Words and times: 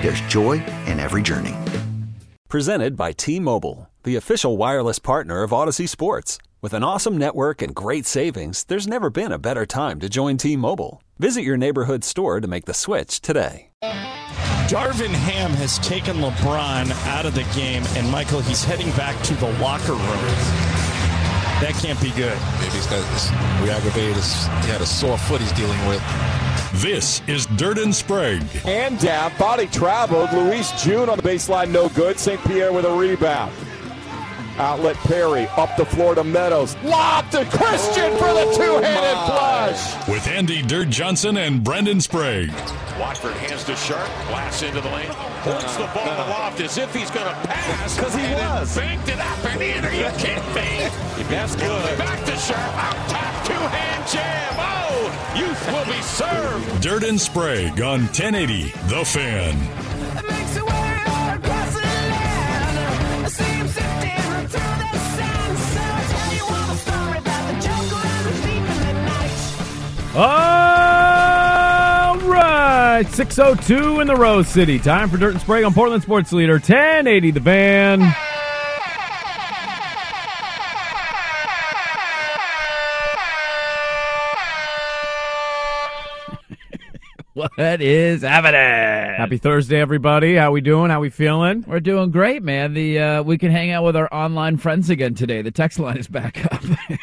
there's 0.00 0.20
joy 0.22 0.62
in 0.86 1.00
every 1.00 1.22
journey. 1.22 1.54
Presented 2.48 2.96
by 2.96 3.12
T 3.12 3.40
Mobile, 3.40 3.90
the 4.04 4.16
official 4.16 4.56
wireless 4.56 4.98
partner 4.98 5.42
of 5.42 5.52
Odyssey 5.52 5.86
Sports. 5.86 6.38
With 6.62 6.72
an 6.74 6.82
awesome 6.82 7.18
network 7.18 7.60
and 7.62 7.74
great 7.74 8.06
savings, 8.06 8.64
there's 8.64 8.86
never 8.86 9.10
been 9.10 9.30
a 9.30 9.38
better 9.38 9.66
time 9.66 10.00
to 10.00 10.08
join 10.08 10.36
T 10.36 10.56
Mobile. 10.56 11.02
Visit 11.18 11.42
your 11.42 11.56
neighborhood 11.56 12.04
store 12.04 12.40
to 12.40 12.48
make 12.48 12.64
the 12.64 12.74
switch 12.74 13.20
today. 13.20 13.70
Darvin 14.68 15.14
Ham 15.14 15.50
has 15.52 15.78
taken 15.78 16.16
LeBron 16.16 16.90
out 17.06 17.24
of 17.24 17.34
the 17.34 17.46
game, 17.54 17.84
and 17.94 18.10
Michael, 18.10 18.40
he's 18.40 18.64
heading 18.64 18.90
back 18.92 19.20
to 19.24 19.34
the 19.34 19.52
locker 19.60 19.92
room. 19.92 20.34
That 21.62 21.78
can't 21.80 22.00
be 22.02 22.10
good. 22.10 22.36
Maybe 22.60 22.74
he's 22.74 22.86
got 22.86 23.00
this 23.12 23.30
re-aggravated. 23.62 24.16
He 24.64 24.70
had 24.70 24.80
a 24.80 24.86
sore 24.86 25.16
foot 25.16 25.40
he's 25.40 25.52
dealing 25.52 25.78
with. 25.86 26.02
This 26.76 27.22
is 27.26 27.46
Dirt 27.56 27.78
and 27.78 27.94
Sprague. 27.94 28.44
And 28.66 29.00
down, 29.00 29.32
body 29.38 29.66
traveled. 29.66 30.30
Luis 30.32 30.70
June 30.82 31.08
on 31.08 31.16
the 31.16 31.22
baseline, 31.22 31.70
no 31.70 31.88
good. 31.88 32.18
St. 32.18 32.38
Pierre 32.44 32.70
with 32.70 32.84
a 32.84 32.94
rebound. 32.94 33.50
Outlet 34.58 34.96
Perry 34.96 35.46
up 35.56 35.74
the 35.78 35.86
floor 35.86 36.14
to 36.14 36.22
Meadows. 36.22 36.76
Lob 36.84 37.30
to 37.30 37.46
Christian 37.46 38.12
oh, 38.12 38.18
for 38.18 38.34
the 38.34 38.44
oh 38.44 38.56
two-handed 38.56 39.26
flush. 39.26 40.08
With 40.08 40.26
Andy 40.28 40.60
Dirt 40.60 40.90
Johnson 40.90 41.38
and 41.38 41.64
Brendan 41.64 42.02
Sprague. 42.02 42.52
Watford 43.00 43.32
hands 43.34 43.64
to 43.64 43.76
Sharpe, 43.76 44.10
blasts 44.28 44.62
into 44.62 44.82
the 44.82 44.90
lane, 44.90 45.08
points 45.44 45.76
the 45.76 45.84
ball 45.94 46.04
uh-huh. 46.04 46.28
aloft 46.28 46.60
as 46.60 46.76
if 46.76 46.94
he's 46.94 47.10
going 47.10 47.26
to 47.26 47.48
pass. 47.48 47.96
Because 47.96 48.14
he 48.14 48.34
was. 48.34 48.76
Banked 48.76 49.08
it 49.08 49.18
up 49.18 49.44
and 49.46 49.62
in. 49.62 49.82
Are 49.82 49.94
you 49.94 50.10
kidding 50.18 50.44
me? 50.52 50.88
That's 51.28 51.56
good. 51.56 51.98
Back 51.98 52.24
to 52.26 52.36
Sharpe, 52.36 52.60
out 52.60 53.08
top, 53.08 53.46
two-hand 53.46 54.08
jam. 54.08 54.56
Oh, 54.58 54.85
youth 55.38 55.72
will 55.72 55.84
be 55.84 56.02
served. 56.02 56.82
Dirt 56.82 57.04
and 57.04 57.20
Sprague 57.20 57.80
on 57.80 58.00
1080, 58.06 58.72
The 58.88 59.04
Fan. 59.04 59.86
All 70.18 72.16
right, 72.20 73.04
602 73.10 74.00
in 74.00 74.06
the 74.06 74.16
Rose 74.16 74.48
City. 74.48 74.78
Time 74.78 75.10
for 75.10 75.18
Dirt 75.18 75.32
and 75.32 75.40
Sprague 75.42 75.64
on 75.64 75.74
Portland 75.74 76.02
Sports 76.02 76.32
Leader 76.32 76.54
1080 76.54 77.32
The 77.32 77.40
Fan. 77.40 78.00
What 87.56 87.80
is 87.80 88.22
evident. 88.22 89.16
Happy 89.16 89.38
Thursday, 89.38 89.80
everybody. 89.80 90.36
How 90.36 90.50
we 90.50 90.60
doing? 90.60 90.90
How 90.90 91.00
we 91.00 91.08
feeling? 91.08 91.64
We're 91.66 91.80
doing 91.80 92.10
great, 92.10 92.42
man. 92.42 92.74
The 92.74 92.98
uh, 92.98 93.22
we 93.22 93.38
can 93.38 93.50
hang 93.50 93.70
out 93.70 93.82
with 93.82 93.96
our 93.96 94.12
online 94.12 94.58
friends 94.58 94.90
again 94.90 95.14
today. 95.14 95.40
The 95.40 95.50
text 95.50 95.78
line 95.78 95.96
is 95.96 96.06
back 96.06 96.44
up. 96.52 96.62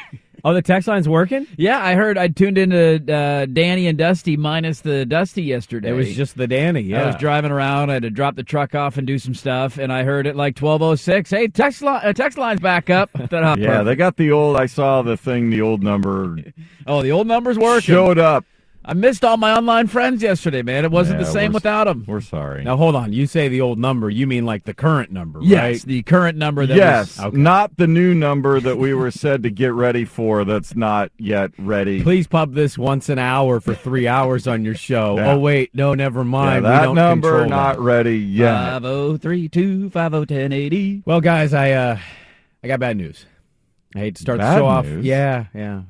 Oh, 0.46 0.53
the 0.53 0.62
text 0.62 0.90
line's 0.90 1.08
working? 1.08 1.47
Yeah, 1.56 1.81
I 1.81 1.94
heard. 1.96 2.18
I 2.18 2.28
tuned 2.28 2.58
into 2.58 2.96
uh, 3.09 3.46
Danny 3.46 3.88
and 3.88 3.97
Dusty 3.97 4.36
minus 4.36 4.81
the 4.81 5.06
Dusty 5.06 5.41
yesterday. 5.41 5.91
It 5.91 5.94
was 5.94 6.14
just 6.14 6.36
the 6.36 6.47
Danny. 6.47 6.81
Yeah, 6.81 7.03
I 7.03 7.06
was 7.08 7.16
driving 7.16 7.50
around. 7.50 7.91
I 7.91 7.94
had 7.94 8.03
to 8.03 8.09
drop 8.09 8.35
the 8.35 8.44
truck 8.44 8.75
off 8.75 8.97
and 8.97 9.08
do 9.08 9.18
some 9.18 9.34
stuff, 9.34 9.78
and 9.78 9.91
I 9.94 10.03
heard 10.03 10.28
it 10.28 10.35
like 10.35 10.58
twelve 10.58 10.81
oh 10.81 10.96
six. 10.96 11.30
Hey, 11.30 11.47
text 11.47 11.81
line, 11.81 12.02
uh, 12.03 12.12
text 12.12 12.38
line's 12.38 12.59
back 12.59 12.90
up. 12.90 13.09
yeah, 13.18 13.28
perfect. 13.28 13.85
they 13.85 13.96
got 13.96 14.18
the 14.18 14.31
old. 14.34 14.58
I 14.58 14.66
saw 14.66 15.02
the 15.02 15.16
thing. 15.16 15.50
The 15.50 15.62
old 15.62 15.81
number. 15.81 16.35
oh, 16.88 17.02
the 17.02 17.14
old 17.14 17.25
number's 17.28 17.58
working. 17.58 17.80
Showed 17.80 18.18
up. 18.18 18.44
I 18.85 18.94
missed 18.94 19.23
all 19.23 19.38
my 19.38 19.55
online 19.55 19.88
friends 19.88 20.21
yesterday, 20.21 20.61
man. 20.61 20.83
It 20.83 20.91
wasn't 20.91 21.19
yeah, 21.19 21.25
the 21.25 21.31
same 21.31 21.53
without 21.53 21.85
them. 21.85 22.03
We're 22.05 22.19
sorry. 22.19 22.66
Now 22.66 22.75
hold 22.75 22.95
on. 22.95 23.13
You 23.13 23.27
say 23.27 23.47
the 23.47 23.61
old 23.61 23.79
number. 23.79 24.09
You 24.09 24.27
mean 24.27 24.45
like 24.45 24.66
the 24.66 24.73
current 24.73 25.09
number, 25.09 25.39
yes, 25.41 25.61
right? 25.61 25.81
the 25.83 26.03
current 26.03 26.38
number. 26.38 26.66
That 26.66 26.75
yes, 26.75 27.17
was, 27.17 27.27
okay. 27.27 27.38
not 27.38 27.77
the 27.77 27.88
new 27.88 28.13
number 28.13 28.59
that 28.59 28.77
we 28.77 28.93
were 28.93 29.11
said 29.11 29.43
to 29.43 29.49
get 29.49 29.72
ready 29.72 30.03
for. 30.03 30.43
That's 30.43 30.75
not 30.75 31.11
yet 31.17 31.51
ready. 31.57 32.03
Please 32.03 32.27
pub 32.27 32.53
this 32.55 32.77
once 32.77 33.07
an 33.07 33.19
hour 33.19 33.61
for 33.61 33.73
three 33.73 34.07
hours 34.07 34.47
on 34.47 34.66
your 34.66 34.75
show. 34.75 35.16
Yeah. 35.17 35.31
Oh 35.31 35.39
wait, 35.39 35.73
no, 35.73 35.93
never 35.93 36.25
mind. 36.25 36.66
Yeah, 36.66 36.81
that 36.88 36.93
number 36.93 37.45
not 37.45 37.77
that. 37.77 37.81
ready 37.81 38.17
yet. 38.17 38.53
Five 38.53 38.81
zero 38.81 38.93
oh 38.93 39.17
three 39.17 39.47
two 39.47 39.89
five 39.91 40.11
zero 40.11 40.23
oh 40.23 40.25
ten 40.25 40.51
eighty. 40.51 41.03
Well, 41.05 41.22
guys, 41.22 41.53
I 41.53 41.72
uh, 41.72 41.99
I 42.61 42.67
got 42.67 42.81
bad 42.81 42.97
news. 42.97 43.25
I 43.95 43.99
hate 43.99 44.16
to 44.16 44.22
start 44.22 44.39
bad 44.39 44.55
the 44.55 44.57
show 44.57 44.81
news? 44.81 44.97
off. 44.97 45.05
Yeah, 45.05 45.45
yeah. 45.53 45.81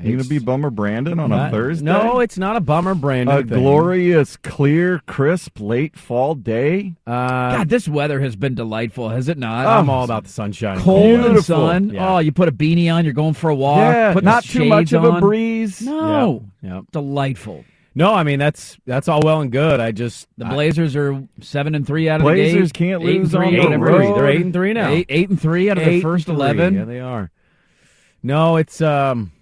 You 0.00 0.16
gonna 0.16 0.28
be 0.28 0.38
Bummer 0.38 0.70
Brandon 0.70 1.18
on 1.20 1.30
not, 1.30 1.48
a 1.48 1.50
Thursday? 1.50 1.84
No, 1.84 2.20
it's 2.20 2.38
not 2.38 2.56
a 2.56 2.60
Bummer 2.60 2.94
Brandon. 2.94 3.36
A 3.36 3.42
thing. 3.42 3.60
glorious, 3.60 4.36
clear, 4.36 5.00
crisp, 5.06 5.60
late 5.60 5.96
fall 5.96 6.34
day. 6.34 6.94
Uh, 7.06 7.58
God, 7.58 7.68
this 7.68 7.86
weather 7.86 8.20
has 8.20 8.34
been 8.34 8.54
delightful, 8.54 9.10
has 9.10 9.28
it 9.28 9.38
not? 9.38 9.66
I'm 9.66 9.90
all 9.90 10.04
about 10.04 10.24
the 10.24 10.30
sunshine. 10.30 10.80
Cold 10.80 11.20
Beautiful. 11.20 11.68
and 11.68 11.88
sun. 11.88 11.94
Yeah. 11.94 12.14
Oh, 12.14 12.18
you 12.18 12.32
put 12.32 12.48
a 12.48 12.52
beanie 12.52 12.92
on, 12.92 13.04
you're 13.04 13.14
going 13.14 13.34
for 13.34 13.50
a 13.50 13.54
walk. 13.54 13.78
Yeah, 13.78 14.14
not 14.22 14.44
too 14.44 14.64
much 14.64 14.92
on. 14.94 15.04
of 15.04 15.14
a 15.14 15.20
breeze. 15.20 15.82
No, 15.82 16.48
yep. 16.62 16.72
Yep. 16.72 16.84
delightful. 16.92 17.64
No, 17.94 18.14
I 18.14 18.22
mean 18.22 18.38
that's 18.38 18.78
that's 18.86 19.06
all 19.08 19.20
well 19.22 19.42
and 19.42 19.52
good. 19.52 19.78
I 19.78 19.92
just 19.92 20.26
the 20.38 20.46
Blazers 20.46 20.96
I, 20.96 21.00
are 21.00 21.22
seven 21.42 21.74
and 21.74 21.86
three 21.86 22.08
out 22.08 22.20
of 22.20 22.24
Blazers 22.24 22.46
the 22.46 22.52
Blazers 22.52 22.72
can't 22.72 23.02
eight 23.02 23.20
lose 23.20 23.34
on 23.34 23.52
the 23.54 23.78
road. 23.78 24.16
They're 24.16 24.28
eight 24.28 24.40
and 24.40 24.52
three 24.52 24.72
now. 24.72 24.88
Eight, 24.88 25.06
eight 25.10 25.28
and 25.28 25.40
three 25.40 25.70
out 25.70 25.76
of 25.76 25.86
eight 25.86 25.96
the 25.96 26.00
first 26.00 26.28
eleven. 26.28 26.74
Yeah, 26.74 26.84
they 26.84 27.00
are. 27.00 27.30
No, 28.22 28.56
it's 28.56 28.80
um. 28.80 29.32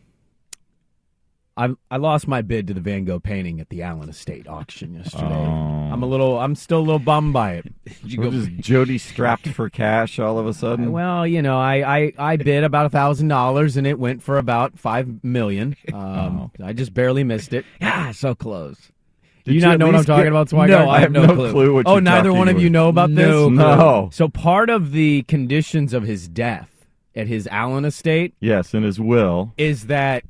I 1.60 1.68
I 1.90 1.98
lost 1.98 2.26
my 2.26 2.40
bid 2.40 2.66
to 2.68 2.74
the 2.74 2.80
Van 2.80 3.04
Gogh 3.04 3.20
painting 3.20 3.60
at 3.60 3.68
the 3.68 3.82
Allen 3.82 4.08
Estate 4.08 4.48
auction 4.48 4.94
yesterday. 4.94 5.26
Oh. 5.26 5.90
I'm 5.92 6.02
a 6.02 6.06
little 6.06 6.40
I'm 6.40 6.54
still 6.54 6.78
a 6.78 6.80
little 6.80 6.98
bummed 6.98 7.34
by 7.34 7.52
it. 7.52 7.66
you 8.02 8.16
go 8.16 8.30
just 8.30 8.50
Jody 8.56 8.96
strapped 8.96 9.46
for 9.48 9.68
cash 9.68 10.18
all 10.18 10.38
of 10.38 10.46
a 10.46 10.54
sudden? 10.54 10.90
Well, 10.90 11.26
you 11.26 11.42
know, 11.42 11.58
I 11.58 11.98
I, 11.98 12.12
I 12.18 12.36
bid 12.36 12.64
about 12.64 12.86
a 12.86 12.88
thousand 12.88 13.28
dollars 13.28 13.76
and 13.76 13.86
it 13.86 13.98
went 13.98 14.22
for 14.22 14.38
about 14.38 14.78
five 14.78 15.22
million. 15.22 15.76
Um, 15.90 16.50
oh. 16.58 16.64
I 16.64 16.72
just 16.72 16.94
barely 16.94 17.24
missed 17.24 17.52
it. 17.52 17.64
Yeah, 17.80 18.12
so 18.12 18.34
close. 18.34 18.90
Do 19.44 19.52
you, 19.52 19.60
you 19.60 19.66
not 19.66 19.78
know 19.78 19.86
what 19.86 19.96
I'm 19.96 20.04
talking 20.04 20.24
get, 20.24 20.32
about, 20.32 20.48
Swigert? 20.48 20.68
No, 20.68 20.88
I 20.88 21.00
have 21.00 21.10
no, 21.10 21.26
clue. 21.34 21.52
clue 21.52 21.82
oh, 21.84 21.98
neither 21.98 22.32
one 22.32 22.48
of 22.48 22.60
you 22.60 22.70
know 22.70 22.88
about 22.88 23.10
this? 23.10 23.26
No, 23.26 23.48
no. 23.48 24.08
So 24.12 24.28
part 24.28 24.70
of 24.70 24.92
the 24.92 25.22
conditions 25.24 25.92
of 25.92 26.04
his 26.04 26.28
death 26.28 26.86
at 27.14 27.26
his 27.26 27.48
Allen 27.48 27.84
estate, 27.84 28.34
yes, 28.40 28.72
in 28.72 28.82
his 28.82 29.00
will, 29.00 29.52
is 29.58 29.88
that 29.88 30.24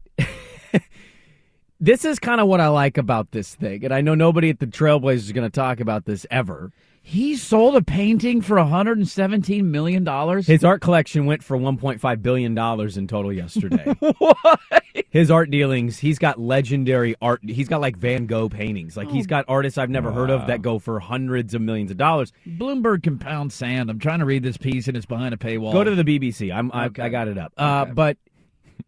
this 1.80 2.04
is 2.04 2.18
kind 2.18 2.40
of 2.40 2.46
what 2.46 2.60
I 2.60 2.68
like 2.68 2.98
about 2.98 3.30
this 3.32 3.54
thing, 3.54 3.84
and 3.84 3.94
I 3.94 4.00
know 4.02 4.14
nobody 4.14 4.50
at 4.50 4.58
the 4.58 4.66
Trailblazers 4.66 5.16
is 5.16 5.32
going 5.32 5.50
to 5.50 5.54
talk 5.54 5.80
about 5.80 6.04
this 6.04 6.26
ever. 6.30 6.72
He 7.02 7.34
sold 7.36 7.76
a 7.76 7.82
painting 7.82 8.42
for 8.42 8.56
117 8.56 9.70
million 9.70 10.04
dollars. 10.04 10.46
His 10.46 10.62
art 10.62 10.82
collection 10.82 11.24
went 11.24 11.42
for 11.42 11.56
1.5 11.56 12.22
billion 12.22 12.54
dollars 12.54 12.98
in 12.98 13.08
total 13.08 13.32
yesterday. 13.32 13.84
what? 14.18 14.60
His 15.08 15.30
art 15.30 15.50
dealings, 15.50 15.98
he's 15.98 16.18
got 16.18 16.38
legendary 16.38 17.16
art. 17.22 17.40
He's 17.42 17.68
got 17.68 17.80
like 17.80 17.96
Van 17.96 18.26
Gogh 18.26 18.50
paintings. 18.50 18.98
Like 18.98 19.08
oh. 19.08 19.12
he's 19.12 19.26
got 19.26 19.46
artists 19.48 19.78
I've 19.78 19.88
never 19.88 20.10
wow. 20.10 20.16
heard 20.16 20.30
of 20.30 20.46
that 20.48 20.60
go 20.60 20.78
for 20.78 21.00
hundreds 21.00 21.54
of 21.54 21.62
millions 21.62 21.90
of 21.90 21.96
dollars. 21.96 22.32
Bloomberg 22.46 23.02
can 23.02 23.18
pound 23.18 23.52
sand. 23.52 23.90
I'm 23.90 23.98
trying 23.98 24.18
to 24.18 24.26
read 24.26 24.42
this 24.42 24.58
piece 24.58 24.86
and 24.86 24.96
it's 24.96 25.06
behind 25.06 25.32
a 25.32 25.38
paywall. 25.38 25.72
Go 25.72 25.82
to 25.82 25.94
the 25.94 26.04
BBC. 26.04 26.54
I'm 26.54 26.70
okay. 26.70 27.02
I, 27.02 27.06
I, 27.06 27.08
got 27.08 27.28
it 27.28 27.38
up. 27.38 27.52
Uh, 27.56 27.86
but 27.86 28.18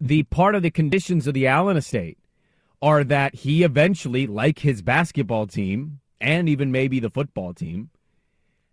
the 0.01 0.25
part 0.25 0.55
of 0.55 0.63
the 0.63 0.71
conditions 0.71 1.27
of 1.27 1.35
the 1.35 1.47
Allen 1.47 1.79
estate 1.79 2.19
are 2.83 3.05
that 3.05 3.37
he 3.37 3.63
eventually, 3.63 4.27
like 4.27 4.59
his 4.59 4.83
basketball 4.83 5.47
team 5.47 6.01
and 6.21 6.49
even 6.49 6.71
maybe 6.71 7.01
the 7.01 7.09
football 7.09 7.55
team, 7.55 7.91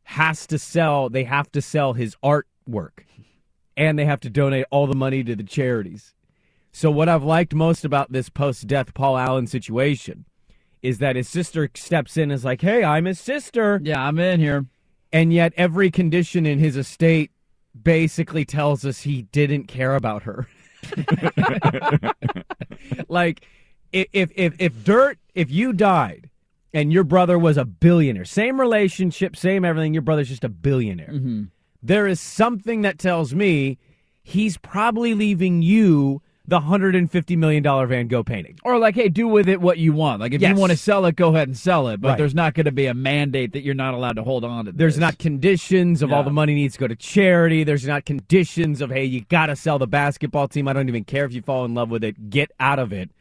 has 0.04 0.48
to 0.48 0.58
sell, 0.58 1.08
they 1.08 1.24
have 1.24 1.52
to 1.52 1.62
sell 1.62 1.94
his 1.94 2.16
artwork 2.24 3.06
and 3.78 3.98
they 3.98 4.06
have 4.06 4.20
to 4.20 4.30
donate 4.30 4.66
all 4.72 4.88
the 4.88 4.96
money 4.96 5.24
to 5.24 5.36
the 5.36 5.44
charities. 5.44 6.14
So 6.72 6.92
what 6.92 7.08
I've 7.08 7.24
liked 7.24 7.54
most 7.54 7.86
about 7.86 8.12
this 8.12 8.30
post-death 8.30 8.94
Paul 8.94 9.18
Allen 9.18 9.48
situation 9.48 10.26
is 10.82 10.98
that 10.98 11.16
his 11.16 11.30
sister 11.30 11.70
steps 11.76 12.18
in 12.18 12.24
and 12.24 12.32
is 12.32 12.46
like, 12.46 12.62
"Hey, 12.62 12.84
I'm 12.84 13.06
his 13.06 13.20
sister." 13.20 13.80
Yeah, 13.84 14.02
I'm 14.02 14.20
in 14.20 14.40
here. 14.40 14.66
And 15.12 15.34
yet 15.34 15.54
every 15.58 15.92
condition 15.92 16.46
in 16.46 16.60
his 16.60 16.78
estate 16.78 17.32
basically 17.80 18.46
tells 18.46 18.86
us 18.86 19.02
he 19.02 19.24
didn't 19.24 19.66
care 19.66 19.96
about 19.96 20.24
her. 20.24 20.48
like 23.10 23.46
if 23.94 24.32
if 24.36 24.54
if 24.60 24.84
dirt 24.84 25.18
if 25.36 25.50
you 25.52 25.74
died 25.74 26.30
and 26.74 26.92
your 26.94 27.04
brother 27.04 27.38
was 27.40 27.58
a 27.58 27.66
billionaire, 27.66 28.26
same 28.26 28.60
relationship, 28.60 29.36
same 29.36 29.66
everything, 29.66 29.94
your 29.94 30.02
brother's 30.04 30.30
just 30.30 30.44
a 30.44 30.50
billionaire. 30.50 31.10
Mm-hmm. 31.12 31.44
There 31.82 32.08
is 32.08 32.20
something 32.20 32.82
that 32.82 33.00
tells 33.00 33.34
me 33.34 33.78
he's 34.22 34.58
probably 34.58 35.14
leaving 35.14 35.62
you 35.62 36.22
the 36.46 36.60
$150 36.60 37.38
million 37.38 37.62
Van 37.64 38.08
Gogh 38.08 38.24
painting. 38.24 38.58
Or 38.64 38.80
like, 38.80 38.96
hey, 38.96 39.08
do 39.08 39.28
with 39.28 39.48
it 39.48 39.62
what 39.62 39.78
you 39.78 39.94
want. 39.94 40.20
Like 40.20 40.34
if 40.34 40.42
Yes. 40.42 40.50
you 40.56 40.60
want 40.60 40.72
to 40.72 40.78
sell 40.78 41.06
it, 41.06 41.16
go 41.16 41.30
ahead 41.30 41.48
and 41.48 41.56
sell 41.56 41.88
it. 41.90 42.02
But 42.02 42.08
Right. 42.10 42.18
there's 42.18 42.34
not 42.34 42.56
going 42.56 42.66
to 42.66 42.72
be 42.72 42.88
a 42.88 42.94
mandate 42.96 43.54
that 43.54 43.62
you're 43.62 43.76
not 43.76 43.94
allowed 43.94 44.16
to 44.16 44.24
hold 44.24 44.44
on 44.44 44.66
to. 44.66 44.72
There's 44.72 44.96
this. 44.96 45.00
not 45.02 45.20
conditions 45.20 46.02
of 46.02 46.12
all 46.12 46.24
the 46.24 46.32
money 46.32 46.56
needs 46.56 46.74
to 46.74 46.80
go 46.80 46.88
to 46.88 46.96
charity. 46.96 47.64
There's 47.64 47.86
not 47.86 48.06
conditions 48.06 48.82
of, 48.82 48.90
hey, 48.90 49.06
you 49.06 49.22
got 49.30 49.46
to 49.48 49.56
sell 49.56 49.78
the 49.78 49.86
basketball 49.86 50.48
team. 50.48 50.68
I 50.68 50.74
don't 50.74 50.90
even 50.90 51.04
care 51.04 51.24
if 51.26 51.34
you 51.34 51.44
fall 51.44 51.66
in 51.66 51.76
love 51.76 51.92
with 51.92 52.04
it. 52.04 52.32
Get 52.32 52.52
out 52.60 52.80
of 52.80 52.92
it. 52.92 53.12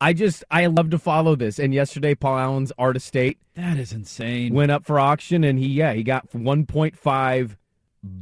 I 0.00 0.12
just, 0.14 0.44
I 0.50 0.66
love 0.66 0.90
to 0.90 0.98
follow 0.98 1.36
this. 1.36 1.58
And 1.58 1.74
yesterday, 1.74 2.14
Paul 2.14 2.38
Allen's 2.38 2.72
art 2.78 2.96
estate 2.96 3.38
That 3.54 3.76
is 3.76 3.92
insane. 3.92 4.54
went 4.54 4.70
up 4.70 4.84
for 4.86 4.98
auction, 4.98 5.44
and 5.44 5.58
he, 5.58 5.66
yeah, 5.66 5.92
he 5.92 6.02
got 6.02 6.30
1.5 6.32 7.56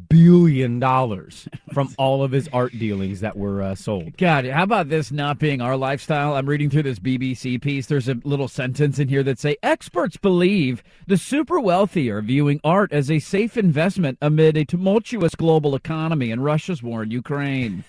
billion 0.08 0.80
dollars 0.80 1.48
from 1.72 1.94
all 1.98 2.22
of 2.22 2.32
his 2.32 2.48
art 2.52 2.72
dealings 2.72 3.20
that 3.20 3.36
were 3.36 3.62
uh, 3.62 3.74
sold. 3.74 4.16
God, 4.16 4.44
how 4.46 4.62
about 4.62 4.88
this 4.88 5.12
not 5.12 5.38
being 5.38 5.60
our 5.60 5.76
lifestyle? 5.76 6.34
I'm 6.34 6.48
reading 6.48 6.70
through 6.70 6.84
this 6.84 6.98
BBC 6.98 7.60
piece. 7.60 7.86
There's 7.86 8.08
a 8.08 8.16
little 8.24 8.48
sentence 8.48 8.98
in 8.98 9.08
here 9.08 9.22
that 9.22 9.38
say 9.38 9.56
experts 9.62 10.16
believe 10.16 10.82
the 11.06 11.16
super 11.16 11.60
wealthy 11.60 12.10
are 12.10 12.22
viewing 12.22 12.60
art 12.64 12.92
as 12.92 13.10
a 13.10 13.18
safe 13.18 13.56
investment 13.56 14.18
amid 14.20 14.56
a 14.56 14.64
tumultuous 14.64 15.34
global 15.34 15.74
economy 15.74 16.32
and 16.32 16.44
Russia's 16.44 16.82
war 16.82 17.02
in 17.02 17.10
Ukraine. 17.10 17.84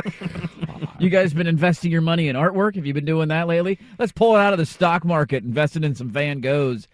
you 0.98 1.10
guys 1.10 1.34
been 1.34 1.46
investing 1.46 1.90
your 1.90 2.00
money 2.00 2.28
in 2.28 2.36
artwork? 2.36 2.76
Have 2.76 2.86
you 2.86 2.94
been 2.94 3.04
doing 3.04 3.28
that 3.28 3.46
lately? 3.46 3.78
Let's 3.98 4.12
pull 4.12 4.36
it 4.36 4.40
out 4.40 4.52
of 4.52 4.58
the 4.58 4.66
stock 4.66 5.04
market, 5.04 5.44
invested 5.44 5.84
in 5.84 5.94
some 5.94 6.08
Van 6.08 6.40
Goghs. 6.40 6.86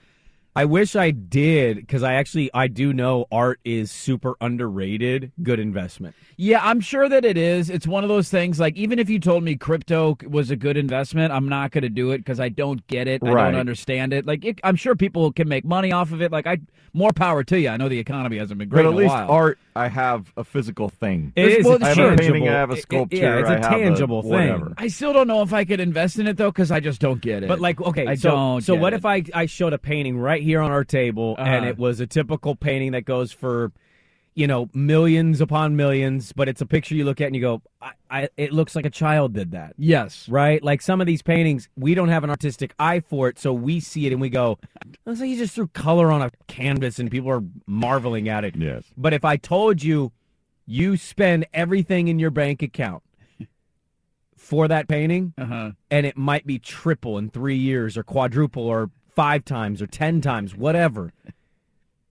I 0.56 0.64
wish 0.64 0.96
I 0.96 1.10
did 1.10 1.76
because 1.76 2.02
I 2.02 2.14
actually 2.14 2.50
I 2.54 2.66
do 2.66 2.92
know 2.94 3.26
art 3.30 3.60
is 3.64 3.90
super 3.90 4.36
underrated. 4.40 5.30
Good 5.42 5.60
investment. 5.60 6.14
Yeah, 6.38 6.60
I'm 6.62 6.80
sure 6.80 7.08
that 7.08 7.24
it 7.26 7.36
is. 7.36 7.68
It's 7.68 7.86
one 7.86 8.04
of 8.04 8.08
those 8.08 8.30
things 8.30 8.58
like 8.58 8.74
even 8.76 8.98
if 8.98 9.10
you 9.10 9.18
told 9.20 9.44
me 9.44 9.56
crypto 9.56 10.16
was 10.26 10.50
a 10.50 10.56
good 10.56 10.76
investment, 10.78 11.32
I'm 11.32 11.48
not 11.48 11.72
going 11.72 11.82
to 11.82 11.90
do 11.90 12.10
it 12.12 12.18
because 12.18 12.40
I 12.40 12.48
don't 12.48 12.84
get 12.86 13.06
it. 13.06 13.22
I 13.22 13.30
don't 13.50 13.54
understand 13.54 14.12
it. 14.14 14.26
Like 14.26 14.44
it, 14.46 14.58
I'm 14.64 14.76
sure 14.76 14.96
people 14.96 15.30
can 15.30 15.46
make 15.48 15.64
money 15.64 15.92
off 15.92 16.10
of 16.10 16.22
it. 16.22 16.32
Like 16.32 16.46
I 16.46 16.58
more 16.94 17.12
power 17.12 17.44
to 17.44 17.60
you. 17.60 17.68
I 17.68 17.76
know 17.76 17.90
the 17.90 17.98
economy 17.98 18.38
hasn't 18.38 18.58
been 18.58 18.70
great 18.70 18.84
But 18.84 18.86
at 18.86 18.92
in 18.92 18.94
a 18.94 18.98
least 18.98 19.12
while. 19.14 19.30
art, 19.30 19.58
I 19.76 19.88
have 19.88 20.32
a 20.36 20.44
physical 20.44 20.88
thing. 20.88 21.32
It 21.36 21.48
is. 21.60 21.64
well, 21.66 21.78
I 21.82 21.88
have 21.88 21.98
a 21.98 22.00
tangible. 22.16 22.24
painting, 22.32 22.48
I 22.48 22.52
have 22.52 22.70
a 22.70 22.72
It- 22.72 22.78
it- 22.78 22.82
sculpture, 22.82 23.16
yeah, 23.18 23.38
it's 23.40 23.48
a 23.48 23.52
I 23.52 23.54
have 23.56 23.64
a 23.64 23.68
tangible 23.84 24.22
thing. 24.22 24.30
whatever. 24.32 24.74
I 24.78 24.88
still 24.88 25.12
don't 25.12 25.28
know 25.28 25.42
if 25.42 25.52
I 25.52 25.64
could 25.64 25.80
invest 25.80 26.18
in 26.18 26.26
it 26.26 26.36
though 26.36 26.50
because 26.50 26.70
I 26.70 26.80
just 26.80 27.00
don't 27.00 27.20
get 27.20 27.42
it. 27.42 27.48
But 27.48 27.60
like, 27.60 27.80
okay, 27.80 28.06
I 28.06 28.14
so 28.14 28.30
don't. 28.30 28.60
so 28.62 28.74
get 28.74 28.82
what 28.82 28.92
it. 28.92 28.96
if 28.96 29.04
I 29.06 29.22
I 29.34 29.46
showed 29.46 29.72
a 29.72 29.78
painting 29.78 30.18
right 30.18 30.42
here 30.42 30.60
on 30.60 30.70
our 30.70 30.84
table, 30.84 31.36
and 31.38 31.48
Uh-huh. 31.48 31.66
it 31.68 31.78
was 31.78 32.00
a 32.00 32.06
typical 32.06 32.54
painting 32.56 32.92
that 32.92 33.04
goes 33.04 33.32
for, 33.32 33.70
you 34.36 34.46
know, 34.46 34.68
millions 34.74 35.40
upon 35.40 35.74
millions, 35.76 36.32
but 36.32 36.46
it's 36.48 36.60
a 36.60 36.66
picture 36.66 36.94
you 36.94 37.04
look 37.04 37.20
at 37.22 37.26
and 37.26 37.34
you 37.34 37.40
go, 37.40 37.62
I, 37.80 37.92
I 38.10 38.28
it 38.36 38.52
looks 38.52 38.76
like 38.76 38.84
a 38.84 38.90
child 38.90 39.32
did 39.32 39.50
that. 39.52 39.72
Yes. 39.78 40.28
Right? 40.28 40.62
Like 40.62 40.82
some 40.82 41.00
of 41.00 41.06
these 41.06 41.22
paintings, 41.22 41.68
we 41.74 41.94
don't 41.94 42.10
have 42.10 42.22
an 42.22 42.28
artistic 42.30 42.74
eye 42.78 43.00
for 43.00 43.28
it, 43.28 43.38
so 43.38 43.52
we 43.54 43.80
see 43.80 44.06
it 44.06 44.12
and 44.12 44.20
we 44.20 44.28
go, 44.28 44.58
looks 45.06 45.20
like 45.20 45.30
you 45.30 45.38
just 45.38 45.54
threw 45.54 45.66
color 45.68 46.12
on 46.12 46.20
a 46.20 46.30
canvas 46.48 46.98
and 46.98 47.10
people 47.10 47.30
are 47.30 47.42
marveling 47.66 48.28
at 48.28 48.44
it. 48.44 48.54
Yes. 48.56 48.84
But 48.96 49.14
if 49.14 49.24
I 49.24 49.36
told 49.38 49.82
you 49.82 50.12
you 50.66 50.96
spend 50.98 51.46
everything 51.54 52.08
in 52.08 52.18
your 52.18 52.30
bank 52.30 52.62
account 52.62 53.02
for 54.36 54.68
that 54.68 54.86
painting, 54.86 55.32
Uh-huh. 55.38 55.70
and 55.90 56.04
it 56.06 56.16
might 56.16 56.46
be 56.46 56.58
triple 56.58 57.16
in 57.18 57.30
three 57.30 57.56
years 57.56 57.96
or 57.96 58.02
quadruple 58.02 58.64
or 58.64 58.90
five 59.14 59.44
times 59.46 59.80
or 59.80 59.86
ten 59.86 60.20
times, 60.20 60.54
whatever. 60.54 61.12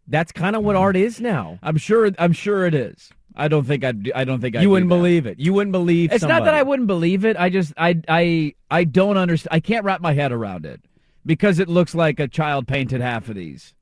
That's 0.07 0.31
kind 0.31 0.56
of 0.56 0.63
what 0.63 0.75
art 0.75 0.96
is 0.96 1.19
now. 1.19 1.60
I'm 1.63 1.78
sure. 1.78 2.10
I'm 2.19 2.34
sure 2.34 2.66
it 2.66 2.74
is. 2.75 3.10
I 3.36 3.48
don't 3.48 3.66
think 3.66 3.84
I'd. 3.84 4.12
I 4.13 4.24
don't 4.24 4.40
think 4.40 4.56
I'd 4.56 4.62
you 4.62 4.68
do 4.68 4.72
wouldn't 4.72 4.90
that. 4.90 4.96
believe 4.96 5.25
it. 5.25 5.40
You 5.40 5.54
wouldn't 5.54 5.72
believe. 5.72 6.12
It's 6.12 6.24
not 6.24 6.46
that. 6.46 6.54
I 6.54 6.63
wouldn't 6.63 6.88
believe 6.88 7.25
it. 7.25 7.36
I 7.38 7.50
just 7.50 7.74
I 7.78 8.02
I 8.07 8.54
I 8.69 8.84
don't 8.84 9.18
understand. 9.18 9.54
I 9.54 9.60
can't 9.60 9.84
wrap 9.84 10.02
my 10.02 10.13
head 10.13 10.31
around 10.31 10.66
it 10.66 10.81
because 11.25 11.60
it 11.60 11.68
looks 11.68 11.96
like 11.96 12.19
a 12.19 12.28
child 12.28 12.68
painted 12.68 13.02
half 13.02 13.28
of 13.30 13.36
these. 13.36 13.74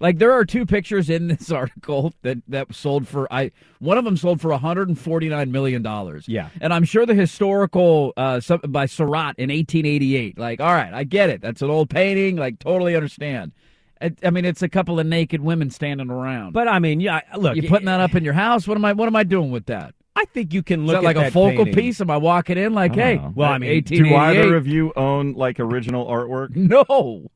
Like 0.00 0.18
there 0.18 0.32
are 0.32 0.44
two 0.44 0.66
pictures 0.66 1.08
in 1.08 1.28
this 1.28 1.50
article 1.52 2.12
that 2.22 2.38
that 2.48 2.74
sold 2.74 3.06
for 3.06 3.32
I 3.32 3.52
one 3.78 3.98
of 3.98 4.04
them 4.04 4.16
sold 4.16 4.40
for 4.40 4.50
149 4.50 5.52
million 5.52 5.80
dollars. 5.82 6.26
Yeah. 6.26 6.48
and 6.60 6.74
I'm 6.74 6.84
sure 6.84 7.06
the 7.06 7.14
historical 7.14 8.12
uh 8.16 8.40
by 8.68 8.86
Seurat 8.86 9.36
in 9.38 9.48
1888. 9.50 10.38
Like, 10.38 10.60
all 10.60 10.74
right, 10.74 10.92
I 10.92 11.04
get 11.04 11.30
it. 11.30 11.40
That's 11.40 11.62
an 11.62 11.70
old 11.70 11.88
painting. 11.88 12.34
Like, 12.36 12.58
totally 12.58 12.96
understand. 12.96 13.52
I, 14.02 14.12
I 14.24 14.30
mean, 14.30 14.44
it's 14.44 14.62
a 14.62 14.68
couple 14.68 14.98
of 14.98 15.06
naked 15.06 15.40
women 15.40 15.70
standing 15.70 16.10
around. 16.10 16.52
But 16.52 16.68
I 16.68 16.78
mean, 16.78 17.00
yeah. 17.00 17.20
Look, 17.36 17.56
you 17.56 17.68
putting 17.68 17.86
that 17.86 18.00
eh, 18.00 18.04
up 18.04 18.14
in 18.14 18.24
your 18.24 18.34
house? 18.34 18.66
What 18.66 18.76
am 18.76 18.84
I? 18.84 18.92
What 18.92 19.06
am 19.06 19.16
I 19.16 19.22
doing 19.22 19.50
with 19.50 19.66
that? 19.66 19.94
I 20.14 20.24
think 20.26 20.52
you 20.52 20.62
can 20.62 20.82
Is 20.82 20.86
look 20.88 20.96
that 20.96 21.04
like 21.04 21.16
at 21.16 21.28
a 21.28 21.30
focal 21.30 21.64
painting. 21.64 21.74
piece? 21.74 22.00
Am 22.00 22.10
I 22.10 22.18
walking 22.18 22.58
in 22.58 22.74
like, 22.74 22.94
hey? 22.94 23.16
know. 23.16 23.32
Well, 23.34 23.50
I 23.50 23.56
uh, 23.56 23.58
mean, 23.60 23.82
do 23.82 23.96
Do 23.96 24.14
either 24.14 24.56
of 24.56 24.66
you 24.66 24.92
own 24.94 25.32
like 25.32 25.58
original 25.58 26.06
artwork? 26.06 26.50
No, 26.56 27.28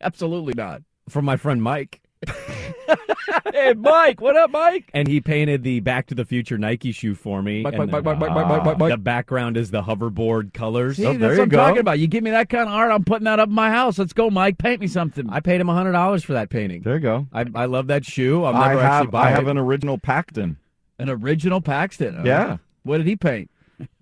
absolutely 0.00 0.54
not. 0.56 0.82
from 1.08 1.24
my 1.24 1.36
friend 1.36 1.62
Mike, 1.62 2.02
hey, 3.52 3.72
Mike, 3.74 4.20
what 4.20 4.36
up, 4.36 4.50
Mike? 4.50 4.90
and 4.92 5.08
he 5.08 5.20
painted 5.20 5.62
the 5.62 5.80
Back 5.80 6.06
to 6.08 6.14
the 6.14 6.24
Future 6.24 6.58
Nike 6.58 6.92
shoe 6.92 7.14
for 7.14 7.42
me. 7.42 7.62
Mike, 7.62 7.74
and 7.74 7.90
Mike, 7.90 8.02
the, 8.04 8.14
Mike, 8.14 8.18
Mike, 8.20 8.34
Mike, 8.34 8.48
Mike, 8.48 8.64
Mike, 8.64 8.78
Mike. 8.78 8.90
the 8.90 8.96
background 8.98 9.56
is 9.56 9.70
the 9.70 9.82
hoverboard 9.82 10.52
colors. 10.52 10.96
See, 10.98 11.06
Oh, 11.06 11.12
that's 11.12 11.20
there 11.20 11.28
what 11.30 11.36
you 11.36 11.42
I'm 11.42 11.48
go. 11.48 11.56
talking 11.56 11.78
about. 11.80 11.98
You 11.98 12.06
give 12.08 12.22
me 12.22 12.30
that 12.30 12.48
kind 12.48 12.68
of 12.68 12.74
art, 12.74 12.90
I'm 12.92 13.04
putting 13.04 13.24
that 13.24 13.38
up 13.38 13.48
in 13.48 13.54
my 13.54 13.70
house. 13.70 13.98
Let's 13.98 14.12
go, 14.12 14.28
Mike. 14.30 14.58
Paint 14.58 14.80
me 14.80 14.86
something. 14.86 15.28
I 15.30 15.40
paid 15.40 15.60
him 15.60 15.68
hundred 15.68 15.92
dollars 15.92 16.22
for 16.24 16.34
that 16.34 16.50
painting. 16.50 16.82
There 16.82 16.94
you 16.94 17.00
go. 17.00 17.26
I, 17.32 17.46
I 17.54 17.64
love 17.66 17.86
that 17.88 18.04
shoe. 18.04 18.44
I'll 18.44 18.54
I 18.54 18.68
never 18.68 18.80
actually 18.80 18.82
have 19.06 19.10
buy 19.10 19.28
I 19.28 19.30
have 19.30 19.46
it. 19.46 19.50
an 19.52 19.58
original 19.58 19.96
Paxton. 19.98 20.56
An 20.98 21.08
original 21.08 21.60
Paxton. 21.60 22.16
huh? 22.16 22.22
Yeah. 22.24 22.56
What 22.82 22.98
did 22.98 23.06
he 23.06 23.16
paint? 23.16 23.50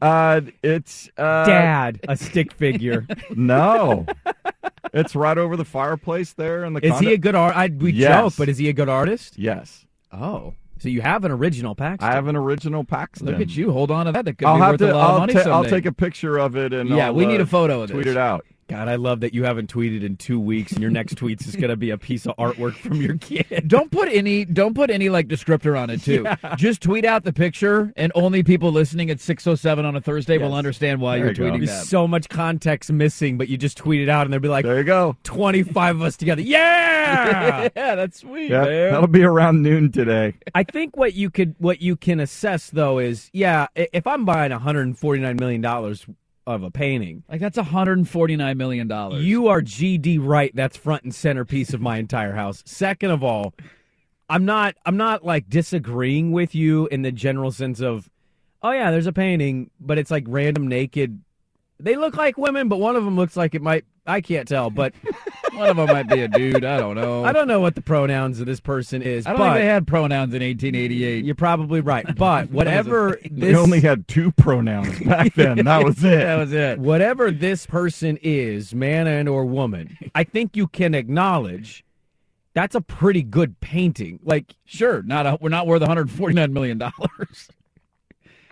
Uh, 0.03 0.41
it's 0.65 1.09
uh, 1.17 1.47
Dad, 1.47 2.01
a 2.09 2.17
stick 2.17 2.53
figure. 2.53 3.07
No, 3.37 4.07
it's 4.93 5.15
right 5.17 5.37
over 5.39 5.57
the 5.57 5.65
fireplace 5.65 6.33
there 6.33 6.65
in 6.65 6.73
the. 6.75 6.85
is 6.85 6.93
condo- 6.93 7.09
he 7.09 7.15
a 7.15 7.19
good 7.19 7.35
art? 7.35 7.57
I, 7.57 7.69
we 7.69 7.93
Yes. 7.93 8.23
joke, 8.23 8.35
but 8.39 8.49
is 8.49 8.59
he 8.59 8.69
a 8.69 8.73
good 8.73 8.89
artist? 8.89 9.39
Yes, 9.39 9.85
Oh, 10.13 10.55
so 10.79 10.89
you 10.89 11.01
have 11.03 11.25
an 11.25 11.31
original 11.33 11.75
Paxton? 11.75 12.09
I 12.09 12.15
have 12.15 12.29
an 12.29 12.37
original 12.37 12.85
Paxton. 12.85 13.27
Look 13.27 13.41
at 13.41 13.55
you. 13.57 13.73
Hold 13.73 13.91
on 13.91 14.07
to 14.07 14.13
that. 14.13 14.25
That 14.25 14.39
could 14.39 14.47
I'll 14.49 14.55
be 14.57 14.61
have 14.63 14.71
worth 14.73 14.79
to. 14.81 14.93
a 14.93 14.97
lot 14.97 15.05
of 15.05 15.11
I'll, 15.13 15.19
money 15.21 15.33
ta- 15.35 15.51
I'll 15.51 15.65
take 15.65 15.87
a 15.87 15.93
picture 15.93 16.39
of 16.39 16.57
it 16.57 16.73
and 16.73 16.89
Yeah, 16.89 17.07
I'll, 17.09 17.15
we 17.15 17.27
need 17.27 17.41
uh, 17.41 17.45
a 17.45 17.47
photo 17.47 17.83
of 17.83 17.91
tweet 17.91 18.05
this. 18.05 18.13
it 18.13 18.17
out. 18.19 18.47
God, 18.69 18.87
I 18.87 18.97
love 18.97 19.21
that 19.21 19.33
you 19.33 19.45
haven't 19.45 19.73
tweeted 19.73 20.03
in 20.05 20.19
two 20.19 20.39
weeks, 20.39 20.73
and 20.73 20.83
your 20.83 20.91
next 20.91 21.15
tweets 21.15 21.49
is 21.49 21.57
going 21.57 21.71
to 21.71 21.77
be 21.77 21.89
a 21.89 21.97
piece 21.97 22.27
of 22.27 22.37
artwork 22.37 22.75
from 22.75 23.01
your 23.01 23.17
kid. 23.17 23.65
Don't 23.67 23.91
put 23.91 24.09
any. 24.11 24.45
Don't 24.45 24.75
put 24.75 24.91
any 24.91 25.09
like 25.09 25.27
descriptor 25.27 25.79
on 25.81 25.89
it 25.89 26.03
too. 26.03 26.27
Just 26.59 26.83
tweet 26.83 27.07
out 27.07 27.25
the 27.25 27.33
picture, 27.33 27.93
and 27.97 28.13
only 28.15 28.43
people 28.43 28.71
listening 28.71 29.09
at 29.11 29.21
six 29.21 29.47
oh 29.47 29.55
seven 29.55 29.87
on 29.87 29.97
a 29.97 30.03
Thursday 30.03 30.37
will 30.37 30.53
understand 30.55 31.01
why 31.01 31.17
There 31.17 31.27
you're 31.27 31.29
you 31.33 31.35
go. 31.37 31.45
tweeting 31.45 31.67
There's 31.67 31.81
that. 31.81 31.87
so 31.87 32.07
much 32.07 32.29
context 32.29 32.93
missing, 32.93 33.39
but 33.39 33.49
you 33.49 33.57
just 33.57 33.79
tweet 33.79 34.03
it 34.03 34.11
out, 34.11 34.27
and 34.27 34.33
they'll 34.35 34.41
be 34.41 34.49
like, 34.49 34.67
There 34.67 34.77
you 34.77 34.85
go. 34.85 35.17
25 35.25 35.97
of 35.97 36.03
us 36.03 36.17
together. 36.17 36.43
Yeah! 36.49 37.69
yeah, 37.75 37.95
that's 37.95 38.19
sweet, 38.21 38.51
Yeah, 38.51 38.65
man. 38.65 38.93
that'll 38.93 39.07
be 39.07 39.23
around 39.25 39.63
noon 39.63 39.91
today. 39.91 40.35
I 40.55 40.63
think 40.63 40.95
what 40.95 41.15
you 41.15 41.31
could 41.31 41.55
what 41.59 41.81
you 41.81 41.97
can 41.97 42.21
assess 42.21 42.69
though 42.69 42.99
is 42.99 43.31
yeah, 43.33 43.69
if 43.75 44.07
I'm 44.07 44.27
buying 44.27 44.53
149 44.53 45.37
million 45.37 45.63
dollars 45.63 46.05
of 46.55 46.63
a 46.63 46.71
painting, 46.71 47.23
Like 47.29 47.41
that's 47.41 47.57
149 47.59 48.57
million 48.57 48.89
dollars. 48.89 49.23
you 49.25 49.49
are 49.49 49.61
GD 49.61 50.19
right. 50.21 50.51
That's 50.55 50.77
front 50.77 51.05
and 51.05 51.15
center 51.15 51.45
piece 51.45 51.75
of 51.75 51.81
my 51.81 51.99
entire 51.99 52.33
house. 52.35 52.63
Second 52.67 53.11
of 53.11 53.23
all, 53.23 53.55
I'm 54.29 54.45
not 54.45 54.75
I'm 54.87 54.97
not 54.97 55.25
like 55.25 55.49
disagreeing 55.49 56.33
with 56.33 56.55
you 56.55 56.87
in 56.89 57.03
the 57.03 57.13
general 57.13 57.51
sense 57.53 57.81
of 57.81 58.11
oh 58.63 58.71
yeah, 58.73 58.91
there's 58.91 59.07
a 59.07 59.13
painting, 59.13 59.71
but 59.79 59.99
it's 59.99 60.11
like 60.11 60.25
random 60.27 60.67
naked. 60.69 61.21
They 61.81 61.97
look 61.97 62.17
like 62.17 62.37
women, 62.37 62.69
but 62.69 62.79
one 62.79 62.97
of 62.97 63.05
them 63.05 63.17
looks 63.17 63.37
like 63.37 63.55
it 63.55 63.63
might. 63.63 63.85
I 64.05 64.21
can't 64.21 64.49
tell, 64.49 64.71
but 64.71 64.95
one 65.53 65.69
of 65.69 65.77
them 65.77 65.87
might 65.87 66.09
be 66.09 66.23
a 66.23 66.29
dude. 66.29 66.65
I 66.65 66.79
don't 66.79 66.97
know. 66.97 67.25
I 67.25 67.33
don't 67.33 67.47
know 67.47 67.61
what 67.61 67.75
the 67.75 67.83
pronouns 67.83 68.41
of 68.41 68.47
this 68.47 68.59
person 68.59 69.03
is. 69.03 69.27
I 69.27 69.31
don't 69.31 69.39
but 69.39 69.53
think 69.53 69.63
they 69.63 69.67
had 69.67 69.87
pronouns 69.87 70.33
in 70.35 70.43
1888. 70.43 71.25
You're 71.25 71.35
probably 71.35 71.81
right, 71.81 72.17
but 72.17 72.51
whatever 72.51 73.19
They 73.23 73.51
this 73.51 73.57
only 73.57 73.81
had 73.81 74.09
two 74.09 74.33
pronouns 74.33 74.99
back 75.01 75.35
then. 75.35 75.59
That 75.65 75.85
was 75.85 76.03
it. 76.03 76.17
that 76.21 76.37
was 76.37 76.53
it. 76.55 76.79
whatever 76.79 77.31
this 77.31 77.67
person 77.67 78.19
is, 78.23 78.75
man 78.75 79.07
and 79.07 79.29
or 79.29 79.45
woman, 79.45 79.97
I 80.15 80.25
think 80.25 80.57
you 80.57 80.69
can 80.69 80.95
acknowledge 80.95 81.85
That's 82.55 82.75
a 82.75 82.81
pretty 82.81 83.23
good 83.23 83.61
painting. 83.61 84.21
Like, 84.25 84.55
Sure, 84.65 85.03
not 85.03 85.27
a, 85.27 85.39
we're 85.41 85.51
not 85.51 85.67
worth 85.67 85.83
149 85.83 86.53
million 86.53 86.79
dollars. 86.79 87.49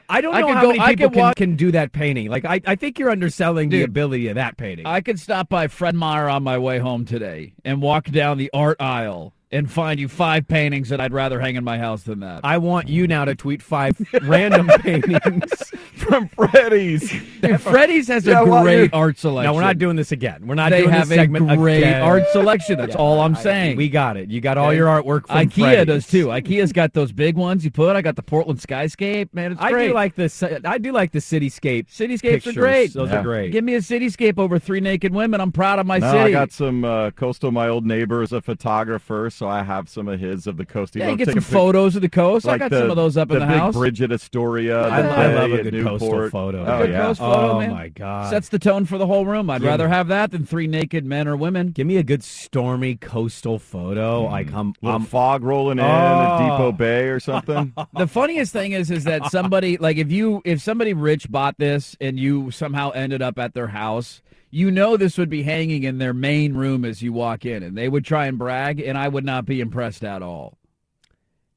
I 0.08 0.20
don't 0.20 0.34
I 0.34 0.40
know 0.40 0.46
could 0.48 0.54
how 0.56 0.62
go- 0.62 0.68
many 0.68 0.80
I 0.80 0.94
people 0.94 1.10
can, 1.10 1.18
walk- 1.20 1.36
can 1.36 1.56
do 1.56 1.72
that 1.72 1.92
painting. 1.92 2.28
Like, 2.28 2.44
I, 2.44 2.60
I 2.66 2.74
think 2.76 2.98
you're 2.98 3.10
underselling 3.10 3.68
the 3.70 3.82
ability 3.82 4.28
of 4.28 4.34
that 4.36 4.56
painting. 4.56 4.86
I 4.86 5.00
could 5.00 5.18
stop 5.20 5.48
by 5.48 5.68
Fred 5.68 5.94
Meyer 5.94 6.28
on 6.28 6.42
my 6.42 6.58
way 6.58 6.78
home 6.78 7.04
today 7.04 7.54
and 7.64 7.82
walk 7.82 8.06
down 8.06 8.38
the 8.38 8.50
art 8.54 8.80
aisle 8.80 9.32
and 9.52 9.70
find 9.70 10.00
you 10.00 10.08
five 10.08 10.48
paintings 10.48 10.88
that 10.88 11.00
I'd 11.00 11.12
rather 11.12 11.38
hang 11.40 11.54
in 11.54 11.62
my 11.62 11.78
house 11.78 12.02
than 12.02 12.20
that. 12.20 12.40
I 12.42 12.58
want 12.58 12.88
you 12.88 13.06
now 13.06 13.24
to 13.24 13.34
tweet 13.36 13.62
five 13.62 13.96
random 14.22 14.66
paintings. 14.80 15.72
From 16.08 16.28
Freddy's. 16.28 17.10
Dude, 17.40 17.60
Freddy's 17.60 18.08
has 18.08 18.24
Yeah, 18.26 18.40
a 18.40 18.44
well, 18.44 18.62
great 18.62 18.90
art 18.92 19.18
selection. 19.18 19.50
No, 19.50 19.54
we're 19.54 19.60
not 19.62 19.78
doing 19.78 19.96
this 19.96 20.12
again. 20.12 20.46
We're 20.46 20.54
not 20.54 20.70
They 20.70 20.80
doing 20.80 20.90
have 20.90 21.08
this 21.08 21.16
a 21.18 21.20
segment 21.20 21.48
great 21.58 21.78
again. 21.78 22.02
art 22.02 22.24
selection. 22.32 22.78
That's 22.78 22.94
all 22.96 23.20
I'm 23.20 23.34
I- 23.36 23.40
saying. 23.40 23.76
we 23.76 23.88
got 23.88 24.16
it. 24.16 24.30
You 24.30 24.40
got 24.40 24.56
all 24.58 24.72
your 24.72 24.86
artwork 24.86 25.26
from 25.26 25.36
IKEA 25.36 25.52
Freddy's. 25.62 25.86
does 25.86 26.06
too. 26.06 26.26
IKEA's 26.28 26.72
got 26.72 26.92
those 26.92 27.12
big 27.12 27.36
ones 27.36 27.64
you 27.64 27.70
put. 27.70 27.96
I 27.96 28.02
got 28.02 28.16
the 28.16 28.22
Portland 28.22 28.60
skyscape. 28.60 29.28
Man, 29.32 29.52
it's 29.52 29.60
I 29.60 29.72
great. 29.72 29.88
do 29.88 29.94
like 29.94 30.14
the 30.14 30.60
I 30.64 30.78
do 30.78 30.92
like 30.92 31.12
the 31.12 31.18
cityscape. 31.18 31.88
Cityscapes 31.88 32.20
pictures. 32.20 32.56
are 32.56 32.60
great. 32.60 32.92
Those 32.94 33.10
Yeah. 33.10 33.20
are 33.20 33.22
great. 33.22 33.52
Give 33.52 33.64
me 33.64 33.74
a 33.74 33.80
cityscape 33.80 34.38
over 34.38 34.58
three 34.58 34.80
naked 34.80 35.12
women. 35.14 35.40
I'm 35.40 35.52
proud 35.52 35.78
of 35.78 35.86
my 35.86 35.98
No, 35.98 36.10
city. 36.12 36.20
I 36.24 36.30
got 36.30 36.52
some 36.52 36.84
uh, 36.84 37.10
coastal. 37.12 37.50
My 37.52 37.68
old 37.68 37.84
neighbor 37.86 38.22
is 38.22 38.32
a 38.32 38.40
photographer, 38.40 39.30
so 39.30 39.48
I 39.48 39.62
have 39.62 39.88
some 39.88 40.08
of 40.08 40.20
his 40.20 40.46
of 40.46 40.56
the 40.56 40.64
coast. 40.66 40.94
He 40.94 41.00
yeah, 41.00 41.10
you 41.10 41.16
get 41.16 41.26
some 41.28 41.34
pic- 41.36 41.42
photos 41.44 41.96
of 41.96 42.02
the 42.02 42.08
coast. 42.08 42.46
I 42.46 42.58
got 42.58 42.70
the- 42.70 42.80
some 42.80 42.90
of 42.90 42.96
those 42.96 43.16
up 43.16 43.30
in 43.30 43.38
the 43.40 43.46
big 43.46 43.56
house. 43.56 43.74
Bridge 43.74 44.00
at 44.02 44.12
Astoria. 44.12 44.82
I, 44.88 45.00
I 45.00 45.34
love 45.34 45.50
a 45.52 45.54
at 45.56 45.62
good 45.64 45.72
Newport. 45.74 45.95
Coastal 45.98 46.30
photo. 46.30 46.64
Oh 46.66 46.78
Good 46.82 46.90
yeah. 46.90 47.02
coast 47.06 47.20
photo, 47.20 47.50
oh 47.52 47.58
man. 47.60 47.70
my 47.70 47.88
god. 47.88 48.30
Sets 48.30 48.48
the 48.48 48.58
tone 48.58 48.84
for 48.84 48.98
the 48.98 49.06
whole 49.06 49.26
room. 49.26 49.48
I'd 49.50 49.62
Yeah. 49.62 49.68
rather 49.70 49.88
have 49.88 50.08
that 50.08 50.30
than 50.30 50.44
three 50.46 50.66
naked 50.66 51.04
men 51.04 51.28
or 51.28 51.36
women. 51.36 51.68
Give 51.72 51.86
me 51.86 51.96
a 51.96 52.02
good 52.02 52.22
stormy 52.22 52.96
coastal 52.96 53.58
photo. 53.58 54.26
Hmm. 54.26 54.32
Like 54.32 54.52
I'm, 54.52 54.74
Little 54.82 54.96
I'm 54.96 55.04
fog 55.04 55.42
rolling 55.42 55.78
in 55.78 55.84
Oh. 55.84 55.88
at 55.88 56.38
Depoe 56.38 56.72
Bay 56.72 57.08
or 57.08 57.20
something. 57.20 57.72
The 57.96 58.06
funniest 58.06 58.52
thing 58.52 58.72
is, 58.72 58.90
is 58.90 59.04
that 59.04 59.30
somebody 59.30 59.76
like 59.78 59.96
if 59.96 60.10
you 60.12 60.42
if 60.44 60.60
somebody 60.60 60.92
rich 60.92 61.30
bought 61.30 61.56
this 61.58 61.96
and 62.00 62.18
you 62.18 62.50
somehow 62.50 62.90
ended 62.90 63.22
up 63.22 63.38
at 63.38 63.54
their 63.54 63.68
house, 63.68 64.20
you 64.50 64.70
know 64.70 64.96
this 64.96 65.18
would 65.18 65.28
be 65.30 65.42
hanging 65.42 65.82
in 65.82 65.98
their 65.98 66.12
main 66.14 66.54
room 66.54 66.84
as 66.84 67.02
you 67.02 67.12
walk 67.12 67.44
in, 67.44 67.62
and 67.62 67.76
they 67.76 67.88
would 67.88 68.04
try 68.04 68.26
and 68.26 68.38
brag, 68.38 68.80
and 68.80 68.96
I 68.96 69.08
would 69.08 69.24
not 69.24 69.44
be 69.44 69.60
impressed 69.60 70.04
at 70.04 70.22
all. 70.22 70.56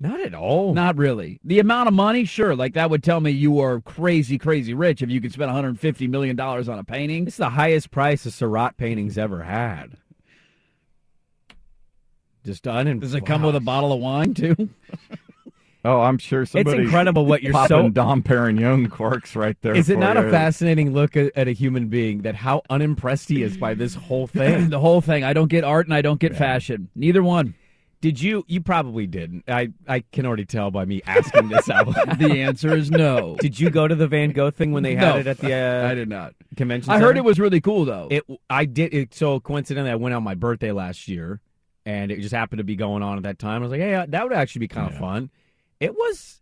Not 0.01 0.21
at 0.21 0.33
all. 0.33 0.73
Not 0.73 0.97
really. 0.97 1.39
The 1.43 1.59
amount 1.59 1.89
of 1.89 1.93
money, 1.93 2.23
sure, 2.23 2.55
like 2.55 2.73
that 2.75 2.89
would 2.89 3.03
tell 3.03 3.19
me 3.19 3.31
you 3.31 3.59
are 3.59 3.81
crazy, 3.81 4.37
crazy 4.37 4.73
rich 4.73 5.01
if 5.01 5.09
you 5.09 5.19
could 5.19 5.33
spend 5.33 5.47
150 5.49 6.07
million 6.07 6.35
dollars 6.37 6.69
on 6.69 6.79
a 6.79 6.83
painting. 6.85 7.27
It's 7.27 7.35
the 7.37 7.49
highest 7.49 7.91
price 7.91 8.25
a 8.25 8.31
Seurat 8.31 8.77
painting's 8.77 9.17
ever 9.17 9.43
had. 9.43 9.97
Just 12.45 12.63
done. 12.63 12.99
Does 12.99 13.13
it 13.13 13.25
come 13.25 13.43
with 13.43 13.55
a 13.55 13.59
bottle 13.59 13.91
of 13.91 13.99
wine 13.99 14.33
too? 14.33 14.55
Oh, 15.85 16.01
I'm 16.01 16.17
sure 16.17 16.45
somebody. 16.45 16.81
incredible 16.83 17.25
what 17.25 17.41
you're 17.41 17.53
popping 17.53 17.67
so- 17.85 17.89
Dom 17.89 18.21
Perignon 18.21 18.91
corks 18.91 19.33
right 19.33 19.55
there. 19.61 19.73
Is 19.73 19.89
it 19.89 19.97
not 19.97 20.17
you. 20.17 20.23
a 20.23 20.29
fascinating 20.29 20.91
look 20.91 21.15
at, 21.15 21.31
at 21.37 21.47
a 21.47 21.51
human 21.53 21.87
being 21.87 22.23
that 22.23 22.35
how 22.35 22.63
unimpressed 22.69 23.29
he 23.29 23.43
is 23.43 23.55
by 23.55 23.75
this 23.75 23.95
whole 23.95 24.27
thing? 24.27 24.69
the 24.71 24.79
whole 24.79 24.99
thing. 24.99 25.23
I 25.23 25.31
don't 25.31 25.47
get 25.47 25.63
art 25.63 25.87
and 25.87 25.93
I 25.93 26.01
don't 26.01 26.19
get 26.19 26.35
fashion. 26.35 26.89
Neither 26.95 27.23
one. 27.23 27.55
Did 28.01 28.21
you? 28.21 28.45
You 28.47 28.61
probably 28.61 29.07
didn't. 29.07 29.43
I 29.49 29.73
I 29.87 30.01
can 30.13 30.25
already 30.25 30.45
tell 30.45 30.71
by 30.71 30.85
me 30.85 31.01
asking 31.05 31.49
this 31.49 31.69
out. 31.69 31.87
The 32.17 32.41
answer 32.41 32.73
is 32.75 32.89
no. 32.89 33.35
Did 33.39 33.59
you 33.59 33.69
go 33.69 33.87
to 33.89 33.95
the 33.95 34.07
Van 34.07 34.31
Gogh 34.31 34.51
thing 34.51 34.71
when 34.71 34.83
they 34.83 34.95
had 34.95 35.01
No, 35.15 35.17
it 35.17 35.27
at 35.27 35.37
the 35.39 35.53
uh, 35.53 35.89
I 35.89 35.95
did 35.95 36.07
not. 36.07 36.33
convention? 36.55 36.91
I 36.93 36.99
heard 36.99 37.17
it 37.17 37.25
was 37.25 37.39
really 37.39 37.59
cool 37.59 37.83
though. 37.85 38.07
It. 38.09 38.23
I 38.49 38.63
did. 38.65 38.93
It, 38.93 39.13
so 39.13 39.39
coincidentally, 39.41 39.91
I 39.91 39.95
went 39.95 40.15
on 40.15 40.23
my 40.23 40.35
birthday 40.35 40.71
last 40.71 41.09
year, 41.09 41.41
and 41.85 42.09
it 42.09 42.21
just 42.21 42.33
happened 42.33 42.59
to 42.59 42.63
be 42.63 42.77
going 42.77 43.03
on 43.03 43.17
at 43.17 43.23
that 43.23 43.37
time. 43.37 43.61
I 43.61 43.65
was 43.65 43.71
like, 43.71 43.81
hey, 43.81 43.95
uh, 43.95 44.05
that 44.09 44.23
would 44.23 44.33
actually 44.33 44.59
be 44.59 44.67
kind 44.69 44.91
of 44.93 44.97
fun. 44.97 45.29
It 45.81 45.93
was. 45.93 46.37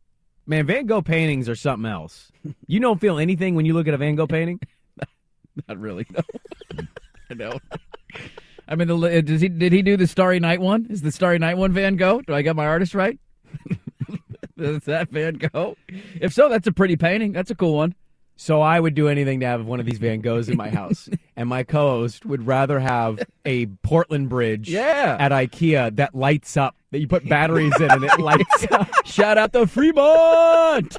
Man, 0.46 0.66
Van 0.68 0.86
Gogh 0.86 1.02
paintings 1.02 1.50
are 1.50 1.56
something 1.56 1.90
else. 1.90 2.32
You 2.68 2.80
don't 2.80 3.02
feel 3.02 3.18
anything 3.18 3.56
when 3.56 3.66
you 3.66 3.74
look 3.74 3.88
at 3.88 3.94
a 3.94 3.98
Van 3.98 4.16
Gogh 4.16 4.28
painting. 4.28 4.60
Not 5.68 5.78
really. 5.80 6.06
No. 6.12 6.22
I 7.30 7.34
know. 7.34 7.60
I 8.68 8.76
mean, 8.76 8.88
the, 8.88 8.98
uh, 8.98 9.22
does 9.22 9.42
he 9.42 9.50
did 9.50 9.72
he 9.74 9.82
do 9.82 9.96
the 9.98 10.08
Starry 10.08 10.40
Night 10.40 10.60
one? 10.62 10.88
Is 10.90 11.02
the 11.02 11.12
Starry 11.12 11.40
Night 11.40 11.58
one 11.58 11.72
Van 11.72 11.96
Gogh? 11.96 12.22
Do 12.22 12.34
I 12.34 12.42
got 12.42 12.56
my 12.56 12.66
artist 12.66 12.94
right? 12.94 13.18
Is 14.58 14.84
that 14.86 15.10
Van 15.10 15.36
Gogh? 15.36 15.78
If 16.20 16.34
so, 16.34 16.50
that's 16.50 16.66
a 16.68 16.72
pretty 16.72 16.96
painting. 16.96 17.32
That's 17.32 17.52
a 17.52 17.56
cool 17.56 17.76
one. 17.76 17.94
So 18.40 18.62
I 18.62 18.80
would 18.80 18.94
do 18.96 19.08
anything 19.08 19.40
to 19.40 19.46
have 19.48 19.66
one 19.66 19.80
of 19.80 19.86
these 19.86 19.98
Van 20.00 20.22
Goghs 20.22 20.48
in 20.50 20.58
my 20.58 20.70
house, 20.70 21.10
and 21.36 21.50
my 21.50 21.64
co-host 21.64 22.24
would 22.26 22.46
rather 22.46 22.80
have 22.80 23.20
a 23.46 23.66
Portland 23.84 24.30
Bridge 24.30 24.70
Yeah. 24.70 25.18
at 25.20 25.32
IKEA 25.32 25.96
that 25.96 26.14
lights 26.14 26.56
up. 26.58 26.76
That 26.92 27.00
you 27.00 27.08
put 27.08 27.28
batteries 27.30 27.74
in 27.80 27.90
and 27.92 28.04
it 28.04 28.20
lights 28.20 28.66
up. 28.72 28.90
Shout 29.06 29.38
out 29.38 29.54
to 29.54 29.66
Fremont. 29.68 30.98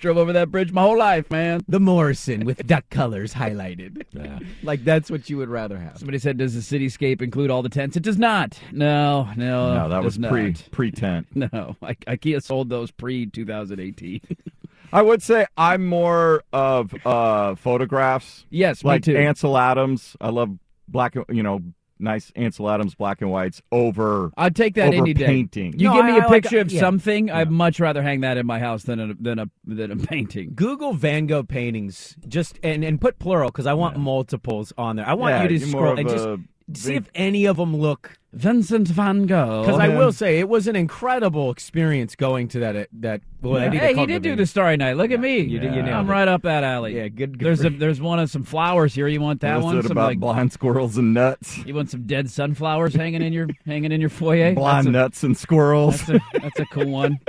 Drove 0.00 0.16
over 0.16 0.32
that 0.32 0.50
bridge 0.50 0.72
my 0.72 0.80
whole 0.82 0.96
life, 0.98 1.30
man. 1.30 1.62
The 1.68 1.78
Morrison 1.78 2.44
with 2.46 2.66
duck 2.66 2.88
colors 2.90 3.34
highlighted. 3.34 4.02
Yeah. 4.12 4.38
Like 4.62 4.84
that's 4.84 5.10
what 5.10 5.30
you 5.30 5.36
would 5.38 5.48
rather 5.48 5.78
have. 5.78 5.96
Somebody 5.98 6.18
said, 6.18 6.36
"Does 6.36 6.54
the 6.54 6.78
cityscape 6.78 7.22
include 7.22 7.50
all 7.50 7.62
the 7.62 7.68
tents?" 7.68 7.96
It 7.96 8.02
does 8.02 8.18
not. 8.18 8.58
No, 8.72 9.28
no, 9.36 9.74
No, 9.74 9.88
that 9.88 10.02
was 10.02 10.18
not. 10.18 10.30
pre 10.30 10.54
pre 10.70 10.90
tent. 10.90 11.26
No, 11.34 11.76
I, 11.82 11.94
IKEA 11.94 12.42
sold 12.42 12.68
those 12.68 12.90
pre 12.90 13.26
2018. 13.26 14.20
I 14.92 15.02
would 15.02 15.22
say 15.22 15.46
I'm 15.56 15.86
more 15.86 16.42
of 16.52 16.94
uh, 17.06 17.54
photographs. 17.54 18.44
yes, 18.50 18.82
like 18.84 19.06
me 19.06 19.12
too. 19.14 19.18
Ansel 19.18 19.56
Adams. 19.56 20.16
I 20.20 20.30
love 20.30 20.50
black, 20.88 21.14
you 21.30 21.42
know, 21.42 21.60
nice 22.00 22.32
Ansel 22.36 22.68
Adams 22.70 22.94
black 22.94 23.20
and 23.20 23.30
whites 23.30 23.60
over. 23.70 24.32
I'd 24.36 24.56
take 24.56 24.74
that 24.74 24.88
over 24.88 24.96
any 24.96 25.14
day. 25.14 25.26
painting. 25.26 25.78
You 25.78 25.88
No, 25.88 25.94
give 25.94 26.04
me 26.06 26.12
I- 26.12 26.16
a 26.16 26.20
I 26.20 26.24
like- 26.26 26.42
picture 26.42 26.60
of 26.60 26.72
yeah. 26.72 26.80
something, 26.80 27.30
I'd 27.30 27.50
much 27.50 27.78
rather 27.80 28.02
hang 28.02 28.20
that 28.20 28.36
in 28.36 28.46
my 28.46 28.58
house 28.58 28.84
than 28.84 28.98
a 29.00 29.14
than 29.14 29.38
a 29.38 29.50
than 29.64 29.90
a 29.90 29.96
painting. 29.96 30.52
Google 30.54 30.92
Van 30.92 31.26
Gogh 31.26 31.42
paintings, 31.42 32.16
just 32.26 32.58
and 32.62 32.84
and 32.84 33.00
put 33.00 33.18
plural 33.18 33.48
because 33.50 33.66
I 33.66 33.74
want 33.74 33.96
multiples 33.98 34.72
on 34.78 34.96
there. 34.96 35.06
I 35.08 35.14
want 35.14 35.34
Yeah, 35.34 35.42
you 35.44 35.58
to 35.58 35.66
scroll 35.66 35.92
of 35.92 35.98
and 35.98 36.08
just 36.08 36.24
a 36.26 36.40
see 36.76 36.94
big- 36.94 37.02
if 37.02 37.08
any 37.14 37.46
of 37.46 37.56
them 37.56 37.76
look. 37.76 38.16
Vincent 38.32 38.86
van 38.86 39.26
Gogh. 39.26 39.62
Because 39.64 39.80
I 39.80 39.88
will 39.88 40.12
say 40.12 40.38
it 40.38 40.48
was 40.48 40.68
an 40.68 40.76
incredible 40.76 41.50
experience 41.50 42.14
going 42.14 42.46
to 42.48 42.60
that 42.60 42.88
that. 43.00 43.22
Well, 43.42 43.60
Yeah. 43.60 43.70
Hey, 43.80 43.94
he 43.94 44.06
did 44.06 44.22
do 44.22 44.36
the 44.36 44.46
Starry 44.46 44.76
Night. 44.76 44.96
Look 44.96 45.10
at 45.10 45.18
me. 45.18 45.38
You 45.40 45.58
did- 45.58 45.74
you 45.74 45.82
nailed 45.82 45.96
I'm 45.96 46.06
it. 46.08 46.12
right 46.12 46.28
up 46.28 46.42
that 46.42 46.62
alley. 46.62 46.94
Yeah, 46.96 47.08
good- 47.08 47.40
good 47.40 47.44
there's 47.46 47.64
a 47.64 47.70
there's 47.70 48.00
one 48.00 48.20
of 48.20 48.30
some 48.30 48.44
flowers 48.44 48.94
here. 48.94 49.08
You 49.08 49.20
want 49.20 49.40
that 49.40 49.56
Was 49.56 49.64
one? 49.64 49.78
it 49.78 49.82
Some, 49.82 49.90
about 49.92 50.10
like- 50.10 50.20
blind 50.20 50.52
squirrels 50.52 50.96
and 50.96 51.12
nuts? 51.12 51.58
you 51.66 51.74
want 51.74 51.90
some 51.90 52.04
dead 52.06 52.30
sunflowers 52.30 52.94
hanging 52.94 53.22
in 53.22 53.32
your 53.32 53.48
hanging 53.66 53.90
in 53.90 54.00
your 54.00 54.10
foyer? 54.10 54.54
Blind 54.54 54.86
That's 54.86 54.86
a- 54.86 54.90
nuts 54.92 55.22
and 55.24 55.36
squirrels. 55.36 56.06
That's 56.06 56.22
a, 56.34 56.38
that's 56.40 56.60
a 56.60 56.66
cool 56.66 56.86
one. 56.88 57.18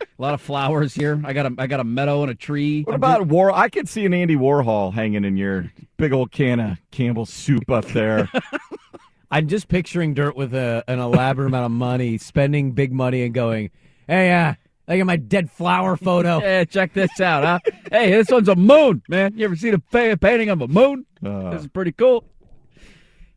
a 0.00 0.22
lot 0.22 0.34
of 0.34 0.40
flowers 0.40 0.94
here. 0.94 1.20
I 1.24 1.32
got 1.32 1.46
a 1.46 1.54
I 1.58 1.66
got 1.66 1.80
a 1.80 1.84
meadow 1.84 2.22
and 2.22 2.30
a 2.30 2.34
tree. 2.34 2.82
What 2.82 2.94
about 2.96 3.26
War? 3.26 3.50
I 3.52 3.68
could 3.68 3.88
see 3.88 4.04
an 4.06 4.14
Andy 4.14 4.36
Warhol 4.36 4.92
hanging 4.92 5.24
in 5.24 5.36
your 5.36 5.72
big 5.96 6.12
old 6.12 6.30
can 6.30 6.60
of 6.60 6.78
Campbell's 6.90 7.30
soup 7.30 7.70
up 7.70 7.84
there. 7.86 8.28
I'm 9.30 9.46
just 9.48 9.68
picturing 9.68 10.14
Dirt 10.14 10.36
with 10.36 10.54
a, 10.54 10.82
an 10.88 10.98
elaborate 10.98 11.46
amount 11.48 11.66
of 11.66 11.70
money, 11.72 12.16
spending 12.18 12.72
big 12.72 12.92
money, 12.92 13.22
and 13.24 13.34
going, 13.34 13.70
"Hey, 14.06 14.32
uh, 14.32 14.54
look 14.88 14.98
at 15.00 15.06
my 15.06 15.16
dead 15.16 15.50
flower 15.50 15.96
photo." 15.96 16.40
Yeah, 16.42 16.64
check 16.64 16.94
this 16.94 17.20
out, 17.20 17.44
huh? 17.44 17.58
hey, 17.92 18.10
this 18.10 18.30
one's 18.30 18.48
a 18.48 18.56
moon, 18.56 19.02
man. 19.08 19.34
You 19.36 19.44
ever 19.44 19.56
seen 19.56 19.74
a 19.74 19.78
painting 20.16 20.48
of 20.48 20.62
a 20.62 20.68
moon? 20.68 21.04
Uh, 21.24 21.50
This 21.50 21.62
is 21.62 21.68
pretty 21.68 21.92
cool. 21.92 22.24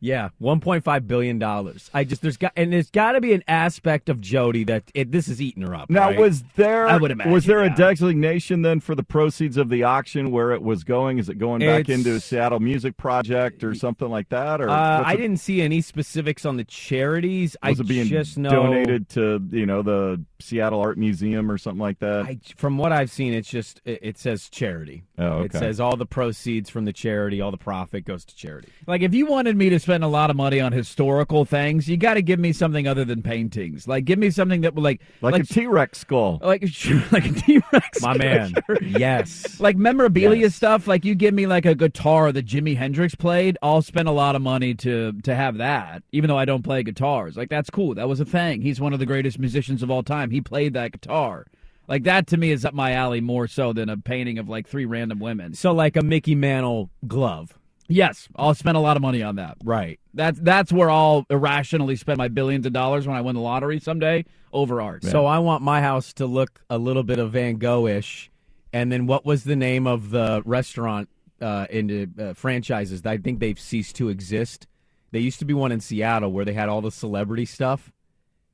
Yeah, 0.04 0.30
1.5 0.42 1.06
billion 1.06 1.38
dollars. 1.38 1.88
I 1.94 2.02
just 2.02 2.22
there's 2.22 2.36
got 2.36 2.50
and 2.56 2.72
there's 2.72 2.90
got 2.90 3.12
to 3.12 3.20
be 3.20 3.34
an 3.34 3.44
aspect 3.46 4.08
of 4.08 4.20
Jody 4.20 4.64
that 4.64 4.82
it, 4.94 5.12
this 5.12 5.28
is 5.28 5.40
eating 5.40 5.62
her 5.62 5.76
up. 5.76 5.88
Now, 5.90 6.08
right? 6.08 6.18
was 6.18 6.42
there 6.56 6.88
I 6.88 6.96
would 6.96 7.12
imagine, 7.12 7.32
was 7.32 7.46
there 7.46 7.64
yeah. 7.64 7.72
a 7.72 7.76
designation 7.76 8.62
then 8.62 8.80
for 8.80 8.96
the 8.96 9.04
proceeds 9.04 9.56
of 9.56 9.68
the 9.68 9.84
auction 9.84 10.32
where 10.32 10.50
it 10.50 10.60
was 10.60 10.82
going? 10.82 11.18
Is 11.18 11.28
it 11.28 11.38
going 11.38 11.60
back 11.60 11.82
It's- 11.82 11.96
into 11.96 12.16
a 12.16 12.20
Seattle 12.20 12.58
Music 12.58 12.96
Project 12.96 13.62
or 13.62 13.76
something 13.76 14.08
like 14.08 14.28
that? 14.30 14.60
Or 14.60 14.68
Uh, 14.68 15.02
I 15.02 15.12
it- 15.12 15.18
didn't 15.18 15.36
see 15.36 15.62
any 15.62 15.80
specifics 15.80 16.44
on 16.44 16.56
the 16.56 16.64
charities. 16.64 17.56
was 17.62 17.78
I 17.78 17.82
it 17.82 17.86
being 17.86 18.06
just 18.06 18.36
know 18.36 18.50
donated 18.50 19.08
to 19.10 19.40
you 19.52 19.66
know 19.66 19.82
the 19.82 20.20
Seattle 20.40 20.80
Art 20.80 20.98
Museum 20.98 21.48
or 21.48 21.58
something 21.58 21.80
like 21.80 22.00
that? 22.00 22.24
I, 22.26 22.38
from 22.56 22.76
what 22.76 22.90
I've 22.90 23.10
seen, 23.12 23.34
it's 23.34 23.48
just 23.48 23.80
it, 23.84 24.00
it 24.02 24.18
says 24.18 24.48
charity. 24.48 25.04
Oh, 25.16 25.24
okay. 25.24 25.44
It 25.46 25.52
says 25.52 25.78
all 25.78 25.96
the 25.96 26.06
proceeds 26.06 26.68
from 26.70 26.86
the 26.86 26.92
charity, 26.92 27.40
all 27.40 27.52
the 27.52 27.56
profit 27.56 28.04
goes 28.04 28.24
to 28.24 28.34
charity. 28.34 28.68
Like, 28.88 29.02
if 29.02 29.14
you 29.14 29.26
wanted 29.26 29.56
me 29.56 29.70
to 29.70 29.78
spend 29.78 29.91
a 30.00 30.08
lot 30.08 30.30
of 30.30 30.36
money 30.36 30.60
on 30.60 30.72
historical 30.72 31.44
things, 31.44 31.88
you 31.88 31.98
got 31.98 32.14
to 32.14 32.22
give 32.22 32.38
me 32.40 32.52
something 32.52 32.86
other 32.88 33.04
than 33.04 33.20
paintings. 33.20 33.86
Like, 33.86 34.04
give 34.06 34.18
me 34.18 34.30
something 34.30 34.62
that 34.62 34.74
would 34.74 34.82
like 34.84 35.02
like, 35.20 35.42
a 35.42 35.44
T 35.44 35.66
Rex 35.66 35.98
skull. 35.98 36.38
like 36.42 36.62
like 37.12 37.26
a 37.26 37.32
T 37.32 37.60
Rex. 37.72 38.00
My 38.00 38.16
man, 38.16 38.54
yes. 38.82 39.60
Like 39.60 39.76
memorabilia 39.76 40.42
Yes. 40.42 40.54
stuff, 40.54 40.86
like 40.86 41.04
you 41.04 41.14
give 41.14 41.34
me 41.34 41.46
like 41.46 41.66
a 41.66 41.74
guitar 41.74 42.32
that 42.32 42.46
Jimi 42.46 42.76
Hendrix 42.76 43.14
played, 43.14 43.58
I'll 43.60 43.82
spend 43.82 44.08
a 44.08 44.12
lot 44.12 44.36
of 44.36 44.40
money 44.42 44.72
to 44.76 45.12
to 45.24 45.34
have 45.34 45.58
that, 45.58 46.02
even 46.12 46.28
though 46.28 46.38
I 46.38 46.44
don't 46.44 46.62
play 46.62 46.82
guitars. 46.82 47.36
Like 47.36 47.50
that's 47.50 47.68
cool. 47.68 47.94
That 47.96 48.08
was 48.08 48.20
a 48.20 48.24
thing. 48.24 48.62
He's 48.62 48.80
one 48.80 48.92
of 48.92 49.00
the 49.00 49.06
greatest 49.06 49.38
musicians 49.38 49.82
of 49.82 49.90
all 49.90 50.02
time. 50.04 50.30
He 50.30 50.40
played 50.40 50.72
that 50.74 50.92
guitar. 50.92 51.46
Like 51.88 52.04
that 52.04 52.28
to 52.28 52.36
me 52.36 52.52
is 52.52 52.64
up 52.64 52.74
my 52.74 52.92
alley 52.92 53.20
more 53.20 53.48
so 53.48 53.72
than 53.72 53.88
a 53.88 53.96
painting 53.96 54.38
of 54.38 54.48
like 54.48 54.68
three 54.68 54.84
random 54.84 55.18
women. 55.18 55.52
So 55.54 55.72
like 55.72 55.96
a 55.96 56.02
Mickey 56.02 56.34
Mantle 56.36 56.90
glove. 57.08 57.58
Yes, 57.92 58.28
I'll 58.36 58.54
spend 58.54 58.76
a 58.76 58.80
lot 58.80 58.96
of 58.96 59.02
money 59.02 59.22
on 59.22 59.36
that. 59.36 59.58
Right. 59.64 60.00
That's 60.14 60.38
that's 60.40 60.72
where 60.72 60.90
I'll 60.90 61.26
irrationally 61.30 61.96
spend 61.96 62.18
my 62.18 62.28
billions 62.28 62.66
of 62.66 62.72
dollars 62.72 63.06
when 63.06 63.16
I 63.16 63.20
win 63.20 63.34
the 63.34 63.40
lottery 63.42 63.80
someday 63.80 64.24
over 64.52 64.80
art. 64.80 65.04
So 65.04 65.26
I 65.26 65.38
want 65.38 65.62
my 65.62 65.80
house 65.80 66.12
to 66.14 66.26
look 66.26 66.62
a 66.70 66.78
little 66.78 67.02
bit 67.02 67.18
of 67.18 67.32
Van 67.32 67.56
Gogh-ish. 67.56 68.30
And 68.72 68.90
then 68.90 69.06
what 69.06 69.26
was 69.26 69.44
the 69.44 69.56
name 69.56 69.86
of 69.86 70.10
the 70.10 70.42
restaurant 70.46 71.08
uh, 71.40 71.66
in 71.68 71.86
the 71.86 72.30
uh, 72.30 72.34
franchises? 72.34 73.04
I 73.04 73.18
think 73.18 73.38
they've 73.40 73.60
ceased 73.60 73.96
to 73.96 74.08
exist. 74.08 74.66
There 75.10 75.20
used 75.20 75.38
to 75.40 75.44
be 75.44 75.52
one 75.52 75.72
in 75.72 75.80
Seattle 75.80 76.32
where 76.32 76.46
they 76.46 76.54
had 76.54 76.70
all 76.70 76.80
the 76.80 76.90
celebrity 76.90 77.44
stuff. 77.44 77.92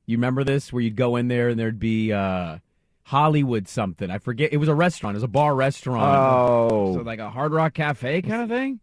You 0.05 0.17
remember 0.17 0.43
this? 0.43 0.73
Where 0.73 0.81
you'd 0.81 0.97
go 0.97 1.15
in 1.15 1.29
there 1.29 1.47
and 1.49 1.57
there'd 1.59 1.79
be 1.79 2.11
uh, 2.11 2.57
Hollywood 3.03 3.69
something. 3.69 4.11
I 4.11 4.17
forget. 4.17 4.51
It 4.51 4.57
was 4.57 4.67
a 4.67 4.75
restaurant. 4.75 5.15
It 5.15 5.19
was 5.19 5.23
a 5.23 5.27
bar 5.29 5.55
restaurant. 5.55 6.17
Oh, 6.17 6.95
So 6.95 7.01
like 7.01 7.19
a 7.19 7.29
Hard 7.29 7.53
Rock 7.53 7.73
Cafe 7.73 8.21
kind 8.23 8.41
of 8.41 8.49
thing. 8.49 8.79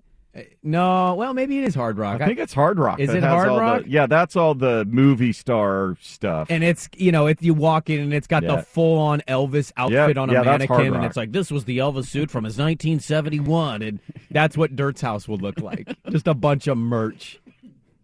No, 0.62 1.14
well, 1.14 1.34
maybe 1.34 1.58
it 1.58 1.64
is 1.64 1.74
Hard 1.74 1.98
Rock. 1.98 2.20
I 2.20 2.26
think 2.26 2.38
it's 2.38 2.52
Hard 2.52 2.78
Rock. 2.78 3.00
Is 3.00 3.08
that 3.08 3.18
it 3.18 3.22
Hard 3.22 3.48
all 3.48 3.56
the- 3.56 3.62
Rock? 3.62 3.82
yeah, 3.86 4.06
that's 4.06 4.36
all 4.36 4.54
the 4.54 4.84
movie 4.86 5.32
star 5.32 5.96
stuff. 6.00 6.48
and 6.50 6.62
it's 6.64 6.88
you 6.96 7.12
know 7.12 7.26
if 7.26 7.42
you 7.42 7.54
walk 7.54 7.90
in 7.90 8.00
and 8.00 8.14
it's 8.14 8.26
got 8.26 8.42
Yeah. 8.42 8.56
the 8.56 8.62
full 8.62 8.98
on 8.98 9.20
Elvis 9.28 9.72
outfit 9.76 10.16
Yeah, 10.16 10.22
on 10.22 10.30
a 10.30 10.34
yeah, 10.34 10.42
mannequin 10.42 10.94
and 10.94 11.04
it's 11.04 11.16
like 11.16 11.32
this 11.32 11.50
was 11.50 11.64
the 11.64 11.78
Elvis 11.78 12.06
suit 12.06 12.30
from 12.30 12.44
his 12.44 12.58
1971 12.58 13.82
and 13.82 14.00
that's 14.30 14.56
what 14.56 14.76
Dirt's 14.76 15.00
house 15.00 15.26
would 15.28 15.42
look 15.42 15.60
like 15.60 15.96
just 16.10 16.26
a 16.28 16.34
bunch 16.34 16.66
of 16.66 16.76
merch. 16.78 17.38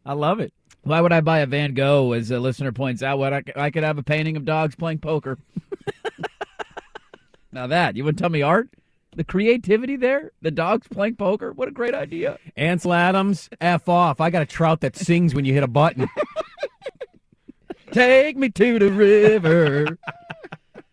I 0.06 0.12
love 0.14 0.40
it. 0.40 0.52
Why 0.84 1.00
would 1.00 1.12
I 1.12 1.20
buy 1.20 1.38
a 1.40 1.46
Van 1.46 1.74
Gogh? 1.74 2.10
As 2.12 2.30
a 2.32 2.40
listener 2.40 2.72
points 2.72 3.02
out, 3.04 3.16
what 3.18 3.32
I 3.56 3.70
could 3.70 3.84
have 3.84 3.98
a 3.98 4.02
painting 4.02 4.36
of 4.36 4.44
dogs 4.44 4.74
playing 4.74 4.98
poker. 4.98 5.38
now 7.52 7.66
that 7.68 7.94
you 7.96 8.02
wouldn't 8.04 8.18
tell 8.18 8.30
me 8.30 8.42
art, 8.42 8.68
the 9.14 9.24
creativity 9.24 9.96
there, 9.96 10.32
the 10.40 10.50
dogs 10.50 10.86
playing 10.88 11.16
poker. 11.16 11.52
What 11.52 11.68
a 11.68 11.70
great 11.72 11.94
idea! 11.94 12.38
Ansel 12.56 12.92
Adams, 12.92 13.48
f 13.60 13.88
off. 13.88 14.20
I 14.20 14.30
got 14.30 14.42
a 14.42 14.46
trout 14.46 14.80
that 14.80 14.96
sings 14.96 15.34
when 15.34 15.44
you 15.44 15.52
hit 15.54 15.62
a 15.62 15.68
button. 15.68 16.08
Take 17.92 18.36
me 18.38 18.48
to 18.48 18.78
the 18.78 18.90
river, 18.90 19.98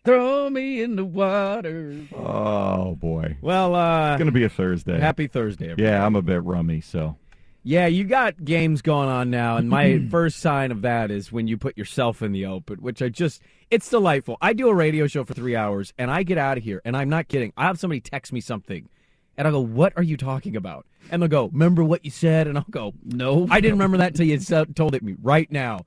throw 0.04 0.50
me 0.50 0.82
in 0.82 0.98
the 0.98 1.06
water. 1.06 1.96
oh 2.14 2.96
boy, 2.96 3.38
Well, 3.42 3.74
uh, 3.74 4.14
it's 4.14 4.20
gonna 4.20 4.32
be 4.34 4.44
a 4.44 4.50
Thursday. 4.50 5.00
happy 5.00 5.28
Thursday. 5.28 5.66
everybody. 5.72 5.84
Yeah, 5.84 6.06
I'm 6.06 6.16
a 6.18 6.22
bit 6.22 6.44
rummy, 6.44 6.82
so 6.82 7.16
Yeah, 7.64 7.88
you 7.88 8.04
got 8.04 8.44
games 8.44 8.82
going 8.82 9.08
on 9.08 9.30
now, 9.30 9.56
and 9.56 9.70
my 9.70 10.06
first 10.12 10.40
sign 10.42 10.72
of 10.74 10.82
that 10.82 11.10
is 11.10 11.32
when 11.32 11.48
you 11.48 11.56
put 11.58 11.78
yourself 11.78 12.22
in 12.22 12.34
the 12.34 12.46
open, 12.48 12.80
which 12.82 13.02
I 13.02 13.08
just, 13.08 13.42
it's 13.72 13.90
delightful. 13.90 14.38
I 14.42 14.54
do 14.54 14.70
a 14.70 14.76
radio 14.76 15.08
show 15.08 15.24
for 15.24 15.34
three 15.34 15.56
hours, 15.56 15.94
and 15.98 16.10
I 16.10 16.24
get 16.24 16.38
out 16.38 16.58
of 16.58 16.64
here, 16.64 16.82
and 16.86 16.98
I'm 16.98 17.10
not 17.10 17.28
kidding. 17.28 17.54
I 17.56 17.66
have 17.66 17.80
somebody 17.80 18.02
text 18.02 18.34
me 18.34 18.42
something, 18.42 18.90
and 19.38 19.48
I 19.48 19.52
go, 19.52 19.60
What 19.60 19.94
are 19.96 20.04
you 20.04 20.18
talking 20.18 20.56
about? 20.56 20.86
And 21.12 21.22
they'll 21.22 21.30
go, 21.30 21.48
Remember 21.48 21.84
what 21.84 22.04
you 22.04 22.12
said? 22.12 22.48
And 22.48 22.58
I'll 22.58 22.66
go, 22.70 22.94
No, 23.04 23.48
I 23.50 23.62
didn't 23.62 23.78
remember 23.78 23.98
that 23.98 24.20
until 24.20 24.26
you 24.26 24.40
told 24.74 24.96
it 24.96 25.04
me 25.04 25.16
right 25.22 25.52
now. 25.52 25.86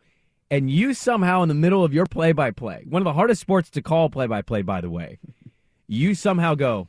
And 0.51 0.71
you 0.71 0.93
somehow, 0.93 1.43
in 1.43 1.49
the 1.49 1.55
middle 1.55 1.83
of 1.83 1.95
your 1.95 2.05
play 2.07 2.33
by 2.33 2.51
play, 2.51 2.85
one 2.89 3.01
of 3.01 3.05
the 3.05 3.15
hardest 3.15 3.41
sports 3.41 3.71
to 3.71 3.83
call 3.83 4.11
play 4.11 4.27
by 4.27 4.43
play, 4.43 4.61
by 4.61 4.83
the 4.83 4.91
way, 4.91 5.19
you 5.87 6.15
somehow 6.15 6.55
go, 6.55 6.89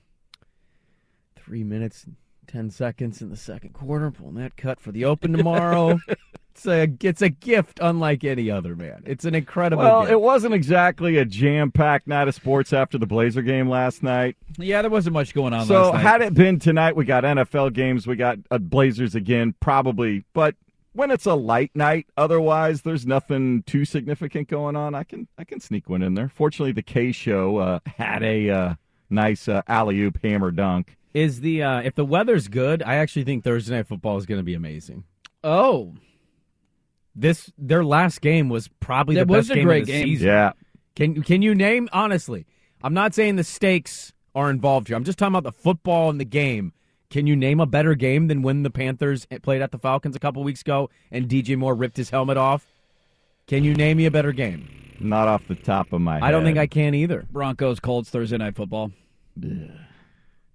three 1.38 1.64
minutes, 1.64 2.06
10 2.54 2.70
seconds 2.70 3.20
in 3.20 3.30
the 3.32 3.36
second 3.36 3.74
quarter, 3.74 4.12
pulling 4.12 4.36
that 4.36 4.56
cut 4.56 4.80
for 4.80 4.92
the 4.92 5.06
open 5.06 5.34
tomorrow. 5.34 5.98
it's, 6.52 6.68
a, 6.68 6.88
it's 7.02 7.24
a 7.24 7.30
gift 7.30 7.80
unlike 7.82 8.24
any 8.24 8.52
other, 8.52 8.76
man. 8.76 9.02
It's 9.08 9.26
an 9.26 9.34
incredible 9.34 9.82
well, 9.84 10.02
gift. 10.02 10.12
it 10.12 10.22
wasn't 10.22 10.54
exactly 10.54 11.18
a 11.18 11.26
jam-packed 11.26 12.06
night 12.06 12.28
of 12.28 12.36
sports 12.36 12.72
after 12.72 13.00
the 13.00 13.08
Blazer 13.08 13.42
game 13.42 13.68
last 13.68 14.04
night. 14.04 14.38
yeah, 14.60 14.84
there 14.84 14.92
wasn't 14.92 15.16
much 15.16 15.34
going 15.34 15.52
on. 15.52 15.66
So 15.66 15.90
last 15.90 15.94
night. 15.94 16.02
had 16.04 16.22
it 16.22 16.34
been 16.36 16.60
tonight, 16.60 16.96
we 16.96 17.06
got 17.06 17.24
NFL 17.24 17.74
games, 17.74 18.06
we 18.06 18.16
got 18.16 18.38
uh, 18.52 18.60
Blazers 18.60 19.16
again, 19.16 19.56
probably. 19.60 20.24
But 20.34 20.54
when 20.92 21.10
it's 21.10 21.26
a 21.26 21.34
light 21.34 21.72
night, 21.74 22.06
otherwise 22.18 22.84
there's 22.84 23.08
nothing 23.08 23.64
too 23.64 23.84
significant 23.84 24.48
going 24.48 24.76
on. 24.76 24.94
I 24.94 25.06
can 25.06 25.28
I 25.40 25.44
can 25.44 25.60
sneak 25.60 25.90
one 25.90 26.04
in 26.04 26.14
there. 26.14 26.30
Fortunately, 26.30 26.72
the 26.72 26.84
K 26.84 27.12
show 27.12 27.58
uh, 27.58 27.80
had 27.98 28.22
a 28.22 28.50
uh, 28.52 28.74
nice 29.10 29.48
uh, 29.48 29.64
alley 29.68 30.00
oop 30.02 30.22
hammer 30.22 30.52
dunk. 30.52 30.98
Is 31.14 31.42
the 31.42 31.62
uh, 31.64 31.82
if 31.82 31.96
the 31.96 32.06
weather's 32.06 32.48
good, 32.48 32.82
I 32.82 32.96
actually 32.96 33.24
think 33.26 33.44
Thursday 33.44 33.76
night 33.76 33.88
football 33.88 34.18
is 34.18 34.26
going 34.26 34.40
to 34.40 34.44
be 34.44 34.56
amazing. 34.56 35.04
oh, 35.44 35.94
This 37.16 37.52
their 37.58 37.84
last 37.86 38.22
game 38.22 38.50
was 38.50 38.68
probably 38.80 39.16
That 39.16 39.28
the 39.28 39.34
was 39.34 39.48
best 39.48 39.52
a 39.52 39.56
game 39.56 39.66
great 39.66 39.82
of 39.82 39.88
the 39.88 39.94
game. 39.94 40.06
season. 40.08 40.28
Yeah, 40.28 40.52
Can 40.96 41.22
can 41.22 41.42
you 41.44 41.54
name 41.54 41.88
honestly? 41.94 42.46
I'm 42.82 42.94
not 42.96 43.14
saying 43.14 43.36
the 43.36 43.44
stakes 43.44 44.12
are 44.36 44.50
involved 44.50 44.88
here. 44.88 44.98
I'm 44.98 45.04
just 45.04 45.20
talking 45.20 45.36
about 45.36 45.44
the 45.44 45.52
football 45.58 46.10
and 46.10 46.20
the 46.20 46.26
game. 46.26 46.74
Can 47.12 47.28
you 47.28 47.36
name 47.36 47.60
a 47.60 47.68
better 47.68 47.94
game 47.94 48.28
than 48.28 48.42
when 48.42 48.64
the 48.64 48.72
Panthers 48.72 49.28
played 49.44 49.62
at 49.62 49.72
the 49.72 49.78
Falcons 49.78 50.16
a 50.16 50.20
couple 50.20 50.44
weeks 50.44 50.62
ago 50.62 50.90
and 51.12 51.30
DJ 51.30 51.56
Moore 51.56 51.76
ripped 51.76 51.96
his 51.98 52.10
helmet 52.10 52.38
off? 52.38 52.66
Can 53.46 53.64
you 53.64 53.76
name 53.76 53.98
me 53.98 54.06
a 54.08 54.12
better 54.12 54.32
game? 54.32 54.68
not 55.00 55.28
off 55.28 55.42
the 55.48 55.56
top 55.56 55.92
of 55.92 56.00
my 56.02 56.14
head. 56.16 56.24
I 56.24 56.32
don't 56.32 56.44
think 56.46 56.58
I 56.58 56.66
can 56.66 56.96
either. 56.96 57.26
Broncos 57.30 57.80
Colts 57.80 58.10
Thursday 58.10 58.38
night 58.38 58.56
football. 58.56 58.92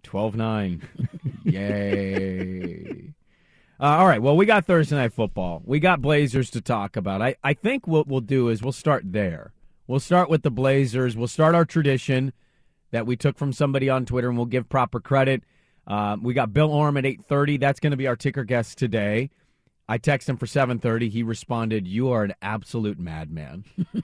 12 0.08 0.36
9. 0.36 0.88
Yay. 1.44 3.12
Uh, 3.78 3.84
all 3.84 4.06
right. 4.06 4.22
Well, 4.22 4.38
we 4.38 4.46
got 4.46 4.64
Thursday 4.64 4.96
night 4.96 5.12
football. 5.12 5.60
We 5.66 5.80
got 5.80 6.00
Blazers 6.00 6.48
to 6.52 6.62
talk 6.62 6.96
about. 6.96 7.20
I, 7.20 7.36
I 7.44 7.52
think 7.52 7.86
what 7.86 8.08
we'll 8.08 8.22
do 8.22 8.48
is 8.48 8.62
we'll 8.62 8.72
start 8.72 9.02
there. 9.04 9.52
We'll 9.86 10.00
start 10.00 10.30
with 10.30 10.44
the 10.44 10.50
Blazers. 10.50 11.14
We'll 11.14 11.28
start 11.28 11.54
our 11.54 11.66
tradition 11.66 12.32
that 12.90 13.04
we 13.04 13.16
took 13.16 13.36
from 13.36 13.52
somebody 13.52 13.90
on 13.90 14.06
Twitter, 14.06 14.28
and 14.28 14.38
we'll 14.38 14.46
give 14.46 14.70
proper 14.70 14.98
credit. 14.98 15.42
Um, 15.86 16.22
we 16.22 16.32
got 16.32 16.54
Bill 16.54 16.72
Oram 16.72 16.96
at 16.96 17.04
8.30. 17.04 17.60
That's 17.60 17.78
going 17.78 17.90
to 17.90 17.98
be 17.98 18.06
our 18.06 18.16
ticker 18.16 18.44
guest 18.44 18.78
today. 18.78 19.28
I 19.90 19.98
texted 19.98 20.30
him 20.30 20.36
for 20.38 20.46
7.30. 20.46 21.10
He 21.10 21.22
responded, 21.22 21.86
you 21.86 22.08
are 22.12 22.24
an 22.24 22.32
absolute 22.40 22.98
madman. 22.98 23.64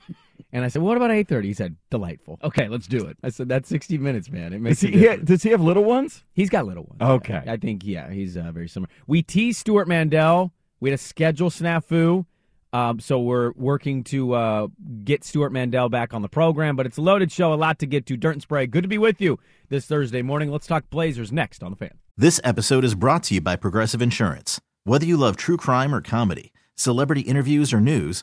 and 0.52 0.64
I 0.64 0.68
said, 0.68 0.82
what 0.82 0.96
about 0.96 1.10
8.30? 1.10 1.44
He 1.44 1.52
said, 1.54 1.76
delightful. 1.90 2.38
Okay, 2.42 2.68
let's 2.68 2.86
do 2.86 3.04
it. 3.06 3.16
I 3.22 3.28
said, 3.30 3.48
that's 3.48 3.68
60 3.68 3.98
minutes, 3.98 4.30
man. 4.30 4.52
It 4.52 4.56
Does 4.56 4.60
makes 4.62 4.80
he, 4.80 5.06
a 5.06 5.16
he- 5.16 5.22
does 5.24 5.42
he 5.42 5.50
have 5.50 5.60
little 5.60 5.84
ones? 5.84 6.24
He's 6.32 6.50
got 6.50 6.66
little 6.66 6.84
ones. 6.84 7.00
Okay. 7.00 7.42
I 7.46 7.56
think 7.56 7.84
yeah, 7.84 8.10
he's 8.10 8.36
uh, 8.36 8.50
very 8.52 8.68
similar. 8.68 8.90
We 9.06 9.22
teased 9.22 9.58
Stewart 9.60 9.88
Mandel. 9.88 10.52
We 10.80 10.90
had 10.90 10.98
a 10.98 11.02
schedule 11.02 11.48
snafu, 11.50 12.26
um, 12.72 13.00
so 13.00 13.18
we're 13.20 13.52
working 13.52 14.04
to 14.04 14.34
uh, 14.34 14.66
get 15.04 15.24
Stewart 15.24 15.52
Mandel 15.52 15.88
back 15.88 16.12
on 16.12 16.20
the 16.22 16.28
program. 16.28 16.76
But 16.76 16.86
it's 16.86 16.98
a 16.98 17.02
loaded 17.02 17.32
show, 17.32 17.52
a 17.52 17.54
lot 17.54 17.78
to 17.78 17.86
get 17.86 18.04
to. 18.06 18.16
Dirt 18.16 18.32
and 18.32 18.42
Sprague, 18.42 18.70
good 18.70 18.82
to 18.82 18.88
be 18.88 18.98
with 18.98 19.20
you 19.20 19.38
this 19.70 19.86
Thursday 19.86 20.20
morning. 20.22 20.50
Let's 20.50 20.66
talk 20.66 20.90
Blazers 20.90 21.32
next 21.32 21.62
on 21.62 21.70
the 21.70 21.76
Fan. 21.76 21.98
This 22.16 22.40
episode 22.44 22.84
is 22.84 22.94
brought 22.94 23.22
to 23.24 23.34
you 23.34 23.40
by 23.40 23.56
Progressive 23.56 24.02
Insurance. 24.02 24.60
Whether 24.84 25.06
you 25.06 25.16
love 25.16 25.36
true 25.36 25.56
crime 25.56 25.94
or 25.94 26.00
comedy, 26.02 26.52
celebrity 26.76 27.22
interviews 27.22 27.72
or 27.72 27.80
news, 27.80 28.22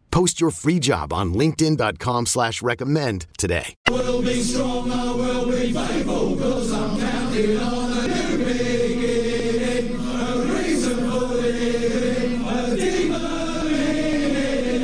Post 0.11 0.41
your 0.41 0.51
free 0.51 0.77
job 0.77 1.13
on 1.13 1.33
linkedin.com 1.33 2.25
slash 2.25 2.61
recommend 2.61 3.27
today. 3.37 3.75
We'll 3.89 4.21
be 4.21 4.43
we'll 4.55 5.45
be 5.49 5.71
faithful, 5.71 6.35
cause 6.35 6.71
I'm 6.73 6.99
counting 6.99 7.57
on 7.57 7.91
a 7.97 8.07
new 8.07 8.37
beginning, 8.45 9.95
a 9.95 10.35
reason 10.53 10.97
for 11.09 11.25
living, 11.27 12.45
a 12.45 12.75
deeper 12.75 13.63
meaning. 13.63 14.83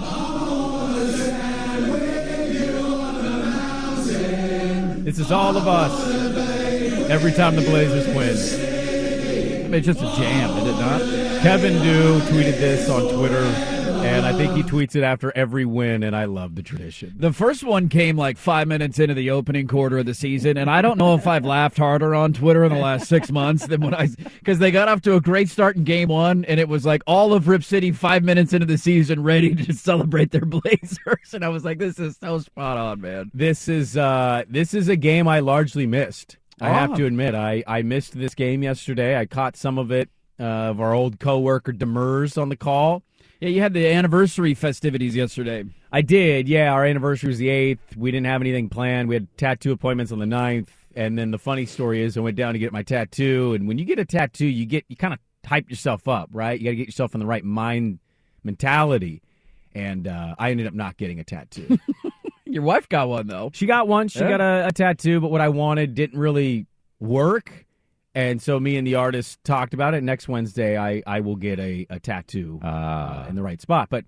wanna 0.40 1.12
stand 1.12 1.92
with 1.92 2.54
you 2.62 2.76
on 2.86 3.14
the 3.22 3.30
mountain. 3.50 5.04
This 5.04 5.18
is 5.18 5.30
all 5.30 5.56
of 5.58 5.68
us. 5.68 5.92
Every 7.10 7.32
time 7.32 7.56
the 7.56 7.62
Blazers 7.62 8.06
win. 8.16 8.71
It's 9.74 9.86
just 9.86 10.00
a 10.00 10.20
jam, 10.20 10.50
is 10.58 10.68
it 10.68 10.78
not? 10.78 11.00
Kevin 11.42 11.72
Dew 11.82 12.20
tweeted 12.30 12.58
this 12.58 12.90
on 12.90 13.12
Twitter, 13.14 13.42
and 14.04 14.26
I 14.26 14.32
think 14.34 14.52
he 14.54 14.62
tweets 14.62 14.94
it 14.94 15.02
after 15.02 15.32
every 15.34 15.64
win, 15.64 16.02
and 16.02 16.14
I 16.14 16.26
love 16.26 16.56
the 16.56 16.62
tradition. 16.62 17.14
The 17.16 17.32
first 17.32 17.64
one 17.64 17.88
came 17.88 18.16
like 18.16 18.36
five 18.36 18.68
minutes 18.68 18.98
into 18.98 19.14
the 19.14 19.30
opening 19.30 19.66
quarter 19.66 19.98
of 19.98 20.04
the 20.04 20.12
season, 20.12 20.58
and 20.58 20.68
I 20.68 20.82
don't 20.82 20.98
know 20.98 21.14
if 21.14 21.26
I've 21.26 21.46
laughed 21.46 21.78
harder 21.78 22.14
on 22.14 22.34
Twitter 22.34 22.64
in 22.64 22.72
the 22.72 22.78
last 22.78 23.08
six 23.08 23.32
months 23.32 23.66
than 23.66 23.80
when 23.80 23.94
I 23.94 24.08
because 24.38 24.58
they 24.58 24.70
got 24.70 24.88
off 24.88 25.00
to 25.02 25.14
a 25.14 25.22
great 25.22 25.48
start 25.48 25.76
in 25.76 25.84
game 25.84 26.10
one, 26.10 26.44
and 26.44 26.60
it 26.60 26.68
was 26.68 26.84
like 26.84 27.02
all 27.06 27.32
of 27.32 27.48
Rip 27.48 27.64
City 27.64 27.92
five 27.92 28.22
minutes 28.22 28.52
into 28.52 28.66
the 28.66 28.76
season 28.76 29.22
ready 29.22 29.54
to 29.54 29.72
celebrate 29.72 30.32
their 30.32 30.40
Blazers, 30.44 31.32
and 31.32 31.42
I 31.44 31.48
was 31.48 31.64
like, 31.64 31.78
this 31.78 31.98
is 31.98 32.18
so 32.18 32.38
spot 32.40 32.76
on, 32.76 33.00
man. 33.00 33.30
This 33.32 33.68
is 33.68 33.96
uh, 33.96 34.44
this 34.50 34.74
is 34.74 34.88
a 34.88 34.96
game 34.96 35.26
I 35.26 35.40
largely 35.40 35.86
missed. 35.86 36.36
I 36.62 36.68
have 36.70 36.92
Ah. 36.92 36.96
to 36.96 37.06
admit, 37.06 37.34
I, 37.34 37.64
I 37.66 37.82
missed 37.82 38.18
this 38.18 38.34
game 38.34 38.62
yesterday. 38.62 39.18
I 39.18 39.26
caught 39.26 39.56
some 39.56 39.78
of 39.78 39.90
it 39.90 40.08
uh, 40.40 40.44
of 40.44 40.80
our 40.80 40.94
old 40.94 41.18
coworker 41.20 41.72
Demers 41.72 42.40
on 42.40 42.48
the 42.48 42.56
call. 42.56 43.02
Yeah, 43.40 43.48
you 43.48 43.60
had 43.60 43.74
the 43.74 43.86
anniversary 43.92 44.54
festivities 44.54 45.16
yesterday. 45.16 45.64
I 45.90 46.00
did. 46.02 46.48
Yeah, 46.48 46.72
our 46.72 46.84
anniversary 46.86 47.28
was 47.28 47.38
the 47.38 47.48
eighth. 47.48 47.96
We 47.96 48.10
didn't 48.12 48.26
have 48.26 48.40
anything 48.40 48.68
planned. 48.68 49.08
We 49.08 49.16
had 49.16 49.26
tattoo 49.36 49.72
appointments 49.72 50.12
on 50.12 50.20
the 50.20 50.26
9th. 50.26 50.68
And 50.94 51.18
then 51.18 51.30
the 51.32 51.38
funny 51.38 51.66
story 51.66 52.02
is, 52.02 52.16
I 52.16 52.20
went 52.20 52.36
down 52.36 52.52
to 52.52 52.58
get 52.58 52.72
my 52.72 52.82
tattoo. 52.82 53.54
And 53.54 53.66
when 53.66 53.78
you 53.78 53.84
get 53.84 53.98
a 53.98 54.04
tattoo, 54.04 54.46
you 54.46 54.64
get 54.66 54.84
you 54.88 54.94
kind 54.96 55.12
of 55.14 55.18
hype 55.44 55.68
yourself 55.68 56.06
up, 56.06 56.28
right? 56.32 56.58
You 56.60 56.64
got 56.66 56.70
to 56.70 56.76
get 56.76 56.86
yourself 56.86 57.14
in 57.14 57.20
the 57.20 57.26
right 57.26 57.44
mind 57.44 57.98
mentality. 58.44 59.22
And 59.74 60.06
uh, 60.06 60.34
I 60.38 60.50
ended 60.50 60.66
up 60.66 60.74
not 60.74 60.96
getting 60.96 61.18
a 61.18 61.24
tattoo. 61.24 61.78
Your 62.52 62.62
wife 62.62 62.88
got 62.88 63.08
one 63.08 63.26
though. 63.26 63.50
She 63.54 63.66
got 63.66 63.88
one. 63.88 64.08
She 64.08 64.20
Yeah. 64.20 64.28
got 64.28 64.40
a, 64.40 64.66
a 64.68 64.72
tattoo, 64.72 65.20
but 65.20 65.30
what 65.30 65.40
I 65.40 65.48
wanted 65.48 65.94
didn't 65.94 66.18
really 66.18 66.66
work. 67.00 67.66
And 68.14 68.42
so 68.42 68.60
me 68.60 68.76
and 68.76 68.86
the 68.86 68.96
artist 68.96 69.42
talked 69.42 69.72
about 69.72 69.94
it. 69.94 70.02
Next 70.02 70.28
Wednesday, 70.28 70.76
I, 70.76 71.02
I 71.06 71.20
will 71.20 71.36
get 71.36 71.58
a, 71.58 71.86
a 71.88 71.98
tattoo 71.98 72.60
uh, 72.62 73.24
in 73.28 73.36
the 73.36 73.42
right 73.42 73.58
spot. 73.60 73.88
But 73.88 74.04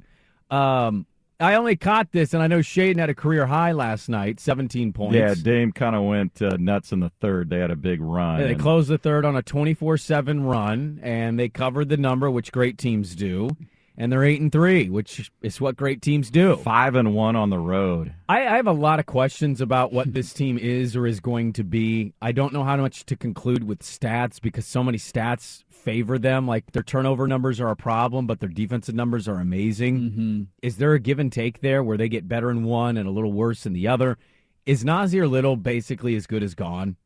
um, 0.54 1.06
I 1.40 1.54
only 1.54 1.74
caught 1.76 2.12
this, 2.12 2.34
and 2.34 2.42
I 2.42 2.46
know 2.46 2.58
Shaedon 2.58 2.98
had 2.98 3.08
a 3.08 3.14
career 3.14 3.46
high 3.46 3.72
last 3.72 4.10
night, 4.10 4.40
17 4.40 4.92
points. 4.92 5.16
Yeah, 5.16 5.34
Dame 5.34 5.72
kind 5.72 5.96
of 5.96 6.02
went 6.04 6.42
uh, 6.42 6.56
nuts 6.58 6.92
in 6.92 7.00
the 7.00 7.10
third. 7.22 7.48
They 7.48 7.58
had 7.58 7.70
a 7.70 7.76
big 7.76 8.02
run. 8.02 8.40
Yeah, 8.40 8.46
they 8.46 8.52
and- 8.52 8.60
closed 8.60 8.90
the 8.90 8.98
third 8.98 9.24
on 9.24 9.36
a 9.36 9.42
24 9.42 9.96
7 9.96 10.44
run, 10.44 11.00
and 11.02 11.38
they 11.38 11.48
covered 11.48 11.88
the 11.88 11.96
number, 11.96 12.30
which 12.30 12.52
great 12.52 12.76
teams 12.76 13.16
do. 13.16 13.48
And 13.96 14.10
they're 14.10 14.24
8 14.24 14.40
and 14.40 14.50
3, 14.50 14.90
which 14.90 15.30
is 15.40 15.60
what 15.60 15.76
great 15.76 16.02
teams 16.02 16.28
do. 16.28 16.56
Five 16.56 16.96
and 16.96 17.14
one 17.14 17.36
on 17.36 17.50
the 17.50 17.60
road. 17.60 18.12
I, 18.28 18.40
I 18.40 18.56
have 18.56 18.66
a 18.66 18.72
lot 18.72 18.98
of 18.98 19.06
questions 19.06 19.60
about 19.60 19.92
what 19.92 20.12
this 20.12 20.32
team 20.34 20.58
is 20.58 20.96
or 20.96 21.06
is 21.06 21.20
going 21.20 21.52
to 21.54 21.64
be. 21.64 22.12
I 22.20 22.32
don't 22.32 22.52
know 22.52 22.64
how 22.64 22.76
much 22.76 23.06
to 23.06 23.16
conclude 23.16 23.62
with 23.62 23.80
stats 23.80 24.40
because 24.40 24.66
so 24.66 24.82
many 24.82 24.98
stats 24.98 25.62
favor 25.70 26.18
them. 26.18 26.48
Like 26.48 26.72
their 26.72 26.82
turnover 26.82 27.28
numbers 27.28 27.60
are 27.60 27.68
a 27.68 27.76
problem, 27.76 28.26
but 28.26 28.40
their 28.40 28.48
defensive 28.48 28.96
numbers 28.96 29.28
are 29.28 29.38
amazing. 29.38 29.98
Mm-hmm. 30.00 30.42
Is 30.62 30.78
there 30.78 30.94
a 30.94 30.98
give 30.98 31.20
and 31.20 31.30
take 31.30 31.60
there 31.60 31.84
where 31.84 31.96
they 31.96 32.08
get 32.08 32.26
better 32.26 32.50
in 32.50 32.64
one 32.64 32.96
and 32.96 33.06
a 33.08 33.12
little 33.12 33.32
worse 33.32 33.64
in 33.64 33.74
the 33.74 33.86
other? 33.86 34.18
Is 34.66 34.82
Nassir 34.82 35.30
Little 35.30 35.56
basically 35.56 36.16
as 36.16 36.26
good 36.26 36.42
as 36.42 36.54
gone? 36.54 36.96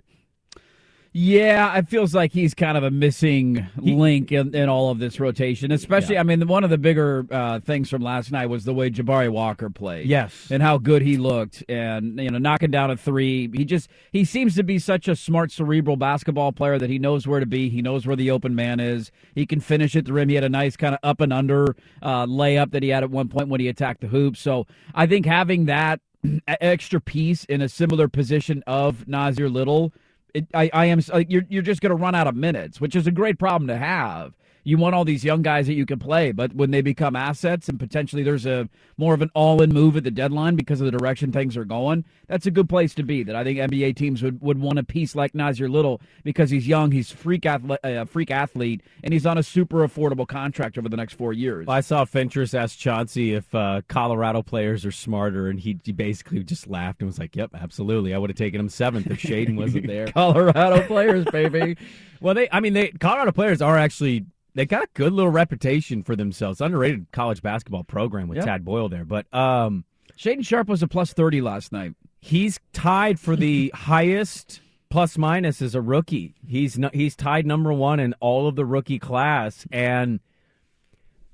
Yeah, 1.12 1.76
it 1.76 1.88
feels 1.88 2.14
like 2.14 2.32
he's 2.32 2.54
kind 2.54 2.76
of 2.76 2.84
a 2.84 2.90
missing 2.90 3.66
link 3.76 4.30
in, 4.30 4.54
in 4.54 4.68
all 4.68 4.90
of 4.90 4.98
this 4.98 5.18
rotation. 5.18 5.72
Especially, 5.72 6.18
I 6.18 6.22
mean, 6.22 6.46
one 6.46 6.64
of 6.64 6.70
the 6.70 6.78
bigger 6.78 7.26
uh, 7.30 7.60
things 7.60 7.88
from 7.88 8.02
last 8.02 8.30
night 8.30 8.46
was 8.46 8.64
the 8.64 8.74
way 8.74 8.90
Jabari 8.90 9.30
Walker 9.30 9.70
played. 9.70 10.06
Yes. 10.06 10.48
and 10.50 10.62
how 10.62 10.78
good 10.78 11.02
he 11.02 11.16
looked, 11.16 11.64
and 11.68 12.20
you 12.20 12.30
know, 12.30 12.38
knocking 12.38 12.70
down 12.70 12.90
a 12.90 12.96
three. 12.96 13.50
He 13.54 13.64
just 13.64 13.88
he 14.12 14.24
seems 14.24 14.54
to 14.56 14.62
be 14.62 14.78
such 14.78 15.08
a 15.08 15.16
smart, 15.16 15.50
cerebral 15.50 15.96
basketball 15.96 16.52
player 16.52 16.78
that 16.78 16.90
he 16.90 16.98
knows 16.98 17.26
where 17.26 17.40
to 17.40 17.46
be. 17.46 17.68
He 17.68 17.82
knows 17.82 18.06
where 18.06 18.16
the 18.16 18.30
open 18.30 18.54
man 18.54 18.78
is. 18.78 19.10
He 19.34 19.46
can 19.46 19.60
finish 19.60 19.96
at 19.96 20.04
the 20.04 20.12
rim. 20.12 20.28
He 20.28 20.34
had 20.34 20.44
a 20.44 20.48
nice 20.48 20.76
kind 20.76 20.94
of 20.94 21.00
up 21.02 21.20
and 21.20 21.32
under 21.32 21.74
uh, 22.02 22.26
layup 22.26 22.70
that 22.72 22.82
he 22.82 22.90
had 22.90 23.02
at 23.02 23.10
one 23.10 23.28
point 23.28 23.48
when 23.48 23.60
he 23.60 23.68
attacked 23.68 24.02
the 24.02 24.08
hoop. 24.08 24.36
So 24.36 24.66
I 24.94 25.06
think 25.06 25.26
having 25.26 25.64
that 25.66 26.00
extra 26.48 27.00
piece 27.00 27.44
in 27.44 27.62
a 27.62 27.68
similar 27.68 28.08
position 28.08 28.62
of 28.66 29.06
Nassir 29.06 29.50
Little 29.52 29.92
it, 30.38 30.46
I, 30.54 30.70
I 30.72 30.86
am 30.86 31.00
you're 31.28 31.44
you're 31.48 31.62
just 31.62 31.80
going 31.80 31.90
to 31.90 31.96
run 31.96 32.14
out 32.14 32.26
of 32.26 32.34
minutes, 32.34 32.80
which 32.80 32.96
is 32.96 33.06
a 33.06 33.10
great 33.10 33.38
problem 33.38 33.68
to 33.68 33.76
have. 33.76 34.32
You 34.68 34.76
want 34.76 34.94
all 34.94 35.06
these 35.06 35.24
young 35.24 35.40
guys 35.40 35.66
that 35.66 35.72
you 35.72 35.86
can 35.86 35.98
play, 35.98 36.30
but 36.30 36.54
when 36.54 36.72
they 36.72 36.82
become 36.82 37.16
assets 37.16 37.70
and 37.70 37.80
potentially 37.80 38.22
there's 38.22 38.44
a 38.44 38.68
more 38.98 39.14
of 39.14 39.22
an 39.22 39.30
all-in 39.32 39.72
move 39.72 39.96
at 39.96 40.04
the 40.04 40.10
deadline 40.10 40.56
because 40.56 40.82
of 40.82 40.84
the 40.84 40.98
direction 40.98 41.32
things 41.32 41.56
are 41.56 41.64
going, 41.64 42.04
that's 42.26 42.44
a 42.44 42.50
good 42.50 42.68
place 42.68 42.94
to 42.96 43.02
be. 43.02 43.22
That 43.22 43.34
I 43.34 43.44
think 43.44 43.58
NBA 43.58 43.96
teams 43.96 44.22
would, 44.22 44.42
would 44.42 44.60
want 44.60 44.78
a 44.78 44.82
piece 44.82 45.14
like 45.14 45.32
Nassir 45.32 45.70
Little 45.70 46.02
because 46.22 46.50
he's 46.50 46.68
young, 46.68 46.90
he's 46.90 47.10
freak 47.10 47.46
athlete, 47.46 47.78
uh, 47.82 48.04
freak 48.04 48.30
athlete, 48.30 48.82
and 49.02 49.14
he's 49.14 49.24
on 49.24 49.38
a 49.38 49.42
super 49.42 49.88
affordable 49.88 50.28
contract 50.28 50.76
over 50.76 50.90
the 50.90 50.98
next 50.98 51.14
four 51.14 51.32
years. 51.32 51.66
I 51.66 51.80
saw 51.80 52.04
Fentress 52.04 52.52
ask 52.52 52.78
Chauncey 52.78 53.32
if 53.32 53.54
uh, 53.54 53.80
Colorado 53.88 54.42
players 54.42 54.84
are 54.84 54.92
smarter, 54.92 55.48
and 55.48 55.58
he, 55.58 55.78
he 55.82 55.92
basically 55.92 56.44
just 56.44 56.66
laughed 56.66 57.00
and 57.00 57.06
was 57.06 57.18
like, 57.18 57.34
"Yep, 57.34 57.52
absolutely. 57.54 58.12
I 58.12 58.18
would 58.18 58.28
have 58.28 58.36
taken 58.36 58.60
him 58.60 58.68
seventh 58.68 59.06
if 59.06 59.22
Shaedon 59.22 59.56
wasn't 59.56 59.86
there." 59.86 60.08
Colorado 60.12 60.86
players, 60.86 61.24
baby. 61.24 61.78
well, 62.20 62.34
they, 62.34 62.50
I 62.52 62.60
mean, 62.60 62.74
they 62.74 62.88
Colorado 62.88 63.32
players 63.32 63.62
are 63.62 63.78
actually 63.78 64.26
they 64.58 64.66
got 64.66 64.82
a 64.82 64.88
good 64.94 65.12
little 65.12 65.30
reputation 65.30 66.02
for 66.02 66.16
themselves. 66.16 66.60
Underrated 66.60 67.06
college 67.12 67.42
basketball 67.42 67.84
program 67.84 68.26
with 68.26 68.36
Yep. 68.38 68.44
Tad 68.44 68.64
Boyle 68.64 68.88
there, 68.88 69.04
but 69.04 69.32
um, 69.32 69.84
Shaedon 70.18 70.44
Sharpe 70.44 70.68
was 70.68 70.82
a 70.82 70.88
plus 70.88 71.12
thirty 71.12 71.40
last 71.40 71.70
night. 71.70 71.94
he's 72.20 72.58
tied 72.72 73.20
for 73.20 73.36
the 73.36 73.70
highest 73.74 74.60
plus 74.90 75.16
minus 75.16 75.62
as 75.62 75.74
a 75.76 75.80
rookie. 75.80 76.34
He's 76.44 76.76
no, 76.76 76.90
he's 76.92 77.14
tied 77.14 77.46
number 77.46 77.72
one 77.72 78.00
in 78.00 78.14
all 78.20 78.48
of 78.48 78.56
the 78.56 78.64
rookie 78.64 78.98
class. 78.98 79.64
And 79.70 80.18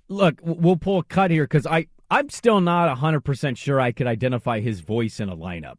look, 0.08 0.38
we'll 0.42 0.76
pull 0.76 0.98
a 0.98 1.04
cut 1.04 1.30
here 1.30 1.44
because 1.44 1.66
I 1.66 1.86
I'm 2.10 2.28
still 2.28 2.60
not 2.60 2.94
hundred 2.98 3.20
percent 3.22 3.56
sure 3.56 3.80
I 3.80 3.92
could 3.92 4.06
identify 4.06 4.60
his 4.60 4.80
voice 4.80 5.18
in 5.18 5.30
a 5.30 5.36
lineup. 5.36 5.76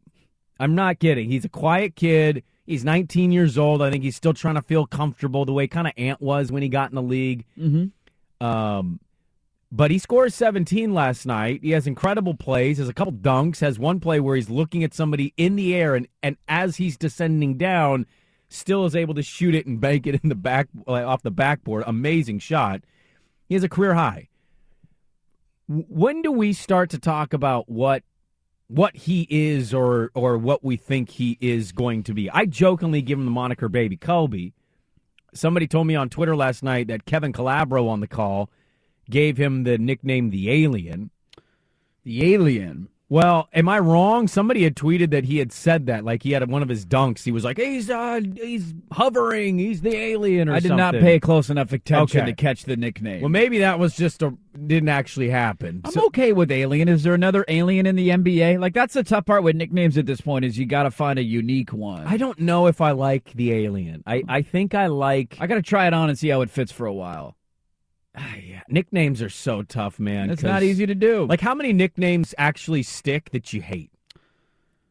I'm 0.58 0.74
not 0.74 0.98
kidding. 0.98 1.30
He's 1.30 1.44
a 1.44 1.48
quiet 1.50 1.94
kid. 1.94 2.42
He's 2.66 2.84
19 2.84 3.30
years 3.30 3.56
old. 3.56 3.80
I 3.80 3.90
think 3.90 4.02
he's 4.02 4.16
still 4.16 4.34
trying 4.34 4.56
to 4.56 4.62
feel 4.62 4.86
comfortable 4.86 5.44
the 5.44 5.52
way 5.52 5.68
kind 5.68 5.86
of 5.86 5.92
Ant 5.96 6.20
was 6.20 6.50
when 6.50 6.62
he 6.62 6.68
got 6.68 6.90
in 6.90 6.96
the 6.96 7.02
league. 7.02 7.44
Mm-hmm. 7.58 8.44
Um, 8.46 9.00
but 9.70 9.90
he 9.90 9.98
scores 9.98 10.34
17 10.34 10.94
last 10.94 11.26
night. 11.26 11.60
He 11.62 11.70
has 11.70 11.86
incredible 11.86 12.34
plays. 12.34 12.78
Has 12.78 12.88
a 12.88 12.94
couple 12.94 13.12
dunks. 13.12 13.60
Has 13.60 13.78
one 13.78 14.00
play 14.00 14.20
where 14.20 14.36
he's 14.36 14.50
looking 14.50 14.84
at 14.84 14.94
somebody 14.94 15.32
in 15.36 15.56
the 15.56 15.74
air, 15.74 15.94
and 15.94 16.08
and 16.22 16.36
as 16.48 16.76
he's 16.76 16.96
descending 16.96 17.56
down, 17.56 18.06
still 18.48 18.84
is 18.84 18.94
able 18.94 19.14
to 19.14 19.22
shoot 19.22 19.54
it 19.54 19.66
and 19.66 19.80
bank 19.80 20.06
it 20.06 20.20
in 20.22 20.28
the 20.28 20.34
back 20.34 20.68
off 20.86 21.22
the 21.22 21.30
backboard. 21.30 21.84
Amazing 21.86 22.38
shot. 22.38 22.82
He 23.48 23.54
has 23.54 23.64
a 23.64 23.68
career 23.68 23.94
high. 23.94 24.28
When 25.68 26.22
do 26.22 26.30
we 26.30 26.52
start 26.52 26.90
to 26.90 26.98
talk 26.98 27.32
about 27.32 27.68
what 27.68 28.02
what 28.68 28.96
he 28.96 29.26
is 29.30 29.72
or 29.72 30.10
or 30.14 30.36
what 30.38 30.64
we 30.64 30.76
think 30.76 31.10
he 31.10 31.38
is 31.40 31.72
going 31.72 32.02
to 32.04 32.14
be? 32.14 32.30
I 32.30 32.46
jokingly 32.46 33.02
give 33.02 33.18
him 33.18 33.24
the 33.24 33.30
moniker 33.30 33.68
Baby 33.68 33.96
Kobe. 33.96 34.52
Somebody 35.34 35.66
told 35.66 35.86
me 35.86 35.94
on 35.94 36.08
Twitter 36.08 36.34
last 36.34 36.62
night 36.62 36.88
that 36.88 37.04
Kevin 37.04 37.32
Calabro 37.32 37.88
on 37.88 38.00
the 38.00 38.08
call 38.08 38.50
gave 39.10 39.36
him 39.36 39.64
the 39.64 39.78
nickname 39.78 40.30
the 40.30 40.50
Alien. 40.50 41.10
The 42.04 42.34
Alien. 42.34 42.88
Well, 43.08 43.48
am 43.52 43.68
I 43.68 43.78
wrong? 43.78 44.26
Somebody 44.26 44.64
had 44.64 44.74
tweeted 44.74 45.10
that 45.10 45.24
he 45.24 45.38
had 45.38 45.52
said 45.52 45.86
that, 45.86 46.04
like 46.04 46.24
he 46.24 46.32
had 46.32 46.50
one 46.50 46.60
of 46.60 46.68
his 46.68 46.84
dunks. 46.84 47.22
He 47.22 47.30
was 47.30 47.44
like, 47.44 47.56
"He's 47.56 47.88
uh, 47.88 48.20
he's 48.34 48.74
hovering. 48.92 49.60
He's 49.60 49.80
the 49.82 49.94
alien." 49.94 50.48
Or 50.48 50.54
I 50.54 50.58
did 50.60 50.72
not 50.72 50.94
pay 50.94 51.20
close 51.20 51.48
enough 51.48 51.72
attention 51.72 52.22
Okay. 52.22 52.30
to 52.30 52.34
catch 52.34 52.64
the 52.64 52.76
nickname. 52.76 53.20
Well, 53.20 53.28
maybe 53.28 53.60
that 53.60 53.78
was 53.78 53.94
just 53.94 54.22
a 54.24 54.36
didn't 54.66 54.88
actually 54.88 55.28
happen. 55.28 55.82
I'm 55.84 55.92
So- 55.92 56.06
okay 56.06 56.32
with 56.32 56.50
alien. 56.50 56.88
Is 56.88 57.04
there 57.04 57.14
another 57.14 57.44
alien 57.46 57.86
in 57.86 57.94
the 57.94 58.08
NBA? 58.08 58.58
Like 58.58 58.74
that's 58.74 58.94
the 58.94 59.04
tough 59.04 59.26
part 59.26 59.44
with 59.44 59.54
nicknames 59.54 59.96
at 59.98 60.06
this 60.06 60.20
point 60.20 60.44
is 60.44 60.58
you 60.58 60.66
got 60.66 60.82
to 60.84 60.90
find 60.90 61.18
a 61.18 61.22
unique 61.22 61.72
one. 61.72 62.04
I 62.06 62.16
don't 62.16 62.40
know 62.40 62.66
if 62.66 62.80
I 62.80 62.90
like 62.90 63.32
the 63.34 63.52
alien. 63.52 64.02
I 64.04 64.24
I 64.28 64.42
think 64.42 64.74
I 64.74 64.88
like. 64.88 65.36
I 65.38 65.46
got 65.46 65.56
to 65.56 65.62
try 65.62 65.86
it 65.86 65.94
on 65.94 66.08
and 66.08 66.18
see 66.18 66.28
how 66.28 66.40
it 66.40 66.50
fits 66.50 66.72
for 66.72 66.86
a 66.86 66.92
while. 66.92 67.35
Ah, 68.16 68.34
yeah, 68.36 68.62
nicknames 68.68 69.20
are 69.20 69.28
so 69.28 69.62
tough, 69.62 69.98
man. 70.00 70.30
It's 70.30 70.42
not 70.42 70.62
easy 70.62 70.86
to 70.86 70.94
do. 70.94 71.26
Like, 71.26 71.40
how 71.40 71.54
many 71.54 71.72
nicknames 71.72 72.34
actually 72.38 72.82
stick 72.82 73.30
that 73.30 73.52
you 73.52 73.60
hate? 73.60 73.90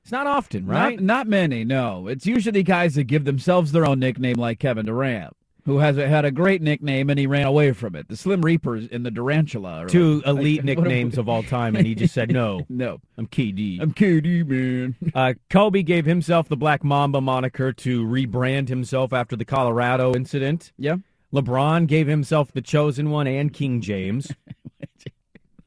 It's 0.03 0.11
not 0.11 0.27
often, 0.27 0.67
right? 0.67 0.99
Not, 0.99 1.25
not 1.25 1.27
many. 1.27 1.63
No, 1.63 2.07
it's 2.07 2.27
usually 2.27 2.61
guys 2.61 2.93
that 2.95 3.05
give 3.05 3.25
themselves 3.25 3.71
their 3.71 3.85
own 3.85 3.99
nickname, 3.99 4.35
like 4.35 4.59
Kevin 4.59 4.85
Durant. 4.85 5.33
who 5.65 5.79
has 5.79 5.95
had 5.95 6.23
a 6.25 6.29
great 6.29 6.61
nickname 6.61 7.09
and 7.09 7.17
he 7.17 7.25
ran 7.25 7.47
away 7.47 7.71
from 7.71 7.95
it. 7.95 8.07
The 8.07 8.15
Slim 8.15 8.41
Reapers 8.43 8.85
in 8.85 9.01
the 9.01 9.09
Durantula. 9.09 9.87
Two 9.89 10.17
like- 10.17 10.27
elite 10.27 10.57
like, 10.63 10.77
nicknames 10.77 11.17
of 11.17 11.27
all 11.27 11.41
time, 11.57 11.75
and 11.75 11.87
he 11.87 11.95
just 11.95 12.13
said 12.13 12.29
no. 12.31 12.61
no. 12.69 12.99
I'm 13.17 13.25
KD. 13.25 13.81
I'm 13.81 13.91
KD, 13.95 14.45
man. 14.45 14.95
Uh, 15.15 15.33
Kobe 15.49 15.81
gave 15.81 16.05
himself 16.05 16.47
the 16.47 16.57
Black 16.57 16.83
Mamba 16.83 17.19
moniker 17.19 17.73
to 17.73 18.05
rebrand 18.05 18.69
himself 18.69 19.11
after 19.11 19.35
the 19.35 19.45
Colorado 19.45 20.13
incident. 20.13 20.71
Yeah. 20.77 20.97
LeBron 21.35 21.85
gave 21.85 22.07
himself 22.07 22.53
the 22.53 22.61
Chosen 22.61 23.09
One 23.09 23.27
and 23.27 23.51
King 23.51 23.81
James. 23.81 24.31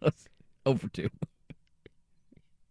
Over 0.66 0.88
two. 0.88 1.10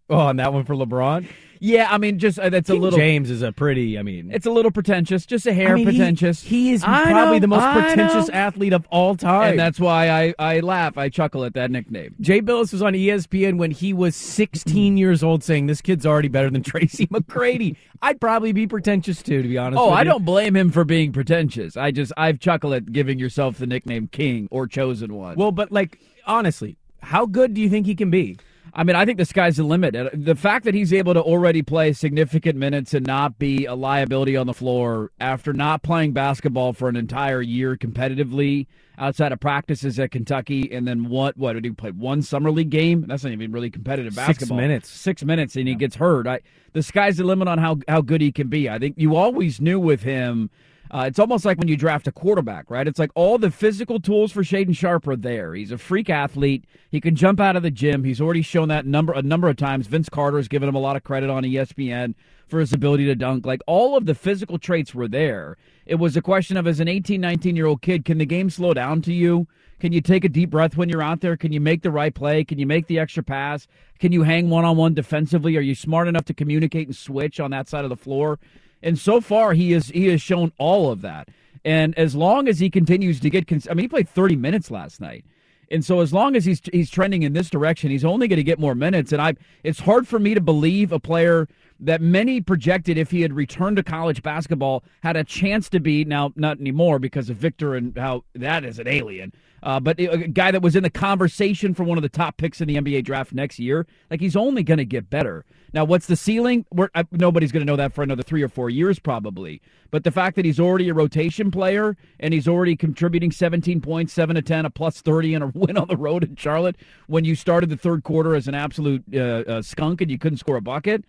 Oh, 0.09 0.27
and 0.27 0.39
that 0.39 0.53
one 0.53 0.63
for 0.65 0.73
LeBron? 0.75 1.27
Yeah, 1.59 1.87
I 1.89 1.97
mean, 1.97 2.19
just 2.19 2.37
uh, 2.37 2.49
that's 2.49 2.69
King 2.69 2.79
a 2.79 2.81
little. 2.83 2.99
James 2.99 3.31
is 3.31 3.41
a 3.41 3.51
pretty, 3.51 3.97
I 3.97 4.03
mean. 4.03 4.29
It's 4.31 4.45
a 4.45 4.51
little 4.51 4.69
pretentious, 4.69 5.25
just 5.25 5.47
a 5.47 5.53
hair 5.53 5.69
I 5.71 5.73
mean, 5.75 5.85
pretentious. 5.85 6.43
He, 6.43 6.71
is 6.71 6.83
I 6.83 7.05
probably 7.05 7.37
know, 7.37 7.39
the 7.39 7.47
most 7.47 7.63
I 7.63 7.81
pretentious 7.81 8.27
know. 8.27 8.33
athlete 8.35 8.73
of 8.73 8.85
all 8.91 9.15
time. 9.15 9.51
and 9.51 9.59
that's 9.59 9.79
why 9.79 10.09
I, 10.09 10.33
I 10.37 10.59
laugh, 10.59 10.99
I 10.99 11.09
chuckle 11.09 11.43
at 11.45 11.55
that 11.55 11.71
nickname. 11.71 12.13
Jay 12.21 12.41
Bilas 12.41 12.71
was 12.71 12.83
on 12.83 12.93
ESPN 12.93 13.57
when 13.57 13.71
he 13.71 13.91
was 13.91 14.15
16 14.15 14.97
years 14.97 15.23
old 15.23 15.43
saying 15.43 15.65
this 15.65 15.81
kid's 15.81 16.05
already 16.05 16.27
better 16.27 16.51
than 16.51 16.61
Tracy 16.63 17.07
McGrady. 17.07 17.75
I'd 18.03 18.21
probably 18.21 18.51
be 18.51 18.67
pretentious 18.67 19.23
too, 19.23 19.41
to 19.41 19.47
be 19.47 19.57
honest 19.57 19.79
Oh, 19.81 19.89
I 19.89 20.01
you. 20.01 20.05
don't 20.11 20.25
blame 20.25 20.55
him 20.55 20.69
for 20.71 20.85
being 20.85 21.11
pretentious. 21.11 21.75
I 21.75 21.89
just 21.89 22.11
I've 22.17 22.39
chuckled 22.39 22.73
at 22.73 22.91
giving 22.91 23.17
yourself 23.17 23.57
the 23.57 23.65
nickname 23.65 24.09
King 24.09 24.47
or 24.51 24.67
Chosen 24.67 25.15
One. 25.15 25.35
Well, 25.35 25.51
but 25.51 25.71
like, 25.71 25.99
honestly, 26.27 26.77
how 27.01 27.25
good 27.25 27.55
do 27.55 27.61
you 27.61 27.69
think 27.69 27.87
he 27.87 27.95
can 27.95 28.11
be? 28.11 28.37
I 28.77 28.83
mean, 28.83 28.95
I 28.95 29.05
think 29.05 29.17
the 29.17 29.25
sky's 29.25 29.57
the 29.57 29.63
limit. 29.63 29.95
The 30.13 30.35
fact 30.35 30.63
that 30.65 30.75
he's 30.75 30.93
able 30.93 31.15
to 31.15 31.21
already 31.21 31.63
play 31.63 31.93
significant 31.93 32.59
minutes 32.59 32.93
and 32.93 33.07
not 33.07 33.39
be 33.39 33.65
a 33.65 33.73
liability 33.73 34.37
on 34.37 34.45
the 34.45 34.53
floor 34.53 35.11
after 35.19 35.51
not 35.51 35.81
playing 35.81 36.13
basketball 36.13 36.73
for 36.73 36.87
an 36.87 36.95
entire 36.95 37.41
year 37.41 37.75
competitively 37.75 38.67
outside 38.99 39.31
of 39.31 39.39
practices 39.39 39.99
at 39.99 40.11
Kentucky, 40.11 40.71
and 40.71 40.87
then 40.87 41.09
what? 41.09 41.35
What 41.37 41.53
did 41.53 41.65
he 41.65 41.71
play? 41.71 41.89
One 41.89 42.21
summer 42.21 42.51
league 42.51 42.69
game? 42.69 43.05
That's 43.07 43.23
not 43.23 43.33
even 43.33 43.51
really 43.51 43.71
competitive 43.71 44.15
basketball. 44.15 44.57
Six 44.57 44.61
minutes. 44.61 44.89
Six 44.89 45.23
minutes, 45.23 45.55
and 45.55 45.67
he 45.67 45.73
gets 45.73 45.95
hurt. 45.95 46.27
I, 46.27 46.41
the 46.73 46.83
sky's 46.83 47.17
the 47.17 47.23
limit 47.23 47.47
on 47.47 47.57
how 47.57 47.79
how 47.87 48.01
good 48.01 48.21
he 48.21 48.31
can 48.31 48.47
be. 48.47 48.69
I 48.69 48.77
think 48.77 48.93
you 48.97 49.15
always 49.15 49.59
knew 49.59 49.79
with 49.79 50.03
him. 50.03 50.51
Uh, 50.89 51.05
it's 51.07 51.19
almost 51.19 51.45
like 51.45 51.57
when 51.57 51.67
you 51.67 51.75
draft 51.75 52.07
a 52.07 52.11
quarterback, 52.11 52.69
right? 52.69 52.87
It's 52.87 52.99
like 52.99 53.11
all 53.15 53.37
the 53.37 53.51
physical 53.51 53.99
tools 53.99 54.31
for 54.31 54.43
Shaedon 54.43 54.75
Sharpe 54.75 55.07
are 55.07 55.15
there. 55.15 55.53
He's 55.53 55.71
a 55.71 55.77
freak 55.77 56.09
athlete. 56.09 56.65
He 56.89 57.01
can 57.01 57.15
jump 57.15 57.39
out 57.39 57.55
of 57.55 57.63
the 57.63 57.71
gym. 57.71 58.03
He's 58.03 58.21
already 58.21 58.41
shown 58.41 58.69
that 58.69 58.85
number 58.85 59.13
a 59.13 59.21
number 59.21 59.49
of 59.49 59.57
times. 59.57 59.87
Vince 59.87 60.09
Carter 60.09 60.37
has 60.37 60.47
given 60.47 60.69
him 60.69 60.75
a 60.75 60.79
lot 60.79 60.95
of 60.95 61.03
credit 61.03 61.29
on 61.29 61.43
ESPN 61.43 62.15
for 62.47 62.59
his 62.59 62.73
ability 62.73 63.05
to 63.05 63.15
dunk. 63.15 63.45
Like 63.45 63.61
all 63.67 63.97
of 63.97 64.05
the 64.05 64.15
physical 64.15 64.57
traits 64.57 64.95
were 64.95 65.07
there. 65.07 65.57
It 65.85 65.95
was 65.95 66.15
a 66.17 66.21
question 66.21 66.57
of 66.57 66.67
as 66.67 66.79
an 66.79 66.87
18, 66.87 67.19
19 67.19 67.55
year 67.55 67.65
old 67.65 67.81
kid, 67.81 68.05
can 68.05 68.17
the 68.17 68.25
game 68.25 68.49
slow 68.49 68.73
down 68.73 69.01
to 69.03 69.13
you? 69.13 69.47
Can 69.79 69.93
you 69.93 70.01
take 70.01 70.25
a 70.25 70.29
deep 70.29 70.49
breath 70.49 70.75
when 70.75 70.89
you're 70.89 71.03
out 71.03 71.21
there? 71.21 71.37
Can 71.37 71.51
you 71.51 71.61
make 71.61 71.83
the 71.83 71.91
right 71.91 72.13
play? 72.13 72.43
Can 72.43 72.57
you 72.57 72.65
make 72.65 72.87
the 72.87 72.97
extra 72.97 73.21
pass? 73.21 73.67
Can 73.99 74.11
you 74.11 74.23
hang 74.23 74.49
one 74.49 74.65
on 74.65 74.75
one 74.75 74.95
defensively? 74.95 75.55
Are 75.55 75.61
you 75.61 75.75
smart 75.75 76.07
enough 76.07 76.25
to 76.25 76.33
communicate 76.33 76.87
and 76.87 76.95
switch 76.95 77.39
on 77.39 77.51
that 77.51 77.69
side 77.69 77.83
of 77.83 77.89
the 77.89 77.95
floor? 77.95 78.39
And 78.83 78.97
so 78.97 79.21
far, 79.21 79.53
he 79.53 79.73
is 79.73 79.89
he 79.89 80.07
has 80.07 80.21
shown 80.21 80.51
all 80.57 80.91
of 80.91 81.01
that. 81.01 81.29
And 81.65 81.97
as 81.97 82.15
long 82.15 82.47
as 82.47 82.59
he 82.59 82.69
continues 82.69 83.19
to 83.19 83.29
get, 83.29 83.47
cons- 83.47 83.67
I 83.69 83.73
mean, 83.73 83.83
he 83.83 83.87
played 83.89 84.07
30 84.07 84.35
minutes 84.35 84.71
last 84.71 85.01
night. 85.01 85.25
And 85.69 85.83
so 85.83 85.99
as 85.99 86.13
long 86.13 86.35
as 86.35 86.45
he's 86.45 86.61
he's 86.71 86.89
trending 86.89 87.23
in 87.23 87.33
this 87.33 87.49
direction, 87.49 87.91
he's 87.91 88.05
only 88.05 88.27
going 88.27 88.37
to 88.37 88.43
get 88.43 88.59
more 88.59 88.75
minutes. 88.75 89.11
And 89.11 89.21
I, 89.21 89.35
it's 89.63 89.81
hard 89.81 90.07
for 90.07 90.19
me 90.19 90.33
to 90.33 90.41
believe 90.41 90.91
a 90.91 90.99
player 90.99 91.47
that 91.79 92.01
many 92.01 92.41
projected 92.41 92.97
if 92.97 93.11
he 93.11 93.21
had 93.21 93.33
returned 93.33 93.77
to 93.77 93.83
college 93.83 94.21
basketball 94.23 94.83
had 95.03 95.15
a 95.15 95.23
chance 95.23 95.69
to 95.69 95.79
be 95.79 96.03
now 96.05 96.33
not 96.35 96.59
anymore 96.59 96.99
because 96.99 97.29
of 97.29 97.37
Victor 97.37 97.75
and 97.75 97.97
how 97.97 98.23
that 98.33 98.63
is 98.63 98.79
an 98.79 98.87
alien. 98.87 99.33
Uh, 99.63 99.79
but 99.79 99.99
a 99.99 100.27
guy 100.27 100.51
that 100.51 100.61
was 100.61 100.75
in 100.75 100.83
the 100.83 100.89
conversation 100.89 101.73
for 101.73 101.83
one 101.83 101.97
of 101.97 102.01
the 102.01 102.09
top 102.09 102.37
picks 102.37 102.61
in 102.61 102.67
the 102.67 102.75
NBA 102.75 103.03
draft 103.03 103.33
next 103.33 103.59
year, 103.59 103.87
like 104.09 104.21
he's 104.21 104.35
only 104.35 104.63
going 104.63 104.77
to 104.77 104.85
get 104.85 105.09
better. 105.09 105.45
Now, 105.73 105.83
what's 105.83 106.07
the 106.07 106.15
ceiling? 106.15 106.65
We're, 106.71 106.89
I, 106.95 107.05
nobody's 107.11 107.51
going 107.51 107.65
to 107.65 107.71
know 107.71 107.75
that 107.75 107.93
for 107.93 108.03
another 108.03 108.23
three 108.23 108.43
or 108.43 108.49
four 108.49 108.69
years, 108.69 108.99
probably. 108.99 109.61
But 109.91 110.03
the 110.03 110.11
fact 110.11 110.35
that 110.35 110.45
he's 110.45 110.59
already 110.59 110.89
a 110.89 110.93
rotation 110.93 111.51
player 111.51 111.97
and 112.19 112.33
he's 112.33 112.47
already 112.47 112.75
contributing 112.75 113.31
17 113.31 113.81
points, 113.81 114.13
7 114.13 114.35
to 114.35 114.41
10, 114.41 114.65
a 114.65 114.69
plus 114.69 115.01
30, 115.01 115.33
and 115.33 115.43
a 115.43 115.47
win 115.53 115.77
on 115.77 115.87
the 115.87 115.97
road 115.97 116.23
in 116.23 116.35
Charlotte 116.35 116.77
when 117.07 117.25
you 117.25 117.35
started 117.35 117.69
the 117.69 117.77
third 117.77 118.03
quarter 118.03 118.35
as 118.35 118.47
an 118.47 118.55
absolute 118.55 119.03
uh, 119.13 119.17
uh, 119.17 119.61
skunk 119.61 120.01
and 120.01 120.11
you 120.11 120.17
couldn't 120.17 120.37
score 120.37 120.57
a 120.57 120.61
bucket, 120.61 121.03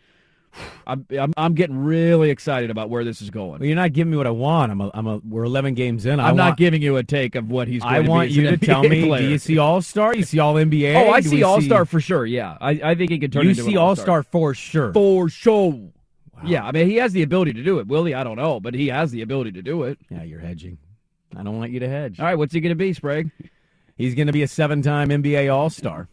I'm, 0.86 1.06
I'm, 1.18 1.32
I'm 1.36 1.54
getting 1.54 1.78
really 1.78 2.30
excited 2.30 2.70
about 2.70 2.88
where 2.90 3.04
this 3.04 3.20
is 3.20 3.30
going. 3.30 3.60
Well, 3.60 3.66
you're 3.66 3.76
not 3.76 3.92
giving 3.92 4.10
me 4.10 4.16
what 4.16 4.26
I 4.26 4.30
want. 4.30 4.72
I'm 4.72 4.80
a, 4.80 4.90
I'm 4.94 5.06
a, 5.06 5.18
we're 5.18 5.44
11 5.44 5.74
games 5.74 6.06
in. 6.06 6.18
I 6.18 6.28
I'm 6.28 6.36
not 6.36 6.56
giving 6.56 6.80
you 6.82 6.96
a 6.96 7.02
take 7.02 7.34
of 7.34 7.50
what 7.50 7.68
he's 7.68 7.82
going 7.82 7.94
I 7.94 8.02
to 8.02 8.08
want 8.08 8.30
you 8.30 8.42
to 8.50 8.56
tell 8.56 8.82
me, 8.82 9.06
player. 9.06 9.22
do 9.22 9.28
you 9.28 9.38
see 9.38 9.58
All 9.58 9.82
Star? 9.82 10.14
You 10.14 10.22
see 10.24 10.38
All 10.38 10.54
NBA? 10.54 10.94
Oh, 10.94 11.10
I 11.10 11.20
Do 11.20 11.28
see 11.28 11.42
All 11.42 11.60
Star 11.60 11.84
for 11.84 12.00
sure. 12.00 12.24
Yeah, 12.26 12.56
I, 12.60 12.70
I 12.82 12.94
think 12.94 13.10
he 13.10 13.18
could 13.18 13.32
turn 13.32 13.46
You 13.46 13.54
see 13.54 13.76
All 13.76 13.88
All-Star. 13.88 14.22
For 14.22 14.54
sure. 14.54 14.92
for 14.92 15.28
sure. 15.28 15.78
Yeah, 16.44 16.64
I 16.64 16.72
mean 16.72 16.88
he 16.88 16.96
has 16.96 17.12
the 17.12 17.22
ability 17.22 17.52
to 17.54 17.62
do 17.64 17.80
it. 17.80 17.88
Will 17.88 18.04
he? 18.04 18.14
I 18.14 18.22
don't 18.22 18.36
know, 18.36 18.60
but 18.60 18.72
he 18.74 18.88
has 18.88 19.10
the 19.10 19.22
ability 19.22 19.52
to 19.52 19.62
do 19.62 19.82
it. 19.84 19.98
Yeah, 20.08 20.22
you're 20.22 20.40
hedging. 20.40 20.78
I 21.36 21.42
don't 21.42 21.58
want 21.58 21.72
you 21.72 21.80
to 21.80 21.88
hedge. 21.88 22.20
All 22.20 22.26
right, 22.26 22.36
what's 22.36 22.52
he 22.52 22.60
going 22.60 22.70
to 22.70 22.76
be, 22.76 22.92
Sprague? 22.92 23.30
He's 23.96 24.14
going 24.14 24.28
to 24.28 24.32
be 24.32 24.42
a 24.42 24.48
seven 24.48 24.80
time 24.80 25.08
NBA 25.08 25.52
All 25.52 25.68
Star. 25.68 26.08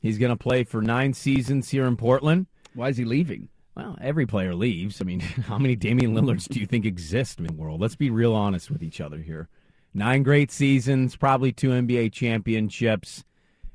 He's 0.00 0.18
going 0.18 0.30
to 0.30 0.36
play 0.36 0.64
for 0.64 0.80
nine 0.82 1.12
seasons 1.14 1.70
here 1.70 1.86
in 1.86 1.96
Portland. 1.96 2.46
Why 2.74 2.88
is 2.88 2.96
he 2.96 3.04
leaving? 3.04 3.48
Well, 3.74 3.96
every 4.00 4.26
player 4.26 4.54
leaves. 4.54 5.00
I 5.00 5.04
mean, 5.04 5.20
how 5.48 5.58
many 5.58 5.76
Damian 5.76 6.14
Lillards 6.14 6.46
do 6.46 6.60
you 6.60 6.66
think 6.66 6.84
exist 6.84 7.38
in 7.38 7.46
the 7.46 7.52
world? 7.52 7.80
Let's 7.80 7.96
be 7.96 8.10
real 8.10 8.34
honest 8.34 8.70
with 8.70 8.82
each 8.82 9.00
other 9.00 9.18
here. 9.18 9.48
Nine 9.92 10.22
great 10.22 10.52
seasons, 10.52 11.16
probably 11.16 11.52
two 11.52 11.70
NBA 11.70 12.12
championships, 12.12 13.24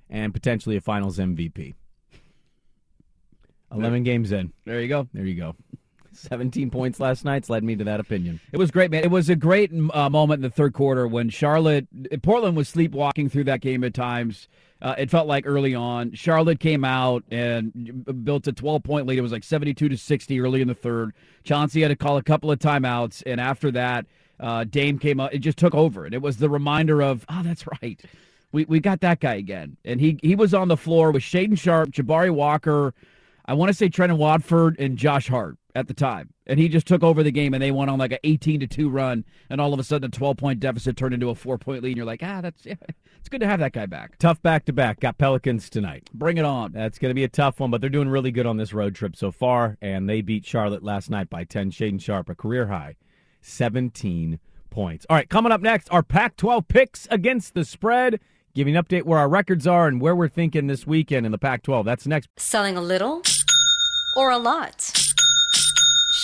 and 0.09 0.33
potentially 0.33 0.77
a 0.77 0.81
finals 0.81 1.17
MVP. 1.17 1.75
11 3.71 4.03
games 4.03 4.31
in. 4.31 4.53
There 4.63 4.79
you 4.79 4.87
go. 4.87 5.07
There 5.13 5.25
you 5.25 5.35
go. 5.35 5.55
17 6.17 6.69
points 6.69 6.99
last 6.99 7.25
night's 7.25 7.49
led 7.49 7.63
me 7.63 7.75
to 7.75 7.83
that 7.83 7.99
opinion. 7.99 8.39
It 8.51 8.57
was 8.57 8.71
great, 8.71 8.91
man. 8.91 9.03
It 9.03 9.11
was 9.11 9.29
a 9.29 9.35
great 9.35 9.71
uh, 9.93 10.09
moment 10.09 10.39
in 10.39 10.41
the 10.43 10.49
third 10.49 10.73
quarter 10.73 11.07
when 11.07 11.29
Charlotte, 11.29 11.87
Portland 12.23 12.55
was 12.55 12.69
sleepwalking 12.69 13.29
through 13.29 13.45
that 13.45 13.61
game 13.61 13.83
at 13.83 13.93
times. 13.93 14.47
Uh, 14.81 14.95
it 14.97 15.09
felt 15.09 15.27
like 15.27 15.45
early 15.47 15.73
on, 15.73 16.13
Charlotte 16.13 16.59
came 16.59 16.83
out 16.83 17.23
and 17.31 18.23
built 18.25 18.47
a 18.47 18.51
12 18.51 18.83
point 18.83 19.07
lead. 19.07 19.17
It 19.17 19.21
was 19.21 19.31
like 19.31 19.43
72 19.43 19.89
to 19.89 19.97
60 19.97 20.39
early 20.41 20.61
in 20.61 20.67
the 20.67 20.75
third. 20.75 21.13
Chauncey 21.43 21.81
had 21.81 21.89
to 21.89 21.95
call 21.95 22.17
a 22.17 22.23
couple 22.23 22.51
of 22.51 22.59
timeouts, 22.59 23.23
and 23.25 23.39
after 23.39 23.71
that, 23.71 24.05
uh, 24.39 24.65
Dame 24.65 24.99
came 24.99 25.19
up. 25.19 25.33
It 25.33 25.39
just 25.39 25.57
took 25.57 25.73
over, 25.73 26.05
and 26.05 26.13
it 26.13 26.21
was 26.21 26.37
the 26.37 26.49
reminder 26.49 27.01
of, 27.01 27.25
oh, 27.29 27.41
that's 27.43 27.65
right. 27.81 27.99
We, 28.51 28.65
we 28.65 28.79
got 28.79 29.01
that 29.01 29.19
guy 29.19 29.35
again. 29.35 29.77
And 29.85 29.99
he, 29.99 30.19
he 30.21 30.35
was 30.35 30.53
on 30.53 30.67
the 30.67 30.77
floor 30.77 31.11
with 31.11 31.23
Shaedon 31.23 31.57
Sharpe, 31.57 31.89
Jabari 31.89 32.31
Walker, 32.31 32.93
I 33.47 33.53
want 33.53 33.69
to 33.69 33.73
say 33.73 33.89
Trendon 33.89 34.17
Watford 34.17 34.79
and 34.79 34.97
Josh 34.97 35.27
Hart 35.27 35.57
at 35.75 35.87
the 35.87 35.93
time. 35.93 36.29
And 36.47 36.57
he 36.59 36.69
just 36.69 36.87
took 36.87 37.03
over 37.03 37.21
the 37.21 37.31
game 37.31 37.53
and 37.53 37.61
they 37.61 37.71
went 37.71 37.91
on 37.91 37.99
like 37.99 38.13
an 38.13 38.19
18 38.23 38.61
to 38.61 38.67
2 38.67 38.89
run. 38.89 39.25
And 39.49 39.59
all 39.59 39.73
of 39.73 39.79
a 39.79 39.83
sudden, 39.83 40.07
a 40.07 40.11
12 40.11 40.37
point 40.37 40.59
deficit 40.59 40.95
turned 40.95 41.13
into 41.13 41.29
a 41.29 41.35
four 41.35 41.57
point 41.57 41.83
lead. 41.83 41.89
And 41.89 41.97
you're 41.97 42.05
like, 42.05 42.23
ah, 42.23 42.41
that's 42.41 42.65
yeah, 42.65 42.75
it's 43.19 43.29
good 43.29 43.41
to 43.41 43.47
have 43.47 43.59
that 43.59 43.73
guy 43.73 43.85
back. 43.85 44.17
Tough 44.17 44.41
back 44.41 44.65
to 44.65 44.73
back. 44.73 45.01
Got 45.01 45.17
Pelicans 45.17 45.69
tonight. 45.69 46.09
Bring 46.13 46.37
it 46.37 46.45
on. 46.45 46.71
That's 46.71 46.97
going 46.97 47.09
to 47.09 47.15
be 47.15 47.25
a 47.25 47.29
tough 47.29 47.59
one, 47.59 47.69
but 47.69 47.81
they're 47.81 47.89
doing 47.89 48.09
really 48.09 48.31
good 48.31 48.45
on 48.45 48.57
this 48.57 48.73
road 48.73 48.95
trip 48.95 49.15
so 49.15 49.31
far. 49.31 49.77
And 49.81 50.09
they 50.09 50.21
beat 50.21 50.45
Charlotte 50.45 50.83
last 50.83 51.09
night 51.09 51.29
by 51.29 51.43
10. 51.43 51.71
Shaedon 51.71 52.01
Sharpe, 52.01 52.29
a 52.29 52.35
career 52.35 52.67
high, 52.67 52.95
17 53.41 54.39
points. 54.69 55.05
All 55.09 55.17
right, 55.17 55.29
coming 55.29 55.51
up 55.51 55.61
next, 55.61 55.89
our 55.91 56.03
Pac 56.03 56.37
12 56.37 56.67
picks 56.67 57.07
against 57.11 57.53
the 57.53 57.65
spread. 57.65 58.19
Giving 58.53 58.77
an 58.77 58.83
update 58.85 59.03
where 59.03 59.19
our 59.19 59.27
records 59.27 59.67
are 59.67 59.85
and 59.85 59.99
where 59.99 60.15
we're 60.15 60.29
thinking 60.29 60.67
this 60.67 60.87
weekend 60.87 61.25
in 61.25 61.33
the 61.33 61.37
Pac 61.37 61.63
12. 61.63 61.85
That's 61.85 62.07
next. 62.07 62.29
Selling 62.37 62.77
a 62.77 62.81
little 62.81 63.21
or 64.15 64.31
a 64.31 64.37
lot? 64.37 65.04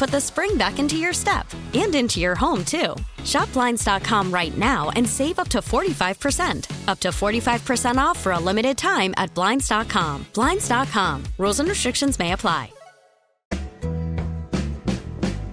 put 0.00 0.10
the 0.10 0.20
spring 0.20 0.56
back 0.56 0.78
into 0.78 0.96
your 0.96 1.12
step 1.12 1.46
and 1.74 1.94
into 1.94 2.20
your 2.20 2.34
home, 2.34 2.64
too. 2.64 2.96
Shop 3.22 3.52
Blinds.com 3.52 4.32
right 4.32 4.56
now 4.56 4.88
and 4.96 5.06
save 5.06 5.38
up 5.38 5.48
to 5.48 5.58
45%. 5.58 6.88
Up 6.88 6.98
to 7.00 7.08
45% 7.08 7.98
off 7.98 8.18
for 8.18 8.32
a 8.32 8.38
limited 8.38 8.78
time 8.78 9.12
at 9.18 9.32
Blinds.com. 9.34 10.26
Blinds.com. 10.32 11.24
Rules 11.36 11.60
and 11.60 11.68
restrictions 11.68 12.18
may 12.18 12.32
apply. 12.32 12.72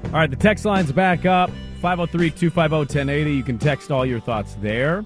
All 0.06 0.14
right, 0.14 0.30
the 0.30 0.38
text 0.38 0.64
line's 0.64 0.94
back 0.94 1.26
up 1.26 1.50
503 1.82 2.32
250 2.32 2.78
1080. 2.96 3.34
You 3.34 3.44
can 3.44 3.58
text 3.58 3.92
all 3.92 4.06
your 4.06 4.22
thoughts 4.22 4.56
there. 4.62 5.04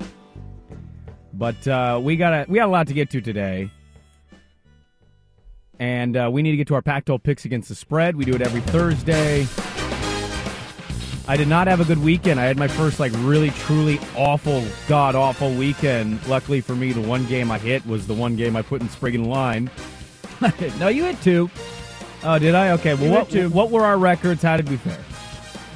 But 1.33 1.67
uh, 1.67 1.99
we 2.01 2.15
got 2.15 2.33
a, 2.33 2.45
we 2.47 2.59
got 2.59 2.67
a 2.67 2.71
lot 2.71 2.85
to 2.87 2.93
get 2.93 3.09
to 3.09 3.21
today. 3.21 3.71
And 5.81 6.15
uh, 6.15 6.29
we 6.31 6.43
need 6.43 6.51
to 6.51 6.57
get 6.57 6.67
to 6.67 6.75
our 6.75 6.83
Pac 6.83 7.05
12 7.05 7.23
picks 7.23 7.43
against 7.43 7.67
the 7.67 7.73
spread. 7.73 8.15
We 8.15 8.23
do 8.23 8.35
it 8.35 8.41
every 8.41 8.61
Thursday. 8.61 9.47
I 11.27 11.35
did 11.35 11.47
not 11.47 11.65
have 11.65 11.81
a 11.81 11.85
good 11.85 11.97
weekend. 12.03 12.39
I 12.39 12.43
had 12.43 12.55
my 12.55 12.67
first, 12.67 12.99
like, 12.99 13.11
really, 13.15 13.49
truly 13.49 13.99
awful, 14.15 14.63
god 14.87 15.15
awful 15.15 15.51
weekend. 15.55 16.23
Luckily 16.27 16.61
for 16.61 16.75
me, 16.75 16.91
the 16.91 17.01
one 17.01 17.25
game 17.25 17.49
I 17.49 17.57
hit 17.57 17.83
was 17.87 18.05
the 18.05 18.13
one 18.13 18.35
game 18.35 18.55
I 18.55 18.61
put 18.61 18.83
in 18.83 18.89
Spriggan 18.89 19.25
line. 19.25 19.71
no, 20.79 20.89
you 20.89 21.05
hit 21.05 21.19
two. 21.23 21.49
Oh, 22.23 22.37
did 22.37 22.53
I? 22.53 22.73
Okay. 22.73 22.93
Well, 22.93 23.25
what, 23.25 23.51
what 23.51 23.71
were 23.71 23.83
our 23.83 23.97
records? 23.97 24.43
How 24.43 24.57
did 24.57 24.69
we 24.69 24.77
fare? 24.77 25.03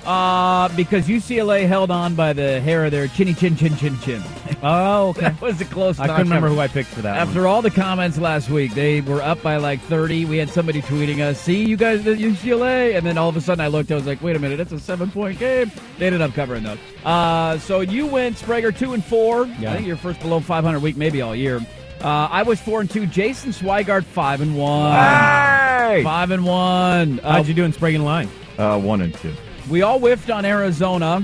Uh, 0.05 0.69
because 0.75 1.07
UCLA 1.07 1.67
held 1.67 1.89
on 1.89 2.13
by 2.15 2.31
the 2.31 2.61
hair 2.61 2.85
of 2.85 2.91
their 2.91 3.07
chinny 3.07 3.33
chin 3.33 3.55
chin 3.55 3.75
chin 3.77 3.97
chin. 3.99 4.23
Oh, 4.67 5.09
okay. 5.09 5.21
that 5.21 5.39
was 5.41 5.61
a 5.61 5.65
close. 5.65 5.99
I 5.99 6.07
couldn't 6.07 6.23
remember 6.23 6.47
knockout. 6.49 6.71
who 6.71 6.79
I 6.79 6.83
picked 6.83 6.89
for 6.89 7.01
that. 7.03 7.17
After 7.17 7.41
one. 7.41 7.49
all 7.49 7.61
the 7.61 7.69
comments 7.69 8.17
last 8.17 8.49
week, 8.49 8.73
they 8.73 8.99
were 9.01 9.21
up 9.21 9.43
by 9.43 9.57
like 9.57 9.79
30. 9.81 10.25
We 10.25 10.37
had 10.37 10.49
somebody 10.49 10.81
tweeting 10.81 11.19
us, 11.19 11.39
see, 11.39 11.63
you 11.63 11.77
guys 11.77 12.03
did 12.03 12.17
UCLA. 12.17 12.95
And 12.97 13.05
then 13.05 13.15
all 13.15 13.29
of 13.29 13.37
a 13.37 13.41
sudden 13.41 13.63
I 13.63 13.67
looked, 13.67 13.91
I 13.91 13.95
was 13.95 14.07
like, 14.07 14.23
wait 14.23 14.35
a 14.35 14.39
minute, 14.39 14.59
it's 14.59 14.71
a 14.71 14.79
seven 14.79 15.11
point 15.11 15.37
game. 15.37 15.71
They 15.99 16.07
ended 16.07 16.21
up 16.21 16.33
covering 16.33 16.63
those. 16.63 16.79
Uh, 17.03 17.59
so 17.59 17.81
you 17.81 18.07
went, 18.07 18.37
Sprager, 18.37 18.75
2 18.75 18.93
and 18.93 19.03
4. 19.05 19.45
Yeah. 19.45 19.71
I 19.71 19.75
think 19.75 19.85
your 19.87 19.97
first 19.97 20.19
below 20.21 20.39
500 20.39 20.79
week, 20.79 20.97
maybe 20.97 21.21
all 21.21 21.35
year. 21.35 21.59
Uh, 22.01 22.27
I 22.31 22.41
was 22.41 22.59
4 22.59 22.81
and 22.81 22.89
2. 22.89 23.05
Jason 23.07 23.51
Swigart, 23.51 24.03
5 24.03 24.41
and 24.41 24.57
1. 24.57 24.91
Hey! 24.93 26.01
5 26.03 26.31
and 26.31 26.45
1. 26.45 27.19
Uh, 27.19 27.31
How'd 27.31 27.47
you 27.47 27.53
do 27.53 27.63
in 27.65 27.73
Sprague 27.73 27.95
and 27.95 28.05
Line? 28.05 28.29
Uh, 28.57 28.79
one 28.79 29.01
and 29.01 29.13
two. 29.15 29.33
We 29.69 29.81
all 29.81 29.99
whiffed 29.99 30.29
on 30.29 30.45
Arizona. 30.45 31.23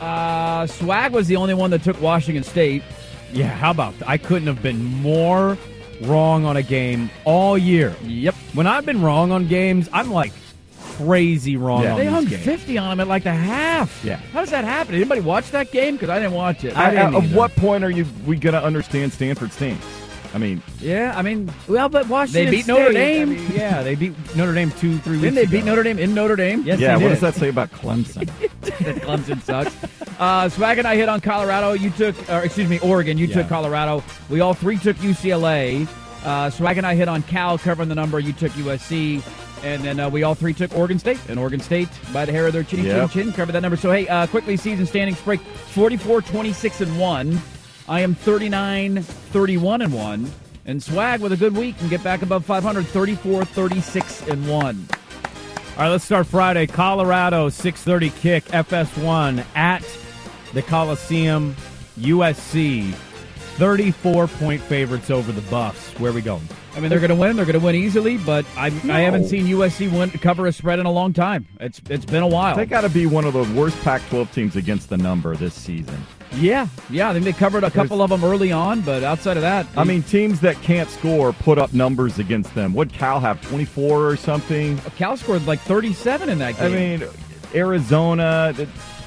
Uh, 0.00 0.66
Swag 0.66 1.12
was 1.12 1.28
the 1.28 1.36
only 1.36 1.54
one 1.54 1.70
that 1.70 1.82
took 1.82 2.00
Washington 2.00 2.42
State. 2.44 2.82
Yeah, 3.32 3.46
how 3.48 3.70
about 3.70 3.94
I 4.06 4.18
couldn't 4.18 4.46
have 4.48 4.62
been 4.62 4.82
more 4.84 5.56
wrong 6.02 6.44
on 6.44 6.56
a 6.56 6.62
game 6.62 7.10
all 7.24 7.56
year. 7.56 7.94
Yep. 8.04 8.34
When 8.54 8.66
I've 8.66 8.84
been 8.84 9.00
wrong 9.02 9.30
on 9.32 9.46
games, 9.48 9.88
I'm 9.92 10.10
like 10.10 10.32
crazy 10.96 11.56
wrong 11.56 11.82
Yeah. 11.82 11.92
on 11.92 11.98
They 11.98 12.04
these 12.04 12.12
hung 12.12 12.24
games. 12.26 12.44
50 12.44 12.78
on 12.78 12.92
him 12.92 13.00
at 13.00 13.08
like 13.08 13.24
the 13.24 13.32
half. 13.32 14.04
Yeah. 14.04 14.16
How 14.32 14.40
does 14.40 14.50
that 14.50 14.64
happen? 14.64 14.92
Did 14.92 15.00
anybody 15.00 15.20
watch 15.22 15.50
that 15.52 15.72
game? 15.72 15.94
Because 15.94 16.10
I 16.10 16.18
didn't 16.18 16.34
watch 16.34 16.64
it. 16.64 16.76
I, 16.76 16.90
didn't 16.90 17.14
at 17.16 17.22
either. 17.24 17.36
what 17.36 17.54
point 17.56 17.82
are 17.84 17.90
you 17.90 18.06
we 18.26 18.36
gonna 18.36 18.58
understand 18.60 19.12
Stanford's 19.12 19.54
stinks? 19.54 19.84
I 20.34 20.38
mean, 20.38 20.60
yeah, 20.80 21.14
I 21.16 21.22
mean, 21.22 21.52
Well, 21.68 21.88
but 21.88 22.08
Washington 22.08 22.46
They 22.46 22.50
beat 22.50 22.66
Notre 22.66 22.90
State, 22.90 22.96
I 22.96 23.24
Dame. 23.24 23.30
mean, 23.36 23.50
yeah, 23.54 23.82
they 23.84 23.94
beat 23.94 24.12
Notre 24.34 24.52
Dame 24.52 24.70
two, 24.72 24.98
three 24.98 25.12
weeks 25.12 25.22
didn't 25.22 25.34
they 25.36 25.42
ago. 25.42 25.50
beat 25.52 25.64
Notre 25.64 25.82
Dame 25.84 25.98
in 26.00 26.12
Notre 26.12 26.34
Dame? 26.34 26.62
Yes, 26.64 26.80
yeah. 26.80 26.96
they 26.98 27.04
What 27.04 27.10
did. 27.10 27.20
does 27.20 27.34
that 27.34 27.34
say 27.36 27.48
about 27.50 27.70
Clemson? 27.70 28.28
that 28.62 28.96
Clemson 28.96 29.40
sucks. 29.42 29.76
Uh, 30.18 30.48
Swag 30.48 30.78
and 30.78 30.88
I 30.88 30.96
hit 30.96 31.08
on 31.08 31.20
Colorado. 31.20 31.72
You 31.74 31.90
took, 31.90 32.16
or 32.28 32.42
excuse 32.42 32.68
me, 32.68 32.80
Oregon. 32.80 33.16
You 33.16 33.26
Yeah. 33.26 33.34
took 33.36 33.48
Colorado. 33.48 34.02
We 34.28 34.40
all 34.40 34.54
three 34.54 34.76
took 34.76 34.96
UCLA. 34.96 35.86
Uh, 36.24 36.50
Swag 36.50 36.78
and 36.78 36.86
I 36.86 36.94
hit 36.96 37.08
on 37.08 37.22
Cal 37.22 37.56
covering 37.56 37.88
the 37.88 37.94
number. 37.94 38.18
You 38.18 38.32
took 38.32 38.50
USC. 38.52 39.22
And 39.62 39.82
then 39.84 39.98
uh, 40.00 40.10
we 40.10 40.24
all 40.24 40.34
three 40.34 40.52
took 40.52 40.76
Oregon 40.76 40.98
State. 40.98 41.18
And 41.28 41.38
Oregon 41.38 41.60
State, 41.60 41.88
by 42.12 42.24
the 42.24 42.32
hair 42.32 42.46
of 42.46 42.52
their 42.52 42.64
chinny 42.64 42.82
Yep. 42.88 43.10
chin 43.12 43.24
chin, 43.26 43.32
covered 43.32 43.52
that 43.52 43.62
number. 43.62 43.76
So, 43.76 43.90
hey, 43.92 44.06
uh, 44.08 44.26
quickly, 44.26 44.56
season 44.56 44.84
standings 44.84 45.20
break 45.22 45.40
44 45.40 46.22
26 46.22 46.80
and 46.82 46.98
1. 46.98 47.40
I 47.88 48.00
am 48.00 48.14
39 48.14 49.02
31 49.02 49.82
and 49.82 49.92
1. 49.92 50.30
And 50.66 50.82
Swag 50.82 51.20
with 51.20 51.32
a 51.32 51.36
good 51.36 51.54
week 51.54 51.76
can 51.78 51.88
get 51.88 52.02
back 52.02 52.22
above 52.22 52.44
500 52.44 52.86
34 52.86 53.44
36 53.44 54.28
and 54.28 54.48
1. 54.48 54.88
All 54.90 55.82
right, 55.82 55.88
let's 55.88 56.04
start 56.04 56.26
Friday. 56.26 56.66
Colorado, 56.66 57.48
6:30 57.48 58.10
kick, 58.20 58.44
FS1 58.46 59.44
at 59.54 59.84
the 60.52 60.62
Coliseum, 60.62 61.54
USC. 61.98 62.94
34 63.56 64.26
point 64.26 64.60
favorites 64.62 65.10
over 65.10 65.30
the 65.30 65.40
Buffs. 65.42 65.92
Where 66.00 66.10
are 66.10 66.14
we 66.14 66.22
going? 66.22 66.48
I 66.74 66.80
mean, 66.80 66.90
they're 66.90 66.98
going 66.98 67.10
to 67.10 67.14
win. 67.16 67.36
They're 67.36 67.44
going 67.44 67.58
to 67.58 67.64
win 67.64 67.76
easily, 67.76 68.16
but 68.18 68.44
I, 68.56 68.66
I 68.66 69.00
haven't 69.00 69.26
seen 69.26 69.46
USC 69.46 69.92
win 69.92 70.10
cover 70.10 70.46
a 70.48 70.52
spread 70.52 70.80
in 70.80 70.86
a 70.86 70.90
long 70.90 71.12
time. 71.12 71.46
It's 71.60 71.80
it's 71.88 72.04
been 72.04 72.22
a 72.24 72.28
while. 72.28 72.56
they 72.56 72.66
got 72.66 72.80
to 72.80 72.88
be 72.88 73.06
one 73.06 73.24
of 73.24 73.32
the 73.32 73.44
worst 73.58 73.80
Pac-12 73.82 74.32
teams 74.32 74.56
against 74.56 74.88
the 74.88 74.96
number 74.96 75.36
this 75.36 75.54
season. 75.54 76.04
Yeah, 76.36 76.68
yeah. 76.90 77.10
I 77.10 77.12
think 77.12 77.24
they 77.24 77.32
covered 77.32 77.64
a 77.64 77.70
couple 77.70 78.02
of 78.02 78.10
them 78.10 78.24
early 78.24 78.52
on, 78.52 78.80
but 78.80 79.02
outside 79.02 79.36
of 79.36 79.42
that, 79.42 79.66
I 79.76 79.84
mean, 79.84 80.02
teams 80.02 80.40
that 80.40 80.56
can't 80.62 80.88
score 80.88 81.32
put 81.32 81.58
up 81.58 81.72
numbers 81.72 82.18
against 82.18 82.54
them. 82.54 82.74
Would 82.74 82.92
Cal 82.92 83.20
have 83.20 83.40
24 83.42 84.06
or 84.08 84.16
something? 84.16 84.78
Cal 84.96 85.16
scored 85.16 85.46
like 85.46 85.60
37 85.60 86.28
in 86.28 86.38
that 86.38 86.56
game. 86.56 86.64
I 86.64 86.76
mean, 86.76 87.08
Arizona, 87.54 88.54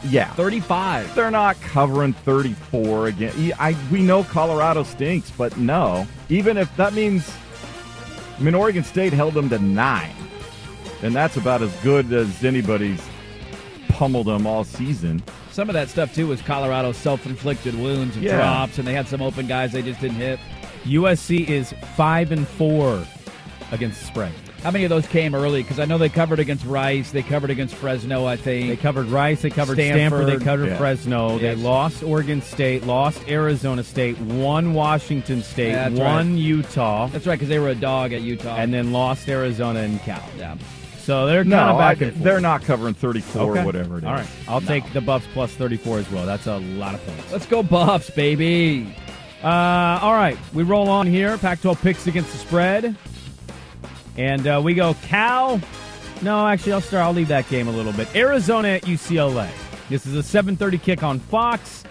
yeah, 0.03 0.31
35. 0.33 1.15
They're 1.15 1.31
not 1.31 1.59
covering 1.61 2.13
34 2.13 3.07
again. 3.07 3.53
I 3.59 3.75
we 3.91 4.01
know 4.01 4.23
Colorado 4.23 4.83
stinks, 4.83 5.31
but 5.31 5.57
no. 5.57 6.07
Even 6.29 6.57
if 6.57 6.75
that 6.77 6.93
means, 6.93 7.31
I 8.37 8.41
mean, 8.41 8.55
Oregon 8.55 8.83
State 8.83 9.13
held 9.13 9.33
them 9.33 9.49
to 9.49 9.59
nine, 9.59 10.15
and 11.01 11.15
that's 11.15 11.37
about 11.37 11.61
as 11.61 11.73
good 11.77 12.11
as 12.13 12.43
anybody's 12.43 13.01
pummeled 13.89 14.27
them 14.27 14.45
all 14.45 14.63
season. 14.63 15.23
Some 15.57 15.71
of 15.71 15.73
that 15.73 15.89
stuff 15.89 16.13
too 16.13 16.27
was 16.27 16.39
Colorado's 16.43 16.97
self-inflicted 16.97 17.73
wounds 17.73 18.15
and 18.15 18.23
Yeah. 18.23 18.37
drops, 18.37 18.77
and 18.77 18.87
they 18.87 18.93
had 18.93 19.07
some 19.07 19.23
open 19.23 19.47
guys 19.47 19.71
they 19.71 19.81
just 19.81 19.99
didn't 19.99 20.17
hit. 20.17 20.39
USC 20.85 21.49
is 21.49 21.73
five 21.95 22.31
and 22.31 22.47
four 22.47 23.03
against 23.71 23.99
the 24.01 24.05
spread. 24.05 24.31
How 24.61 24.69
many 24.69 24.83
of 24.85 24.91
those 24.91 25.07
came 25.07 25.33
early? 25.33 25.63
Because 25.63 25.79
I 25.79 25.85
know 25.85 25.97
they 25.97 26.09
covered 26.09 26.37
against 26.37 26.63
Rice, 26.63 27.09
they 27.09 27.23
covered 27.23 27.49
against 27.49 27.73
Fresno. 27.73 28.27
I 28.27 28.35
think 28.35 28.69
They 28.69 28.75
covered 28.75 29.07
Rice, 29.07 29.41
they 29.41 29.49
covered 29.49 29.77
Stanford, 29.77 30.27
they 30.27 30.37
covered 30.37 30.77
Fresno, 30.77 31.39
they 31.39 31.55
lost 31.55 32.03
Oregon 32.03 32.39
State, 32.43 32.85
lost 32.85 33.19
Arizona 33.27 33.83
State, 33.83 34.19
won 34.19 34.75
Washington 34.75 35.41
State, 35.41 35.71
That's 35.71 35.95
won 35.95 36.33
right. 36.33 36.39
Utah. 36.39 37.07
That's 37.07 37.25
right, 37.25 37.33
because 37.33 37.49
they 37.49 37.57
were 37.57 37.69
a 37.69 37.75
dog 37.75 38.13
at 38.13 38.21
Utah, 38.21 38.57
and 38.57 38.71
then 38.71 38.91
lost 38.91 39.27
Arizona 39.27 39.79
and 39.79 39.99
Cal. 40.03 40.21
Yeah. 40.37 40.53
So 41.07 41.25
they're 41.25 41.45
No, 41.45 41.55
kind 41.55 41.69
of 41.71 41.77
back 41.77 42.01
I- 42.01 42.05
and 42.07 42.13
forth. 42.15 42.23
they're 42.25 42.41
not 42.41 42.63
covering 42.65 42.93
34 42.93 43.51
Okay. 43.51 43.61
or 43.61 43.65
whatever 43.65 43.95
it 43.95 43.99
is. 43.99 44.03
All 44.03 44.13
right, 44.13 44.27
I'll 44.45 44.59
No. 44.59 44.67
take 44.67 44.91
the 44.91 44.99
Buffs 44.99 45.25
plus 45.33 45.51
34 45.53 45.99
as 45.99 46.11
well. 46.11 46.25
That's 46.25 46.47
a 46.47 46.57
lot 46.57 46.95
of 46.95 47.05
points. 47.05 47.31
Let's 47.31 47.45
go 47.45 47.63
Buffs, 47.63 48.09
baby. 48.09 48.93
Uh, 49.41 49.47
all 50.01 50.11
right, 50.11 50.37
we 50.53 50.63
roll 50.63 50.89
on 50.89 51.07
here. 51.07 51.37
Pac-12 51.37 51.81
picks 51.81 52.07
against 52.07 52.33
the 52.33 52.37
spread, 52.39 52.93
and 54.17 54.45
uh, 54.47 54.59
we 54.61 54.73
go 54.73 54.97
Cal. 55.03 55.61
No, 56.21 56.45
actually, 56.45 56.73
I'll 56.73 56.81
start. 56.81 57.05
I'll 57.05 57.13
leave 57.13 57.29
that 57.29 57.47
game 57.49 57.69
a 57.69 57.71
little 57.71 57.93
bit. 57.93 58.13
Arizona 58.13 58.67
at 58.67 58.81
UCLA. 58.85 59.47
This 59.89 60.05
is 60.05 60.13
a 60.13 60.21
7:30 60.21 60.77
kick 60.77 61.03
on 61.03 61.19
Fox. 61.19 61.85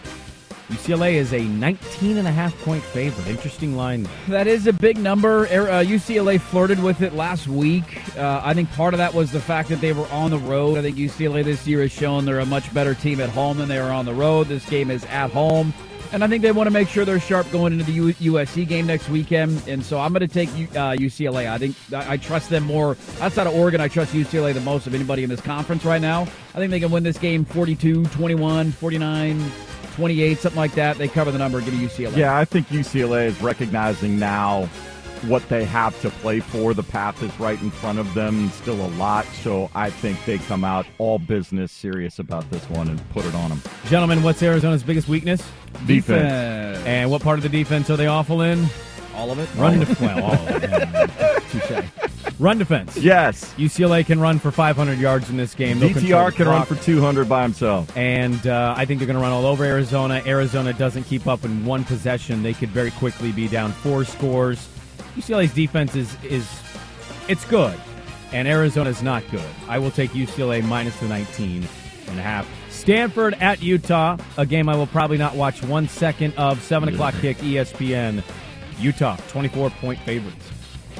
UCLA 0.69 1.12
is 1.12 1.33
a 1.33 1.41
19 1.41 2.17
and 2.17 2.27
a 2.27 2.33
half 2.33 2.57
point 2.64 2.83
favorite. 2.83 3.29
Interesting 3.29 3.77
line. 3.77 4.09
That 4.27 4.49
is 4.49 4.67
a 4.67 4.73
big 4.73 4.99
number. 4.99 5.47
Uh, 5.47 5.85
UCLA 5.85 6.41
flirted 6.41 6.83
with 6.83 7.03
it 7.03 7.14
last 7.14 7.47
week. 7.47 7.85
Uh, 8.17 8.41
I 8.43 8.53
think 8.53 8.71
part 8.73 8.93
of 8.93 8.99
that 8.99 9.14
was 9.14 9.31
the 9.31 9.41
fact 9.41 9.69
that 9.69 9.81
they 9.81 9.93
were 9.93 10.09
on 10.09 10.31
the 10.33 10.39
road. 10.39 10.77
I 10.77 10.83
think 10.83 10.97
UCLA 10.97 11.45
this 11.45 11.67
year 11.69 11.83
has 11.83 11.93
shown 11.93 12.25
they're 12.25 12.41
a 12.41 12.47
much 12.47 12.73
better 12.75 12.95
team 12.95 13.21
at 13.21 13.29
home 13.29 13.59
than 13.59 13.69
they 13.69 13.79
are 13.79 13.93
on 13.93 14.07
the 14.07 14.14
road. 14.14 14.49
This 14.49 14.69
game 14.69 14.91
is 14.91 15.05
at 15.05 15.31
home. 15.31 15.73
And 16.12 16.23
I 16.23 16.29
think 16.29 16.43
they 16.43 16.53
want 16.53 16.67
to 16.67 16.73
make 16.73 16.89
sure 16.89 17.05
they're 17.05 17.21
sharp 17.21 17.51
going 17.51 17.73
into 17.73 17.85
the 17.85 17.93
U- 17.93 18.14
USC 18.14 18.67
game 18.67 18.87
next 18.87 19.09
weekend. 19.09 19.62
And 19.69 19.85
so 19.85 19.99
I'm 20.01 20.12
going 20.12 20.27
to 20.27 20.33
take 20.33 20.49
uh, 20.49 20.95
UCLA. 20.97 21.51
I 21.51 21.59
think 21.59 21.77
I 21.93 22.12
I 22.12 22.17
trust 22.17 22.49
them 22.49 22.64
more. 22.64 22.97
Outside 23.21 23.47
of 23.47 23.55
Oregon, 23.55 23.81
I 23.81 23.89
trust 23.89 24.12
UCLA 24.14 24.55
the 24.55 24.61
most 24.61 24.87
of 24.87 24.95
anybody 24.95 25.25
in 25.25 25.31
this 25.31 25.41
conference 25.41 25.85
right 25.85 26.01
now. 26.01 26.23
I 26.23 26.59
think 26.59 26.71
they 26.71 26.81
can 26.81 26.91
win 26.91 27.03
this 27.03 27.19
game 27.19 27.45
42 27.45 28.07
21, 28.07 28.73
49 28.73 29.53
28, 29.97 30.39
something 30.39 30.59
like 30.59 30.75
that. 30.75 30.99
They 30.99 31.09
cover 31.09 31.31
the 31.31 31.39
number, 31.39 31.61
give 31.61 31.73
me 31.73 31.87
UCLA. 31.87 32.17
Yeah, 32.17 32.37
I 32.37 32.45
think 32.45 32.69
UCLA 32.69 33.27
is 33.27 33.41
recognizing 33.41 34.19
now 34.19 34.69
what 35.23 35.49
they 35.49 35.65
have 35.65 35.99
to 36.03 36.11
play 36.11 36.41
for. 36.41 36.75
The 36.75 36.83
path 36.83 37.23
is 37.23 37.41
right 37.41 37.61
in 37.63 37.71
front 37.71 37.99
of 37.99 38.13
them, 38.13 38.51
still 38.51 38.85
a 38.85 38.91
lot. 38.99 39.25
So 39.43 39.71
I 39.75 39.89
think 39.89 40.23
they 40.27 40.37
come 40.37 40.65
out 40.65 40.87
all 40.99 41.19
business, 41.19 41.73
serious 41.73 42.19
about 42.19 42.49
this 42.51 42.69
one, 42.69 42.89
and 42.89 43.11
put 43.11 43.25
it 43.25 43.35
on 43.35 43.49
them. 43.49 43.63
Gentlemen, 43.87 44.23
what's 44.23 44.43
Arizona's 44.43 44.83
biggest 44.83 45.09
weakness? 45.09 45.43
Defense. 45.87 46.85
And 46.87 47.11
what 47.11 47.23
part 47.23 47.39
of 47.39 47.43
the 47.43 47.49
defense 47.49 47.89
are 47.89 47.97
they 47.97 48.07
awful 48.07 48.43
in? 48.43 48.67
All 49.15 49.31
of 49.31 49.39
it. 49.39 49.49
Run 49.57 49.79
defense. 49.81 50.01
well, 50.01 50.25
all 50.25 50.33
of 50.35 50.63
it. 50.63 51.51
Touche. 51.51 52.06
Run 52.39 52.59
defense. 52.59 52.97
Yes. 52.97 53.55
UCLA 53.55 54.05
can 54.05 54.20
run 54.20 54.39
for 54.39 54.51
500 54.51 54.99
yards 54.99 55.30
in 55.30 55.39
this 55.39 55.55
game. 55.55 55.78
They'll 55.78 55.91
DTR 55.91 56.30
the 56.30 56.37
can 56.37 56.49
run 56.49 56.66
for 56.66 56.74
200 56.76 57.28
by 57.28 57.43
himself. 57.43 57.97
And 57.97 58.47
uh, 58.47 58.74
I 58.76 58.84
think 58.84 59.01
they're 59.01 59.07
going 59.07 59.16
to 59.18 59.22
run 59.22 59.32
all 59.32 59.47
over 59.47 59.64
Arizona. 59.64 60.22
Arizona 60.26 60.74
doesn't 60.74 61.05
keep 61.05 61.26
up 61.26 61.45
in 61.45 61.64
one 61.64 61.84
possession. 61.84 62.43
They 62.43 62.53
could 62.53 62.68
very 62.68 62.91
quickly 62.91 63.32
be 63.32 63.49
down 63.49 63.72
four 63.72 64.05
scores. 64.05 64.68
UCLA's 65.16 65.55
defense 65.55 65.97
is 65.97 66.14
is 66.22 66.47
it's 67.26 67.45
good, 67.47 67.78
and 68.32 68.47
Arizona's 68.47 69.03
not 69.03 69.24
good. 69.30 69.41
I 69.66 69.78
will 69.78 69.91
take 69.91 70.11
UCLA 70.11 70.62
minus 70.62 70.99
the 71.01 71.09
19 71.09 71.66
and 72.09 72.18
a 72.18 72.22
half. 72.22 72.47
Stanford 72.70 73.34
at 73.41 73.62
Utah, 73.62 74.18
a 74.37 74.45
game 74.45 74.68
I 74.68 74.76
will 74.76 74.87
probably 74.87 75.16
not 75.16 75.34
watch 75.34 75.62
one 75.62 75.89
second 75.89 76.34
of. 76.37 76.62
Seven 76.62 76.91
o'clock 76.91 77.14
kick, 77.22 77.39
ESPN. 77.39 78.22
Utah, 78.78 79.16
24 79.28 79.70
point 79.70 79.99
favorites. 80.01 80.51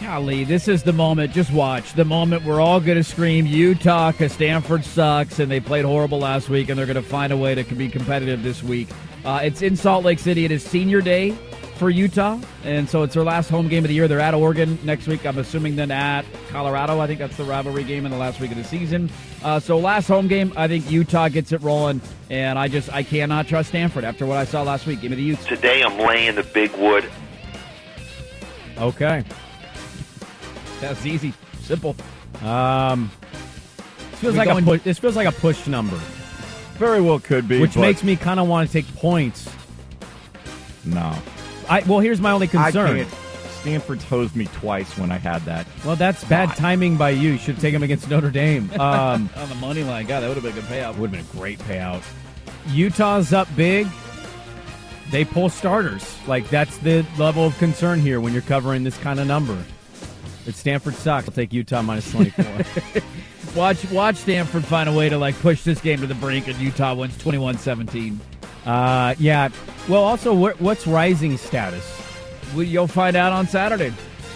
Golly, 0.01 0.45
this 0.45 0.69
is 0.69 0.83
the 0.83 0.93
moment. 0.93 1.33
Just 1.33 1.53
watch 1.53 1.95
the 1.95 2.05
moment 2.05 2.45
we're 2.45 2.61
all 2.61 2.81
going 2.81 2.99
to 2.99 3.05
scream 3.05 3.47
Utah 3.47 4.13
because 4.13 4.33
Stanford 4.33 4.85
sucks 4.85 5.39
and 5.39 5.51
they 5.51 5.59
played 5.59 5.85
horrible 5.85 6.19
last 6.19 6.49
week 6.49 6.69
and 6.69 6.79
they're 6.79 6.87
going 6.87 6.97
to 6.97 7.03
find 7.03 7.33
a 7.33 7.37
way 7.37 7.55
to 7.55 7.65
be 7.75 7.89
competitive 7.89 8.43
this 8.43 8.63
week. 8.63 8.89
Uh, 9.25 9.41
it's 9.43 9.63
in 9.63 9.75
Salt 9.75 10.05
Lake 10.05 10.19
City. 10.19 10.45
It 10.45 10.51
is 10.51 10.63
senior 10.63 11.01
day 11.01 11.31
for 11.77 11.91
Utah, 11.91 12.41
and 12.65 12.89
so 12.89 13.03
it's 13.03 13.15
their 13.15 13.25
last 13.25 13.51
home 13.51 13.69
game 13.69 13.85
of 13.85 13.89
the 13.89 13.95
year. 13.95 14.09
They're 14.09 14.21
at 14.21 14.35
Oregon 14.35 14.79
next 14.83 15.07
week. 15.07 15.27
I'm 15.27 15.39
assuming 15.39 15.77
then 15.77 15.91
at 15.91 16.25
Colorado. 16.49 17.01
I 17.01 17.07
think 17.07 17.19
that's 17.19 17.37
the 17.37 17.45
rivalry 17.45 17.85
game 17.85 18.07
in 18.07 18.13
the 18.13 18.19
last 18.19 18.41
week 18.41 18.51
of 18.51 18.57
the 18.57 18.65
season. 18.65 19.11
Uh, 19.43 19.61
so 19.61 19.79
last 19.79 20.09
home 20.09 20.29
game, 20.29 20.53
I 20.57 20.69
think 20.69 20.91
Utah 20.91 21.29
gets 21.29 21.53
it 21.53 21.63
rolling, 21.63 22.01
and 22.31 22.59
I 22.59 22.69
just 22.69 22.93
I 22.93 23.03
cannot 23.03 23.47
trust 23.47 23.71
Stanford 23.71 24.05
after 24.05 24.27
what 24.27 24.39
I 24.39 24.45
saw 24.45 24.63
last 24.63 24.87
week. 24.87 25.01
Give 25.01 25.11
me 25.11 25.17
the 25.17 25.23
Utes. 25.23 25.45
Today 25.45 25.83
I'm 25.83 25.99
laying 25.99 26.35
the 26.35 26.45
big 26.45 26.75
wood. 26.77 27.11
Okay. 28.79 29.25
That's 30.81 31.05
easy, 31.07 31.33
simple. 31.62 31.97
Um, 32.45 33.11
this 34.11 34.20
feels 34.20 34.33
We 34.35 34.39
like 34.39 34.49
a 34.49 34.53
going- 34.53 34.64
push, 34.64 34.83
this 34.83 34.99
feels 34.99 35.16
like 35.16 35.27
a 35.29 35.33
push 35.33 35.66
number, 35.66 35.97
Very 36.79 37.01
well 37.01 37.18
could 37.18 37.49
be. 37.49 37.61
which 37.61 37.74
but 37.74 37.81
makes 37.81 38.03
me 38.03 38.16
kind 38.16 38.39
of 38.41 38.47
want 38.49 38.68
to 38.68 38.72
take 38.72 38.87
points. 38.97 39.49
no. 40.85 41.14
I 41.68 41.81
well, 41.81 41.99
here's 42.01 42.20
my 42.20 42.31
only 42.31 42.47
concern. 42.47 42.97
I 42.97 43.05
can't. 43.05 43.14
Stanford's 43.62 44.05
hosed 44.05 44.37
me 44.37 44.45
twice 44.47 44.97
when 44.97 45.11
I 45.11 45.18
had 45.18 45.45
that. 45.47 45.66
Well, 45.85 45.97
that's 45.97 46.22
bad 46.24 46.51
timing 46.57 46.97
by 46.97 47.11
you. 47.11 47.33
You 47.33 47.39
should 47.39 47.55
have 47.57 47.61
taken 47.61 47.77
him 47.77 47.83
against 47.83 48.09
Notre 48.09 48.31
Dame. 48.31 48.70
Um, 48.79 49.29
On 49.37 49.49
the 49.49 49.55
money 49.57 49.83
line, 49.83 50.07
God, 50.07 50.20
that 50.20 50.29
would 50.29 50.37
have 50.37 50.45
been 50.45 50.53
a 50.53 50.61
good 50.61 50.64
payout. 50.70 50.97
would 50.99 51.11
have 51.11 51.29
been 51.33 51.39
a 51.39 51.41
great 51.43 51.59
payout. 51.61 52.03
Utah's 52.68 53.33
up 53.33 53.49
big. 53.57 53.89
They 55.11 55.24
pull 55.24 55.49
starters. 55.49 56.16
Like 56.29 56.49
that's 56.49 56.77
the 56.79 57.05
level 57.18 57.45
of 57.47 57.59
concern 57.59 57.99
here 57.99 58.20
when 58.20 58.33
you're 58.33 58.43
covering 58.43 58.85
this 58.85 58.97
kind 58.99 59.18
of 59.18 59.27
number. 59.27 59.59
If 60.47 60.55
Stanford 60.55 60.95
sucks, 60.95 61.29
I'll 61.29 61.35
take 61.35 61.53
Utah 61.53 61.83
minus 61.83 62.11
24. 62.13 62.45
Watch 63.55 63.91
watch 63.91 64.17
Stanford 64.17 64.65
find 64.67 64.87
a 64.87 64.93
way 64.93 65.09
to 65.09 65.17
like 65.17 65.35
push 65.41 65.63
this 65.63 65.81
game 65.81 66.01
to 66.01 66.07
the 66.07 66.15
brink 66.17 66.47
and 66.47 66.57
Utah 66.59 66.93
wins 66.95 67.17
21-17. 67.17 68.19
uh, 68.67 69.15
yeah. 69.19 69.49
Well, 69.89 70.05
also, 70.05 70.35
what, 70.35 70.61
what's 70.61 70.87
Rising 70.87 71.39
status? 71.39 71.85
Well, 72.53 72.65
you'll 72.65 72.87
find 72.87 73.17
out 73.17 73.33
on 73.33 73.47
Saturday. 73.47 73.95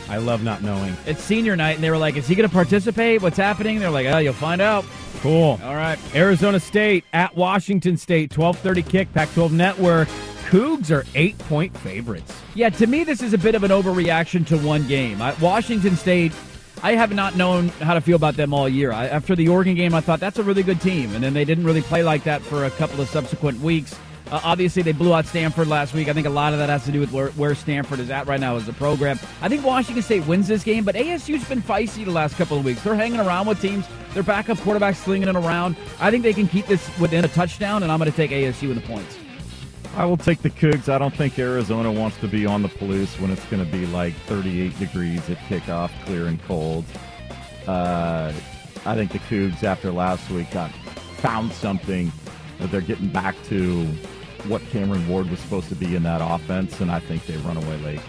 I 0.09 0.17
love 0.17 0.43
not 0.43 0.63
knowing. 0.63 0.97
It's 1.07 1.23
senior 1.23 1.55
night 1.55 1.75
and 1.75 1.85
they 1.85 1.91
were 1.91 1.99
like, 1.99 2.17
"Is 2.17 2.27
he 2.27 2.35
going 2.35 2.49
to 2.49 2.53
participate? 2.53 3.21
What's 3.21 3.37
happening?" 3.37 3.79
They're 3.79 3.91
like, 3.91 4.07
"Oh, 4.07 4.19
you'll 4.19 4.33
find 4.33 4.61
out." 4.63 4.85
Cool. 5.21 5.61
All 5.63 5.75
right. 5.75 5.99
Arizona 6.15 6.59
State 6.59 7.05
at 7.13 7.37
Washington 7.37 7.97
State, 7.99 8.31
12:30 8.31 8.89
kick, 8.89 9.13
Pac-12 9.13 9.53
Network. 9.53 10.09
Cougs 10.51 10.91
are 10.91 11.07
eight 11.15 11.39
point 11.39 11.77
favorites. 11.79 12.37
Yeah, 12.57 12.71
to 12.71 12.89
me, 12.89 13.05
this 13.05 13.23
is 13.23 13.33
a 13.33 13.39
bit 13.39 13.55
of 13.55 13.63
an 13.63 13.71
overreaction 13.71 14.45
to 14.49 14.59
one 14.59 14.85
game. 14.89 15.23
I, 15.23 15.33
Washington 15.35 15.95
State, 15.95 16.33
I 16.83 16.97
have 16.97 17.15
not 17.15 17.37
known 17.37 17.69
how 17.69 17.95
to 17.95 18.01
feel 18.01 18.17
about 18.17 18.35
them 18.35 18.53
all 18.53 18.69
year. 18.69 18.91
I, 18.91 19.07
after 19.07 19.37
the 19.37 19.47
Oregon 19.47 19.77
game, 19.77 19.95
I 19.95 20.01
thought 20.01 20.19
that's 20.19 20.41
a 20.41 20.43
really 20.43 20.65
good 20.65 20.81
team, 20.81 21.15
and 21.15 21.23
then 21.23 21.35
they 21.35 21.45
didn't 21.45 21.63
really 21.63 21.83
play 21.83 22.03
like 22.03 22.25
that 22.25 22.43
for 22.43 22.65
a 22.65 22.71
couple 22.71 23.01
of 23.01 23.09
subsequent 23.09 23.61
weeks. 23.61 23.97
Uh, 24.33 24.41
obviously, 24.43 24.83
they 24.83 24.91
blew 24.91 25.15
out 25.15 25.25
Stanford 25.25 25.69
last 25.69 25.95
week. 25.95 26.09
I 26.09 26.15
think 26.15 26.27
a 26.27 26.31
lot 26.31 26.53
of 26.53 26.59
that 26.59 26.69
has 26.69 26.85
to 26.87 26.91
do 26.91 26.99
with 26.99 27.13
where, 27.13 27.29
where 27.31 27.55
Stanford 27.55 28.01
is 28.01 28.11
at 28.11 28.27
right 28.27 28.41
now 28.41 28.57
as 28.57 28.67
a 28.67 28.73
program. 28.73 29.21
I 29.43 29.49
think 29.49 29.65
Washington 29.65 30.03
State 30.03 30.27
wins 30.27 30.49
this 30.49 30.65
game, 30.65 30.83
but 30.83 30.97
ASU's 30.97 31.49
been 31.49 31.63
feisty 31.63 32.05
the 32.05 32.11
last 32.11 32.35
couple 32.37 32.59
of 32.59 32.65
weeks. 32.65 32.83
They're 32.83 32.97
hanging 32.97 33.21
around 33.21 33.47
with 33.47 33.61
teams. 33.63 33.87
Their 34.15 34.25
backup 34.25 34.59
quarterback 34.59 34.97
slinging 34.97 35.29
it 35.29 35.37
around. 35.37 35.77
I 36.01 36.11
think 36.11 36.25
they 36.25 36.33
can 36.33 36.49
keep 36.49 36.67
this 36.67 36.91
within 36.99 37.25
a 37.25 37.29
touchdown, 37.29 37.85
and 37.85 37.93
I'm 37.93 38.01
going 38.01 38.11
to 38.11 38.17
take 38.17 38.33
ASU 38.33 38.71
in 38.71 38.75
the 38.75 38.81
points. 38.81 39.17
I 39.97 40.05
will 40.05 40.17
take 40.17 40.43
the 40.43 40.51
Cougs. 40.51 40.89
I 40.89 40.99
don't 40.99 41.15
think 41.15 41.39
Arizona 41.39 41.91
wants 41.91 42.17
to 42.19 42.29
be 42.29 42.47
on 42.47 42.63
the 42.63 42.69
Palouse 42.69 43.21
when 43.21 43.31
it's 43.31 43.45
going 43.47 43.65
to 43.65 43.71
be 43.71 43.87
like 43.87 44.15
38 44.27 44.79
degrees 44.79 45.29
at 45.29 45.37
kickoff, 45.39 45.91
clear 46.05 46.27
and 46.27 46.43
cold. 46.45 46.85
Uh, 47.67 48.33
I 48.87 48.95
think 48.95 49.13
the 49.13 49.19
Cougs, 49.19 49.63
after 49.65 49.91
last 49.91 50.31
week, 50.31 50.51
got 50.53 50.71
found 51.19 51.53
something 51.53 52.11
that 52.59 52.71
they're 52.71 52.81
getting 52.81 53.09
back 53.09 53.35
to 53.47 53.85
what 54.47 54.63
Cameron 54.71 55.07
Ward 55.09 55.29
was 55.29 55.41
supposed 55.41 55.69
to 55.69 55.75
be 55.75 55.97
in 55.97 56.03
that 56.05 56.21
offense, 56.23 56.81
and 56.81 56.91
I 56.91 57.01
think 57.01 57.27
they 57.27 57.37
run 57.39 57.57
away 57.57 57.77
late. 57.79 58.01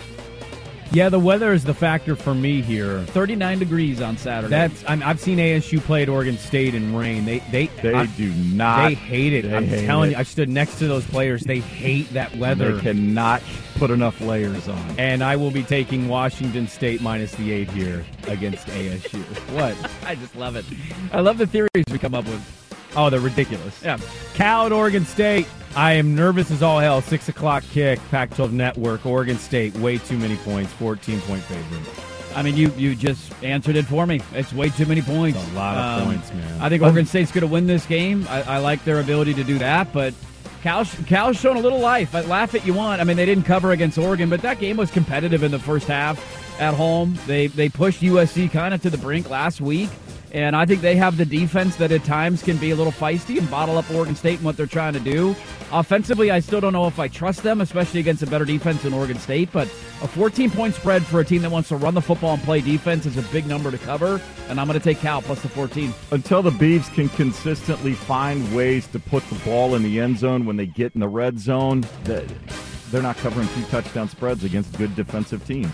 Yeah, 0.94 1.08
the 1.08 1.20
weather 1.20 1.54
is 1.54 1.64
the 1.64 1.74
factor 1.74 2.18
for 2.18 2.34
me 2.36 2.62
here. 2.62 3.00
39 3.04 3.60
degrees 3.60 4.02
on 4.02 4.18
Saturday. 4.18 4.50
That's 4.50 4.84
I'm, 4.86 5.02
I've 5.04 5.22
seen 5.22 5.38
ASU 5.38 5.80
play 5.80 6.02
at 6.04 6.10
Oregon 6.10 6.38
State 6.38 6.76
in 6.76 6.94
rain. 6.94 7.24
They 7.24 7.40
they 7.52 7.68
They 7.82 7.94
I- 7.94 8.06
do 8.08 8.30
not. 8.34 8.90
They 8.90 8.96
hate 8.96 9.32
it. 9.32 9.44
They 9.44 9.56
I'm 9.56 9.66
hate 9.66 9.86
telling 9.86 10.10
it. 10.12 10.14
you, 10.16 10.20
I 10.20 10.24
stood 10.24 10.50
next 10.50 10.80
to 10.80 10.88
those 10.90 11.06
players. 11.06 11.44
They 11.44 11.60
hate 11.60 12.12
that 12.14 12.36
weather. 12.36 12.74
They 12.76 12.82
cannot 12.82 13.42
put 13.76 13.90
enough 13.90 14.20
layers 14.20 14.68
on. 14.68 14.96
and 15.00 15.24
I 15.24 15.38
will 15.38 15.50
be 15.52 15.64
taking 15.64 16.10
Washington 16.10 16.68
State 16.68 17.02
minus 17.02 17.34
the 17.36 17.54
eight 17.54 17.70
here 17.72 18.04
against 18.28 18.68
ASU. 18.68 19.22
What? 19.56 19.76
I 20.06 20.16
just 20.16 20.36
love 20.36 20.58
it. 20.58 20.66
I 21.14 21.22
love 21.22 21.38
the 21.38 21.48
theories 21.48 21.70
we 21.90 22.00
come 22.00 22.14
up 22.14 22.26
with. 22.26 22.61
Oh, 22.96 23.10
they're 23.10 23.20
ridiculous. 23.20 23.82
Yeah. 23.84 23.98
Cal 24.34 24.66
at 24.66 24.72
Oregon 24.72 25.06
State. 25.06 25.48
I 25.76 25.94
am 25.94 26.16
nervous 26.16 26.52
as 26.52 26.62
all 26.62 26.80
hell. 26.80 27.02
Six 27.02 27.30
o'clock 27.30 27.64
kick. 27.72 28.00
Pac-12 28.10 28.52
Network. 28.52 29.06
Oregon 29.06 29.38
State. 29.38 29.74
Way 29.78 29.98
too 29.98 30.18
many 30.18 30.36
points. 30.38 30.74
Fourteen 30.74 31.22
point 31.22 31.44
favorite. 31.44 31.88
I 32.36 32.44
mean, 32.44 32.56
you 32.56 32.72
you 32.78 32.96
just 32.96 33.32
answered 33.44 33.76
it 33.76 33.86
for 33.86 34.06
me. 34.06 34.22
It's 34.34 34.54
way 34.54 34.70
too 34.70 34.86
many 34.86 35.02
points. 35.02 35.38
a 35.38 35.54
lot 35.54 35.78
of 35.78 36.02
um, 36.02 36.08
points, 36.14 36.34
man. 36.34 36.62
I 36.62 36.70
think 36.70 36.82
Oregon 36.82 37.06
State's 37.06 37.32
going 37.32 37.42
to 37.42 37.48
win 37.48 37.68
this 37.68 37.86
game. 37.86 38.26
I, 38.30 38.44
I 38.44 38.58
like 38.58 38.84
their 38.84 39.00
ability 39.00 39.34
to 39.36 39.44
do 39.44 39.58
that, 39.60 39.92
but 39.94 40.14
Cal 40.62 40.86
Cal's 41.08 41.38
shown 41.38 41.58
a 41.58 41.62
little 41.62 41.80
life. 41.80 42.16
I 42.16 42.22
laugh 42.22 42.54
at 42.56 42.66
you 42.66 42.74
want. 42.74 43.02
I 43.02 43.04
mean, 43.04 43.18
they 43.18 43.26
didn't 43.26 43.44
cover 43.46 43.72
against 43.72 43.98
Oregon, 43.98 44.30
but 44.30 44.42
that 44.42 44.60
game 44.60 44.78
was 44.78 44.92
competitive 44.92 45.44
in 45.44 45.52
the 45.52 45.60
first 45.60 45.88
half 45.88 46.20
at 46.60 46.74
home. 46.74 47.18
They 47.28 47.48
they 47.48 47.70
pushed 47.70 48.02
USC 48.02 48.52
kind 48.52 48.74
of 48.74 48.82
to 48.84 48.90
the 48.90 48.98
brink 48.98 49.30
last 49.30 49.60
week. 49.62 49.90
And 50.34 50.56
I 50.56 50.66
think 50.66 50.82
they 50.82 50.96
have 50.96 51.18
the 51.18 51.26
defense 51.26 51.76
that 51.76 51.92
at 51.92 52.06
times 52.06 52.42
can 52.42 52.58
be 52.58 52.72
a 52.72 52.76
little 52.76 52.94
feisty 52.94 53.38
and 53.38 53.50
bottle 53.52 53.78
up 53.78 53.90
Oregon 53.92 54.16
State 54.16 54.38
and 54.38 54.46
what 54.46 54.56
they're 54.56 54.66
trying 54.66 54.94
to 54.94 55.00
do. 55.00 55.36
Offensively, 55.74 56.32
I 56.32 56.40
still 56.40 56.62
don't 56.62 56.74
know 56.74 56.88
if 56.88 57.00
I 57.00 57.08
trust 57.10 57.44
them, 57.44 57.60
especially 57.60 58.00
against 58.00 58.24
a 58.24 58.28
better 58.28 58.46
defense 58.46 58.84
than 58.84 58.94
Oregon 58.94 59.18
State. 59.18 59.50
But 59.52 59.68
a 60.02 60.08
14 60.08 60.50
point 60.50 60.74
spread 60.74 61.06
for 61.06 61.20
a 61.20 61.26
team 61.26 61.42
that 61.42 61.52
wants 61.52 61.70
to 61.70 61.76
run 61.76 61.94
the 61.94 62.02
football 62.02 62.34
and 62.34 62.44
play 62.44 62.62
defense 62.62 63.06
is 63.06 63.18
a 63.18 63.24
big 63.24 63.46
number 63.46 63.72
to 63.72 63.78
cover. 63.78 64.22
And 64.48 64.60
I'm 64.60 64.68
going 64.68 64.80
to 64.80 64.84
take 64.84 65.00
Cal 65.00 65.22
plus 65.22 65.42
the 65.42 65.50
14. 65.50 65.94
Until 66.12 66.42
the 66.42 66.52
Beavs 66.52 66.94
can 66.94 67.10
consistently 67.10 67.94
find 67.94 68.56
ways 68.56 68.88
to 68.88 69.00
put 69.00 69.28
the 69.30 69.36
ball 69.44 69.76
in 69.76 69.84
the 69.84 70.00
end 70.00 70.18
zone 70.18 70.46
when 70.46 70.56
they 70.56 70.66
get 70.66 70.94
in 70.94 71.02
the 71.02 71.10
red 71.10 71.40
zone, 71.40 71.86
they're 72.04 73.02
not 73.02 73.18
covering 73.18 73.48
two 73.50 73.64
touchdown 73.66 74.08
spreads 74.08 74.44
against 74.46 74.78
good 74.78 74.96
defensive 74.96 75.46
teams. 75.46 75.72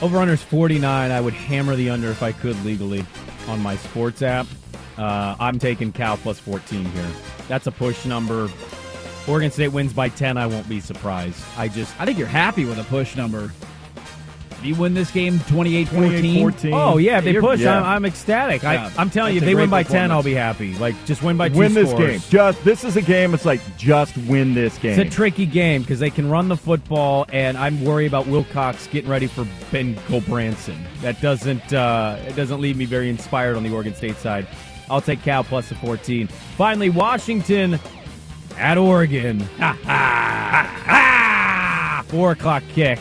Over 0.00 0.18
unders 0.18 0.38
49. 0.38 1.10
I 1.10 1.20
would 1.20 1.34
hammer 1.34 1.74
the 1.74 1.90
under 1.90 2.08
if 2.10 2.22
I 2.22 2.30
could 2.32 2.62
legally 2.64 3.04
on 3.48 3.60
my 3.60 3.76
sports 3.76 4.22
app. 4.22 4.46
Uh, 4.96 5.34
I'm 5.40 5.58
taking 5.58 5.92
Cal 5.92 6.16
plus 6.16 6.38
14 6.38 6.84
here. 6.84 7.10
That's 7.48 7.66
a 7.66 7.72
push 7.72 8.04
number. 8.04 8.48
Oregon 9.26 9.50
State 9.50 9.68
wins 9.68 9.92
by 9.92 10.08
10. 10.08 10.36
I 10.36 10.46
won't 10.46 10.68
be 10.68 10.80
surprised. 10.80 11.42
I 11.56 11.68
just. 11.68 11.98
I 12.00 12.04
think 12.04 12.16
you're 12.16 12.28
happy 12.28 12.64
with 12.64 12.78
a 12.78 12.84
push 12.84 13.16
number. 13.16 13.52
If 14.58 14.64
you 14.64 14.74
win 14.74 14.92
this 14.92 15.10
game 15.12 15.38
28-14, 15.40 16.72
Oh 16.72 16.96
yeah, 16.98 17.18
if 17.18 17.24
they 17.24 17.30
You're- 17.32 17.46
push, 17.46 17.60
yeah. 17.60 17.78
I'm, 17.78 17.84
I'm 17.84 18.04
ecstatic. 18.04 18.62
Yeah. 18.64 18.90
I, 18.96 19.00
I'm 19.00 19.08
telling 19.08 19.34
you, 19.34 19.38
if 19.38 19.44
they 19.44 19.54
win 19.54 19.70
by 19.70 19.84
10, 19.84 20.10
I'll 20.10 20.22
be 20.24 20.34
happy. 20.34 20.74
Like 20.78 20.96
just 21.04 21.22
win 21.22 21.36
by 21.36 21.48
two 21.48 21.58
Win 21.58 21.74
this 21.74 21.90
scores. 21.90 22.06
game. 22.22 22.30
Just 22.30 22.64
this 22.64 22.82
is 22.82 22.96
a 22.96 23.02
game. 23.02 23.34
It's 23.34 23.44
like 23.44 23.60
just 23.76 24.16
win 24.18 24.54
this 24.54 24.76
game. 24.78 24.98
It's 24.98 25.12
a 25.12 25.16
tricky 25.16 25.46
game 25.46 25.82
because 25.82 26.00
they 26.00 26.10
can 26.10 26.28
run 26.28 26.48
the 26.48 26.56
football, 26.56 27.24
and 27.32 27.56
I'm 27.56 27.84
worried 27.84 28.06
about 28.06 28.26
Wilcox 28.26 28.88
getting 28.88 29.08
ready 29.08 29.28
for 29.28 29.46
Ben 29.70 29.94
Gulbranson. 30.08 30.76
That 31.02 31.20
doesn't 31.20 31.72
uh, 31.72 32.18
it 32.26 32.34
doesn't 32.34 32.60
leave 32.60 32.76
me 32.76 32.84
very 32.84 33.08
inspired 33.08 33.56
on 33.56 33.62
the 33.62 33.70
Oregon 33.72 33.94
State 33.94 34.16
side. 34.16 34.46
I'll 34.90 35.00
take 35.00 35.22
Cal 35.22 35.44
plus 35.44 35.68
the 35.68 35.74
14. 35.76 36.26
Finally, 36.56 36.90
Washington 36.90 37.78
at 38.56 38.76
Oregon. 38.76 39.38
Ha, 39.58 39.78
ha, 39.84 40.82
ha. 40.86 42.04
Four 42.08 42.32
o'clock 42.32 42.62
kick. 42.74 42.98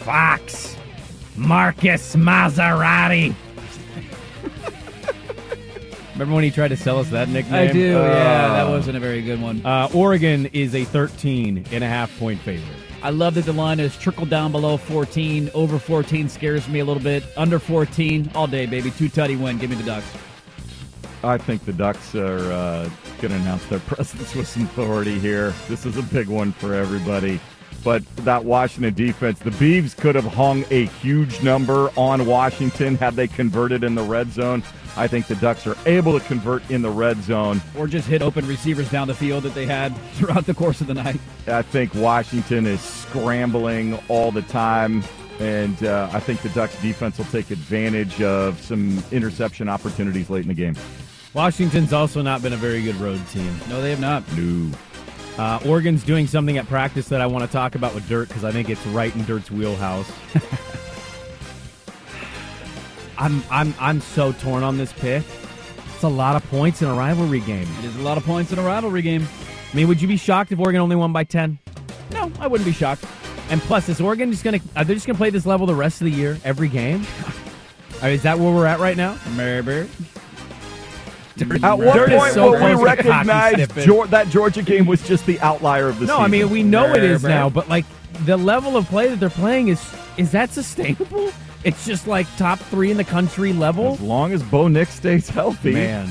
Fox. 0.00 0.76
Marcus 1.36 2.16
Maserati. 2.16 3.34
Remember 6.14 6.34
when 6.34 6.44
he 6.44 6.50
tried 6.50 6.68
to 6.68 6.76
sell 6.76 6.98
us 6.98 7.08
that 7.10 7.28
nickname? 7.30 7.68
I 7.70 7.72
do. 7.72 7.78
yeah, 7.92 8.48
that 8.48 8.66
Oh. 8.66 8.72
wasn't 8.72 8.96
a 8.96 9.00
very 9.00 9.22
good 9.22 9.40
one. 9.40 9.64
Uh, 9.64 9.88
Oregon 9.94 10.46
is 10.52 10.74
a 10.74 10.84
13 10.84 11.64
and 11.72 11.82
a 11.82 11.86
half 11.86 12.16
point 12.18 12.40
favorite. 12.40 12.66
I 13.02 13.08
love 13.08 13.34
that 13.36 13.46
the 13.46 13.54
line 13.54 13.80
is 13.80 13.96
trickled 13.96 14.28
down 14.28 14.52
below 14.52 14.76
14. 14.76 15.50
Over 15.54 15.78
14 15.78 16.28
scares 16.28 16.68
me 16.68 16.80
a 16.80 16.84
little 16.84 17.02
bit. 17.02 17.22
Under 17.38 17.58
14, 17.58 18.30
all 18.34 18.46
day, 18.46 18.66
baby. 18.66 18.90
Two 18.90 19.08
tutty 19.08 19.40
win. 19.40 19.56
Give 19.56 19.70
me 19.70 19.76
the 19.76 19.82
Ducks. 19.84 20.06
I 21.24 21.38
think 21.38 21.64
the 21.64 21.72
Ducks 21.72 22.14
are 22.14 22.52
uh, 22.52 22.90
going 23.22 23.32
to 23.32 23.40
announce 23.40 23.64
their 23.66 23.78
presence 23.86 24.34
with 24.34 24.46
some 24.46 24.64
authority 24.64 25.18
here. 25.18 25.54
This 25.68 25.86
is 25.86 25.96
a 25.96 26.02
big 26.02 26.28
one 26.28 26.52
for 26.52 26.74
everybody. 26.74 27.40
But 27.82 28.04
that 28.16 28.44
Washington 28.44 28.94
defense, 28.94 29.38
the 29.38 29.50
Beavs 29.50 29.96
could 29.96 30.14
have 30.14 30.24
hung 30.24 30.64
a 30.70 30.86
huge 30.86 31.42
number 31.42 31.90
on 31.96 32.26
Washington 32.26 32.96
had 32.96 33.14
they 33.14 33.26
converted 33.26 33.84
in 33.84 33.94
the 33.94 34.02
red 34.02 34.32
zone. 34.32 34.62
I 34.96 35.06
think 35.06 35.26
the 35.26 35.36
Ducks 35.36 35.66
are 35.66 35.76
able 35.86 36.18
to 36.18 36.24
convert 36.26 36.68
in 36.70 36.82
the 36.82 36.90
red 36.90 37.22
zone. 37.22 37.62
Or 37.76 37.86
just 37.86 38.08
hit 38.08 38.22
open 38.22 38.46
receivers 38.46 38.90
down 38.90 39.08
the 39.08 39.14
field 39.14 39.44
that 39.44 39.54
they 39.54 39.66
had 39.66 39.96
throughout 40.14 40.46
the 40.46 40.54
course 40.54 40.80
of 40.80 40.88
the 40.88 40.94
night. 40.94 41.20
I 41.46 41.62
think 41.62 41.94
Washington 41.94 42.66
is 42.66 42.80
scrambling 42.80 43.98
all 44.08 44.30
the 44.30 44.42
time. 44.42 45.02
And 45.38 45.82
uh, 45.84 46.10
I 46.12 46.20
think 46.20 46.42
the 46.42 46.50
Ducks 46.50 46.80
defense 46.82 47.16
will 47.16 47.24
take 47.26 47.50
advantage 47.50 48.20
of 48.20 48.60
some 48.60 49.02
interception 49.10 49.70
opportunities 49.70 50.28
late 50.28 50.42
in 50.42 50.48
the 50.48 50.54
game. 50.54 50.74
Washington's 51.32 51.92
also 51.92 52.20
not 52.20 52.42
been 52.42 52.52
a 52.52 52.58
very 52.58 52.82
good 52.82 52.96
road 52.96 53.26
team. 53.28 53.56
No, 53.68 53.80
they 53.80 53.90
have 53.90 54.00
not. 54.00 54.24
No. 54.36 54.70
Uh, 55.40 55.58
Oregon's 55.64 56.04
doing 56.04 56.26
something 56.26 56.58
at 56.58 56.66
practice 56.68 57.08
that 57.08 57.22
I 57.22 57.26
want 57.26 57.46
to 57.46 57.50
talk 57.50 57.74
about 57.74 57.94
with 57.94 58.06
Dirt 58.06 58.28
because 58.28 58.44
I 58.44 58.52
think 58.52 58.68
it's 58.68 58.86
right 58.88 59.14
in 59.16 59.24
Dirt's 59.24 59.50
wheelhouse. 59.50 60.12
I'm 63.18 63.42
I'm 63.50 63.74
I'm 63.80 64.02
so 64.02 64.32
torn 64.32 64.62
on 64.62 64.76
this 64.76 64.92
pick. 64.92 65.24
It's 65.94 66.02
a 66.02 66.08
lot 66.10 66.36
of 66.36 66.44
points 66.50 66.82
in 66.82 66.88
a 66.88 66.94
rivalry 66.94 67.40
game. 67.40 67.66
It 67.78 67.86
is 67.86 67.96
a 67.96 68.02
lot 68.02 68.18
of 68.18 68.24
points 68.26 68.52
in 68.52 68.58
a 68.58 68.62
rivalry 68.62 69.00
game. 69.00 69.26
I 69.72 69.76
mean, 69.76 69.88
would 69.88 70.02
you 70.02 70.08
be 70.08 70.18
shocked 70.18 70.52
if 70.52 70.58
Oregon 70.58 70.82
only 70.82 70.96
won 70.96 71.10
by 71.10 71.24
ten? 71.24 71.58
No, 72.12 72.30
I 72.38 72.46
wouldn't 72.46 72.66
be 72.66 72.74
shocked. 72.74 73.06
And 73.48 73.62
plus, 73.62 73.88
is 73.88 73.98
Oregon 73.98 74.30
just 74.30 74.44
gonna 74.44 74.60
are 74.76 74.84
they 74.84 74.92
just 74.92 75.06
gonna 75.06 75.16
play 75.16 75.30
this 75.30 75.46
level 75.46 75.66
the 75.66 75.74
rest 75.74 76.02
of 76.02 76.04
the 76.04 76.12
year, 76.12 76.38
every 76.44 76.68
game? 76.68 77.06
Is 78.02 78.22
that 78.24 78.38
where 78.38 78.54
we're 78.54 78.66
at 78.66 78.78
right 78.78 78.96
now? 78.96 79.18
Maybe. 79.36 79.88
At 81.62 81.78
what 81.78 81.94
Dirt 81.94 82.10
point 82.10 82.32
so 82.34 82.52
will 82.52 82.64
we 82.64 82.72
to 82.76 82.76
recognize. 82.76 83.54
Geor- 83.68 84.08
that 84.10 84.28
Georgia 84.28 84.62
game 84.62 84.86
was 84.86 85.06
just 85.06 85.24
the 85.26 85.38
outlier 85.40 85.88
of 85.88 85.98
the 86.00 86.06
No, 86.06 86.14
season? 86.14 86.18
No, 86.20 86.24
I 86.24 86.28
mean 86.28 86.50
we 86.50 86.62
know 86.62 86.92
it 86.94 87.02
is 87.04 87.22
now, 87.22 87.48
but 87.48 87.68
like 87.68 87.84
the 88.24 88.36
level 88.36 88.76
of 88.76 88.86
play 88.86 89.08
that 89.08 89.20
they're 89.20 89.30
playing 89.30 89.68
is 89.68 89.82
is 90.16 90.32
that 90.32 90.50
sustainable? 90.50 91.30
It's 91.62 91.84
just 91.84 92.06
like 92.06 92.26
top 92.38 92.58
three 92.58 92.90
in 92.90 92.96
the 92.96 93.04
country 93.04 93.52
level. 93.52 93.92
As 93.92 94.00
long 94.00 94.32
as 94.32 94.42
Bo 94.42 94.66
Nix 94.66 94.94
stays 94.94 95.28
healthy. 95.28 95.72
Man, 95.74 96.08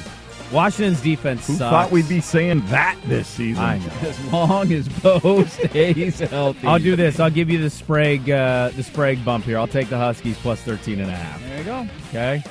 Washington's 0.52 1.02
defense 1.02 1.48
Who 1.48 1.54
sucks. 1.56 1.72
thought 1.72 1.92
we'd 1.92 2.08
be 2.08 2.22
saying 2.22 2.64
that 2.68 2.96
this 3.08 3.28
season? 3.28 3.64
I 3.64 3.80
know. 3.80 3.92
As 4.02 4.26
long 4.32 4.72
as 4.72 4.88
Bo 4.88 5.44
stays 5.46 6.20
healthy. 6.20 6.68
I'll 6.68 6.78
do 6.78 6.96
this. 6.96 7.20
I'll 7.20 7.32
give 7.32 7.50
you 7.50 7.60
the 7.60 7.72
Sprague 7.72 8.30
uh, 8.30 8.70
the 8.76 8.84
Sprague 8.84 9.26
bump 9.26 9.44
here. 9.46 9.58
I'll 9.58 9.66
take 9.68 9.90
the 9.90 9.98
Huskies 9.98 10.38
plus 10.38 10.62
13 10.62 11.00
and 11.00 11.10
a 11.10 11.16
half. 11.16 11.42
There 11.42 11.58
you 11.58 11.64
go. 11.64 11.88
Okay? 12.10 12.44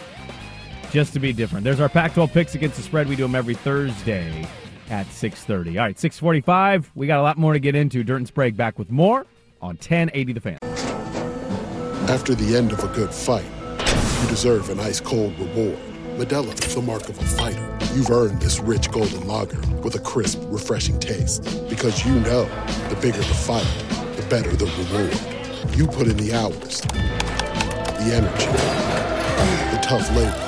Just 0.91 1.13
to 1.13 1.21
be 1.21 1.33
different. 1.33 1.65
There's 1.65 1.81
our 1.81 1.89
Pac-12 1.89 2.33
picks 2.33 2.55
against 2.55 2.77
the 2.77 2.83
spread. 2.83 3.09
We 3.09 3.17
do 3.17 3.25
them 3.25 3.35
every 3.35 3.55
Thursday 3.55 4.47
at 4.91 5.07
6:30. 5.09 5.79
All 5.79 5.85
right, 5.85 5.99
6:45. 5.99 6.91
We 6.95 7.07
got 7.07 7.19
a 7.19 7.23
lot 7.23 7.37
more 7.37 7.53
to 7.53 7.59
get 7.59 7.75
into. 7.75 8.03
Dirt 8.03 8.17
and 8.17 8.27
Sprague 8.27 8.57
back 8.57 8.79
with 8.79 8.91
more 8.91 9.27
on 9.61 9.77
1080 9.77 10.33
The 10.33 10.41
Fan. 10.41 10.59
After 12.09 12.35
the 12.35 12.57
end 12.57 12.73
of 12.73 12.83
a 12.83 12.89
good 12.89 13.13
fight, 13.13 13.45
you 14.23 14.29
deserve 14.29 14.71
an 14.71 14.81
ice 14.81 14.99
cold 14.99 15.39
reward. 15.39 15.79
Modelo 16.17 16.53
is 16.67 16.75
the 16.75 16.81
mark 16.81 17.09
of 17.09 17.19
a 17.19 17.25
fighter. 17.25 17.79
You've 17.95 18.11
earned 18.11 18.41
this 18.41 18.59
rich 18.59 18.91
golden 18.91 19.29
lager 19.29 19.61
with 19.83 19.95
a 19.95 20.01
crisp, 20.01 20.41
refreshing 20.47 20.99
taste. 20.99 21.43
Because 21.69 22.05
you 22.07 22.15
know 22.21 22.45
the 22.89 22.97
bigger 23.01 23.19
the 23.19 23.25
fight, 23.25 23.67
the 24.17 24.23
better 24.29 24.51
the 24.57 24.65
reward. 24.65 25.77
You 25.77 25.87
put 25.87 26.09
in 26.09 26.17
the 26.17 26.33
hours, 26.33 26.81
the 26.81 28.15
energy, 28.15 28.47
the 29.71 29.81
tough 29.83 30.09
labor. 30.17 30.48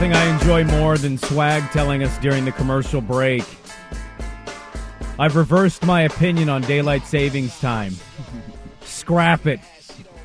Nothing 0.00 0.16
I 0.16 0.24
enjoy 0.34 0.64
more 0.64 0.96
than 0.96 1.18
Swag 1.18 1.62
telling 1.72 2.02
us 2.02 2.16
during 2.20 2.46
the 2.46 2.52
commercial 2.52 3.02
break. 3.02 3.44
I've 5.18 5.36
reversed 5.36 5.84
my 5.84 6.00
opinion 6.00 6.48
on 6.48 6.62
daylight 6.62 7.04
savings 7.04 7.60
time. 7.60 7.92
Scrap 8.80 9.46
it. 9.46 9.60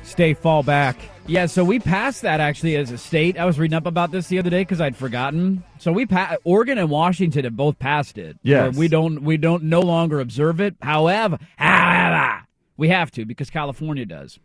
Stay 0.02 0.32
fall 0.32 0.62
back. 0.62 0.96
Yeah, 1.26 1.44
so 1.44 1.62
we 1.62 1.78
passed 1.78 2.22
that 2.22 2.40
actually 2.40 2.74
as 2.76 2.90
a 2.90 2.96
state. 2.96 3.36
I 3.38 3.44
was 3.44 3.58
reading 3.58 3.76
up 3.76 3.84
about 3.84 4.12
this 4.12 4.28
the 4.28 4.38
other 4.38 4.48
day 4.48 4.62
because 4.62 4.80
I'd 4.80 4.96
forgotten. 4.96 5.62
So 5.78 5.92
we 5.92 6.06
pa- 6.06 6.36
Oregon 6.44 6.78
and 6.78 6.88
Washington 6.88 7.44
have 7.44 7.54
both 7.54 7.78
passed 7.78 8.16
it. 8.16 8.38
Yeah, 8.42 8.70
we 8.70 8.88
don't 8.88 9.24
we 9.24 9.36
don't 9.36 9.64
no 9.64 9.80
longer 9.80 10.20
observe 10.20 10.58
it. 10.58 10.76
However, 10.80 11.36
however, 11.58 12.44
we 12.78 12.88
have 12.88 13.10
to 13.10 13.26
because 13.26 13.50
California 13.50 14.06
does. 14.06 14.38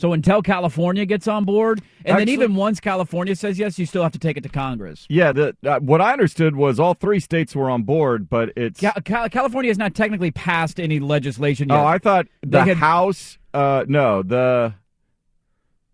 So 0.00 0.14
until 0.14 0.40
California 0.40 1.04
gets 1.04 1.28
on 1.28 1.44
board, 1.44 1.82
and 2.06 2.14
Actually- 2.16 2.24
then 2.24 2.28
even 2.32 2.54
once 2.54 2.80
California 2.80 3.36
says 3.36 3.58
yes, 3.58 3.78
you 3.78 3.84
still 3.84 4.02
have 4.02 4.12
to 4.12 4.18
take 4.18 4.38
it 4.38 4.42
to 4.44 4.48
Congress. 4.48 5.04
Yeah, 5.10 5.32
the, 5.32 5.54
uh, 5.66 5.78
what 5.80 6.00
I 6.00 6.12
understood 6.12 6.56
was 6.56 6.80
all 6.80 6.94
three 6.94 7.20
states 7.20 7.54
were 7.54 7.68
on 7.68 7.82
board, 7.82 8.30
but 8.30 8.50
it's. 8.56 8.80
Ca- 8.80 8.94
Cal- 9.04 9.28
California 9.28 9.68
has 9.70 9.76
not 9.76 9.94
technically 9.94 10.30
passed 10.30 10.80
any 10.80 11.00
legislation 11.00 11.68
yet. 11.68 11.78
Oh, 11.78 11.84
I 11.84 11.98
thought 11.98 12.26
the 12.42 12.64
had- 12.64 12.78
House. 12.78 13.36
Uh, 13.52 13.84
no, 13.88 14.22
the 14.22 14.72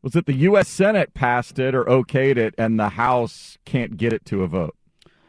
was 0.02 0.14
it 0.14 0.26
the 0.26 0.34
U.S. 0.34 0.68
Senate 0.68 1.12
passed 1.14 1.58
it 1.58 1.74
or 1.74 1.84
okayed 1.86 2.36
it, 2.36 2.54
and 2.56 2.78
the 2.78 2.90
House 2.90 3.58
can't 3.64 3.96
get 3.96 4.12
it 4.12 4.24
to 4.26 4.44
a 4.44 4.46
vote. 4.46 4.76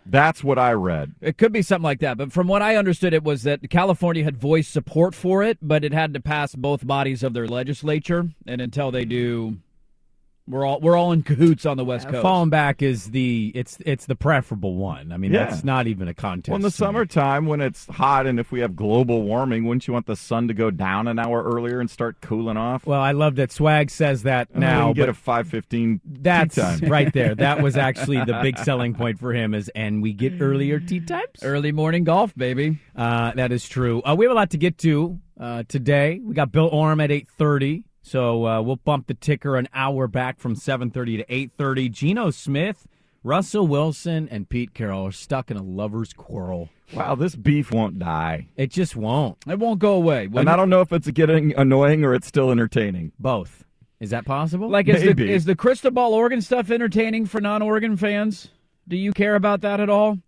That's 0.09 0.43
what 0.43 0.57
I 0.57 0.71
read. 0.71 1.15
It 1.19 1.37
could 1.37 1.51
be 1.51 1.61
something 1.61 1.83
like 1.83 1.99
that, 1.99 2.17
but 2.17 2.31
from 2.31 2.47
what 2.47 2.61
I 2.61 2.75
understood, 2.77 3.13
it 3.13 3.23
was 3.23 3.43
that 3.43 3.69
California 3.69 4.23
had 4.23 4.37
voiced 4.37 4.71
support 4.71 5.13
for 5.13 5.43
it, 5.43 5.57
but 5.61 5.83
it 5.83 5.93
had 5.93 6.13
to 6.13 6.21
pass 6.21 6.55
both 6.55 6.87
bodies 6.87 7.23
of 7.23 7.33
their 7.33 7.47
legislature, 7.47 8.29
and 8.45 8.61
until 8.61 8.89
they 8.89 9.03
do, 9.05 9.57
we're 10.47 10.65
all 10.65 10.79
we're 10.79 10.95
all 10.95 11.11
in 11.11 11.23
cahoots 11.23 11.65
on 11.65 11.77
the 11.77 11.83
West 11.85 12.07
Coast. 12.07 12.21
Falling 12.21 12.49
back 12.49 12.81
is 12.81 13.11
the 13.11 13.51
it's 13.53 13.77
it's 13.85 14.05
the 14.05 14.15
preferable 14.15 14.75
one. 14.75 15.11
I 15.11 15.17
mean, 15.17 15.33
Yeah. 15.33 15.45
that's 15.45 15.63
not 15.63 15.87
even 15.87 16.07
a 16.07 16.13
contest. 16.13 16.49
Well, 16.49 16.55
in 16.55 16.61
the 16.61 16.69
to 16.69 16.73
me. 16.83 16.85
summertime 16.87 17.45
when 17.47 17.61
it's 17.61 17.85
hot 17.87 18.25
and 18.27 18.39
if 18.39 18.51
we 18.51 18.61
have 18.61 18.75
global 18.75 19.23
warming, 19.23 19.65
wouldn't 19.65 19.87
you 19.87 19.93
want 19.93 20.05
the 20.05 20.15
sun 20.15 20.47
to 20.47 20.53
go 20.53 20.71
down 20.71 21.07
an 21.07 21.19
hour 21.19 21.43
earlier 21.43 21.79
and 21.79 21.89
start 21.89 22.21
cooling 22.21 22.57
off? 22.57 22.85
Well, 22.85 23.01
I 23.01 23.11
love 23.11 23.35
that 23.35 23.51
Swag 23.51 23.89
says 23.89 24.23
that 24.23 24.49
And 24.51 24.61
now. 24.61 24.93
get 24.93 25.03
but 25.03 25.09
a 25.09 25.13
five 25.13 25.47
fifteen. 25.47 25.99
that's 26.05 26.55
time. 26.55 26.79
right 26.87 27.11
there. 27.13 27.35
That 27.35 27.61
was 27.61 27.75
actually 27.87 28.23
the 28.23 28.39
big 28.41 28.57
selling 28.59 28.93
point 28.93 29.19
for 29.19 29.33
him. 29.33 29.53
Is 29.53 29.69
and 29.75 30.01
we 30.01 30.13
get 30.13 30.41
earlier 30.41 30.79
tee 30.79 30.99
times, 31.01 31.43
early 31.43 31.71
morning 31.71 32.03
golf, 32.03 32.33
baby. 32.35 32.79
Uh, 32.95 33.31
that 33.33 33.51
is 33.51 33.67
true. 33.67 34.01
Uh, 34.01 34.15
we 34.17 34.25
have 34.25 34.31
a 34.31 34.35
lot 34.35 34.51
to 34.51 34.57
get 34.57 34.77
to 34.79 35.19
uh, 35.39 35.63
today. 35.67 36.19
We 36.23 36.33
got 36.33 36.51
Bill 36.51 36.67
Oram 36.67 37.01
at 37.01 37.11
eight 37.11 37.27
thirty. 37.37 37.83
So 38.07 38.47
uh, 38.47 38.61
we'll 38.61 38.77
bump 38.77 39.07
the 39.07 39.13
ticker 39.15 39.57
an 39.57 39.67
hour 39.73 40.07
back 40.07 40.39
from 40.39 40.55
7:30 40.55 41.17
to 41.17 41.25
8:30. 41.25 41.91
Geno 41.91 42.31
Smith, 42.31 42.87
Russell 43.21 43.67
Wilson, 43.67 44.29
and 44.31 44.47
Pete 44.47 44.73
Carroll 44.73 45.07
are 45.07 45.11
stuck 45.11 45.51
in 45.51 45.57
a 45.57 45.61
lovers' 45.61 46.13
quarrel. 46.13 46.69
Wow, 46.93 47.15
this 47.15 47.35
beef 47.35 47.69
won't 47.69 47.99
die. 47.99 48.47
It 48.55 48.71
just 48.71 48.95
won't. 48.95 49.37
It 49.45 49.59
won't 49.59 49.79
go 49.79 49.93
away. 49.95 50.29
and 50.33 50.49
I 50.49 50.55
don't 50.55 50.69
know 50.69 50.79
if 50.79 50.93
it's 50.93 51.09
getting 51.11 51.53
annoying 51.57 52.05
or 52.05 52.13
it's 52.13 52.27
still 52.27 52.49
entertaining. 52.49 53.11
Both. 53.19 53.65
Is 53.99 54.11
that 54.11 54.25
possible? 54.25 54.69
Like, 54.69 54.87
is 54.87 55.01
the, 55.01 55.07
Maybe. 55.07 55.29
is 55.29 55.43
the 55.43 55.55
Cristobal 55.55 56.13
Oregon 56.13 56.41
stuff 56.41 56.71
entertaining 56.71 57.25
for 57.25 57.41
non-Oregon 57.41 57.97
fans? 57.97 58.51
Do 58.87 58.95
you 58.95 59.11
care 59.11 59.35
about 59.35 59.61
that 59.61 59.81
at 59.81 59.89
all? 59.89 60.19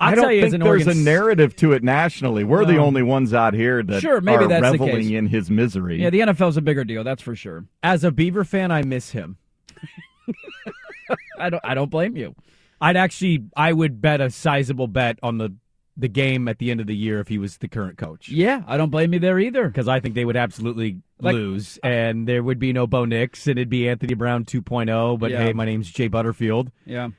I'll 0.00 0.10
I 0.10 0.14
don't 0.16 0.24
tell 0.24 0.32
you, 0.32 0.40
think 0.42 0.52
there's 0.52 0.62
Oregon 0.68 0.88
a 0.88 0.90
s- 0.92 0.96
narrative 0.96 1.56
to 1.56 1.72
it 1.72 1.82
nationally. 1.84 2.42
We're 2.44 2.64
the 2.64 2.78
only 2.78 3.02
ones 3.02 3.32
out 3.32 3.54
here 3.54 3.82
that 3.82 4.00
Sure, 4.02 4.20
maybe 4.20 4.44
are 4.44 4.48
that's 4.48 4.66
the 4.66 4.72
reveling 4.72 5.02
case. 5.04 5.10
in 5.12 5.26
his 5.28 5.50
misery. 5.50 6.02
Yeah, 6.02 6.10
the 6.10 6.20
NFL's 6.20 6.56
a 6.56 6.62
bigger 6.62 6.84
deal, 6.84 7.04
that's 7.04 7.22
for 7.22 7.36
sure. 7.36 7.64
As 7.82 8.02
a 8.04 8.10
Beaver 8.10 8.44
fan, 8.44 8.70
I 8.72 8.82
miss 8.82 9.10
him. 9.12 9.36
I 11.38 11.50
don't. 11.50 11.60
I 11.64 11.74
don't 11.74 11.90
blame 11.90 12.16
you. 12.16 12.34
I'd 12.80 12.96
actually, 12.96 13.44
I 13.56 13.72
would 13.72 14.00
bet 14.00 14.20
a 14.20 14.30
sizable 14.30 14.88
bet 14.88 15.18
on 15.22 15.38
the 15.38 15.54
the 15.96 16.08
game 16.08 16.48
at 16.48 16.58
the 16.58 16.72
end 16.72 16.80
of 16.80 16.88
the 16.88 16.96
year 16.96 17.20
if 17.20 17.28
he 17.28 17.38
was 17.38 17.58
the 17.58 17.68
current 17.68 17.96
coach. 17.96 18.28
Yeah, 18.28 18.62
I 18.66 18.76
don't 18.76 18.90
blame 18.90 19.12
you 19.12 19.20
there 19.20 19.38
either. 19.38 19.68
Because 19.68 19.86
I 19.86 20.00
think 20.00 20.16
they 20.16 20.24
would 20.24 20.36
absolutely 20.36 20.98
Like- 21.20 21.34
lose, 21.34 21.78
and 21.84 22.26
there 22.26 22.42
would 22.42 22.58
be 22.58 22.72
no 22.72 22.86
Bo 22.88 23.04
Nix, 23.04 23.46
and 23.46 23.58
it'd 23.60 23.68
be 23.68 23.88
Anthony 23.88 24.14
Brown 24.14 24.44
2.0. 24.44 25.16
But 25.20 25.30
Yeah. 25.30 25.44
hey, 25.44 25.52
my 25.52 25.64
name's 25.64 25.90
Jay 25.92 26.08
Butterfield. 26.08 26.72
Yeah. 26.84 27.10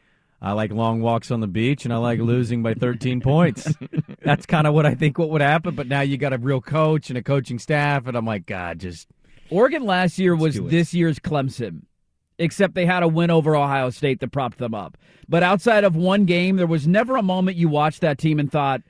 I 0.45 0.51
like 0.51 0.71
long 0.71 1.01
walks 1.01 1.31
on 1.31 1.39
the 1.39 1.47
beach, 1.47 1.85
and 1.85 1.93
I 1.93 1.97
like 1.97 2.19
mm-hmm. 2.19 2.27
losing 2.27 2.61
by 2.61 2.75
13 2.75 3.19
points. 3.19 3.67
That's 4.23 4.45
kind 4.45 4.67
of 4.67 4.75
what 4.75 4.85
I 4.85 4.93
think 4.93 5.17
what 5.17 5.31
would 5.31 5.41
happen. 5.41 5.73
But 5.73 5.87
now 5.87 6.01
you 6.01 6.17
got 6.17 6.33
a 6.33 6.37
real 6.37 6.61
coach 6.61 7.09
and 7.09 7.17
a 7.17 7.23
coaching 7.23 7.57
staff, 7.57 8.05
and 8.05 8.15
I'm 8.15 8.27
like, 8.27 8.45
God, 8.45 8.77
just 8.77 9.07
Oregon 9.49 9.85
last 9.85 10.19
year 10.19 10.35
was 10.35 10.61
this 10.61 10.93
year's 10.93 11.17
Clemson, 11.17 11.81
except 12.37 12.75
they 12.75 12.85
had 12.85 13.01
a 13.01 13.07
win 13.07 13.31
over 13.31 13.55
Ohio 13.55 13.89
State 13.89 14.19
that 14.19 14.31
propped 14.31 14.59
them 14.59 14.75
up. 14.75 14.99
But 15.27 15.41
outside 15.41 15.83
of 15.83 15.95
one 15.95 16.25
game, 16.25 16.57
there 16.57 16.67
was 16.67 16.87
never 16.87 17.15
a 17.15 17.23
moment 17.23 17.57
you 17.57 17.67
watched 17.67 18.01
that 18.01 18.19
team 18.19 18.39
and 18.39 18.51
thought, 18.51 18.81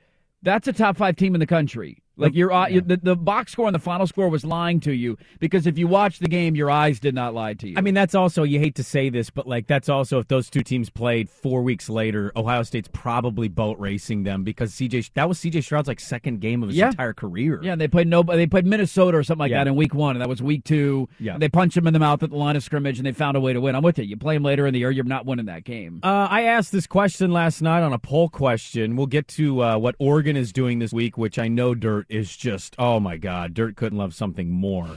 that's 0.42 0.68
a 0.68 0.74
top 0.74 0.98
five 0.98 1.16
team 1.16 1.34
in 1.34 1.40
the 1.40 1.46
country. 1.46 2.02
Like 2.18 2.34
your 2.34 2.52
uh, 2.52 2.68
the, 2.68 2.98
the 3.02 3.14
box 3.16 3.52
score 3.52 3.66
and 3.66 3.74
the 3.74 3.78
final 3.80 4.06
score 4.06 4.28
was 4.28 4.44
lying 4.44 4.80
to 4.80 4.92
you 4.92 5.18
because 5.38 5.66
if 5.66 5.76
you 5.76 5.86
watched 5.86 6.20
the 6.20 6.28
game, 6.28 6.56
your 6.56 6.70
eyes 6.70 6.98
did 6.98 7.14
not 7.14 7.34
lie 7.34 7.54
to 7.54 7.68
you. 7.68 7.74
I 7.76 7.82
mean, 7.82 7.94
that's 7.94 8.14
also, 8.14 8.42
you 8.42 8.58
hate 8.58 8.74
to 8.76 8.82
say 8.82 9.10
this, 9.10 9.28
but 9.30 9.46
like, 9.46 9.66
that's 9.66 9.88
also 9.88 10.18
if 10.18 10.28
those 10.28 10.48
two 10.48 10.62
teams 10.62 10.88
played 10.88 11.28
four 11.28 11.62
weeks 11.62 11.88
later, 11.90 12.32
Ohio 12.34 12.62
State's 12.62 12.88
probably 12.92 13.48
boat 13.48 13.78
racing 13.78 14.22
them 14.22 14.44
because 14.44 14.72
CJ, 14.72 15.10
that 15.14 15.28
was 15.28 15.38
CJ 15.38 15.62
Stroud's 15.64 15.88
like 15.88 16.00
second 16.00 16.40
game 16.40 16.62
of 16.62 16.70
his 16.70 16.78
Yeah. 16.78 16.88
entire 16.88 17.12
career. 17.12 17.60
Yeah, 17.62 17.72
and 17.72 17.80
they 17.80 17.88
played 17.88 18.06
no. 18.08 18.22
They 18.22 18.46
played 18.46 18.66
Minnesota 18.66 19.18
or 19.18 19.22
something 19.22 19.40
like 19.40 19.50
Yeah. 19.50 19.64
that 19.64 19.68
in 19.68 19.76
week 19.76 19.94
one, 19.94 20.16
and 20.16 20.22
that 20.22 20.28
was 20.28 20.42
week 20.42 20.64
two. 20.64 21.08
Yeah. 21.20 21.36
they 21.38 21.48
punched 21.48 21.76
him 21.76 21.86
in 21.86 21.92
the 21.92 21.98
mouth 21.98 22.22
at 22.22 22.30
the 22.30 22.36
line 22.36 22.56
of 22.56 22.62
scrimmage, 22.62 22.98
and 22.98 23.06
they 23.06 23.12
found 23.12 23.36
a 23.36 23.40
way 23.40 23.52
to 23.52 23.60
win. 23.60 23.74
I'm 23.74 23.82
with 23.82 23.98
you. 23.98 24.04
You 24.04 24.16
play 24.16 24.34
them 24.36 24.42
later 24.42 24.66
in 24.66 24.72
the 24.72 24.80
year, 24.80 24.90
you're 24.90 25.04
not 25.04 25.26
winning 25.26 25.46
that 25.46 25.64
game. 25.64 26.00
Uh, 26.02 26.28
I 26.30 26.42
asked 26.44 26.72
this 26.72 26.86
question 26.86 27.30
last 27.30 27.60
night 27.60 27.82
on 27.82 27.92
a 27.92 27.98
poll 27.98 28.28
question. 28.28 28.96
We'll 28.96 29.06
get 29.06 29.28
to 29.28 29.62
uh, 29.62 29.78
what 29.78 29.96
Oregon 29.98 30.36
is 30.36 30.52
doing 30.52 30.78
this 30.78 30.92
week, 30.92 31.18
which 31.18 31.38
I 31.38 31.48
know 31.48 31.74
Dirt 31.74 32.05
is 32.08 32.36
just, 32.36 32.74
oh 32.78 33.00
my 33.00 33.16
God, 33.16 33.54
Dirt 33.54 33.76
couldn't 33.76 33.98
love 33.98 34.14
something 34.14 34.50
more. 34.50 34.96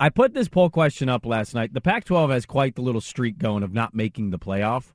I 0.00 0.08
put 0.08 0.34
this 0.34 0.48
poll 0.48 0.70
question 0.70 1.08
up 1.08 1.24
last 1.24 1.54
night. 1.54 1.72
The 1.72 1.80
Pac 1.80 2.04
12 2.04 2.30
has 2.30 2.46
quite 2.46 2.74
the 2.74 2.82
little 2.82 3.00
streak 3.00 3.38
going 3.38 3.62
of 3.62 3.72
not 3.72 3.94
making 3.94 4.30
the 4.30 4.38
playoff. 4.38 4.92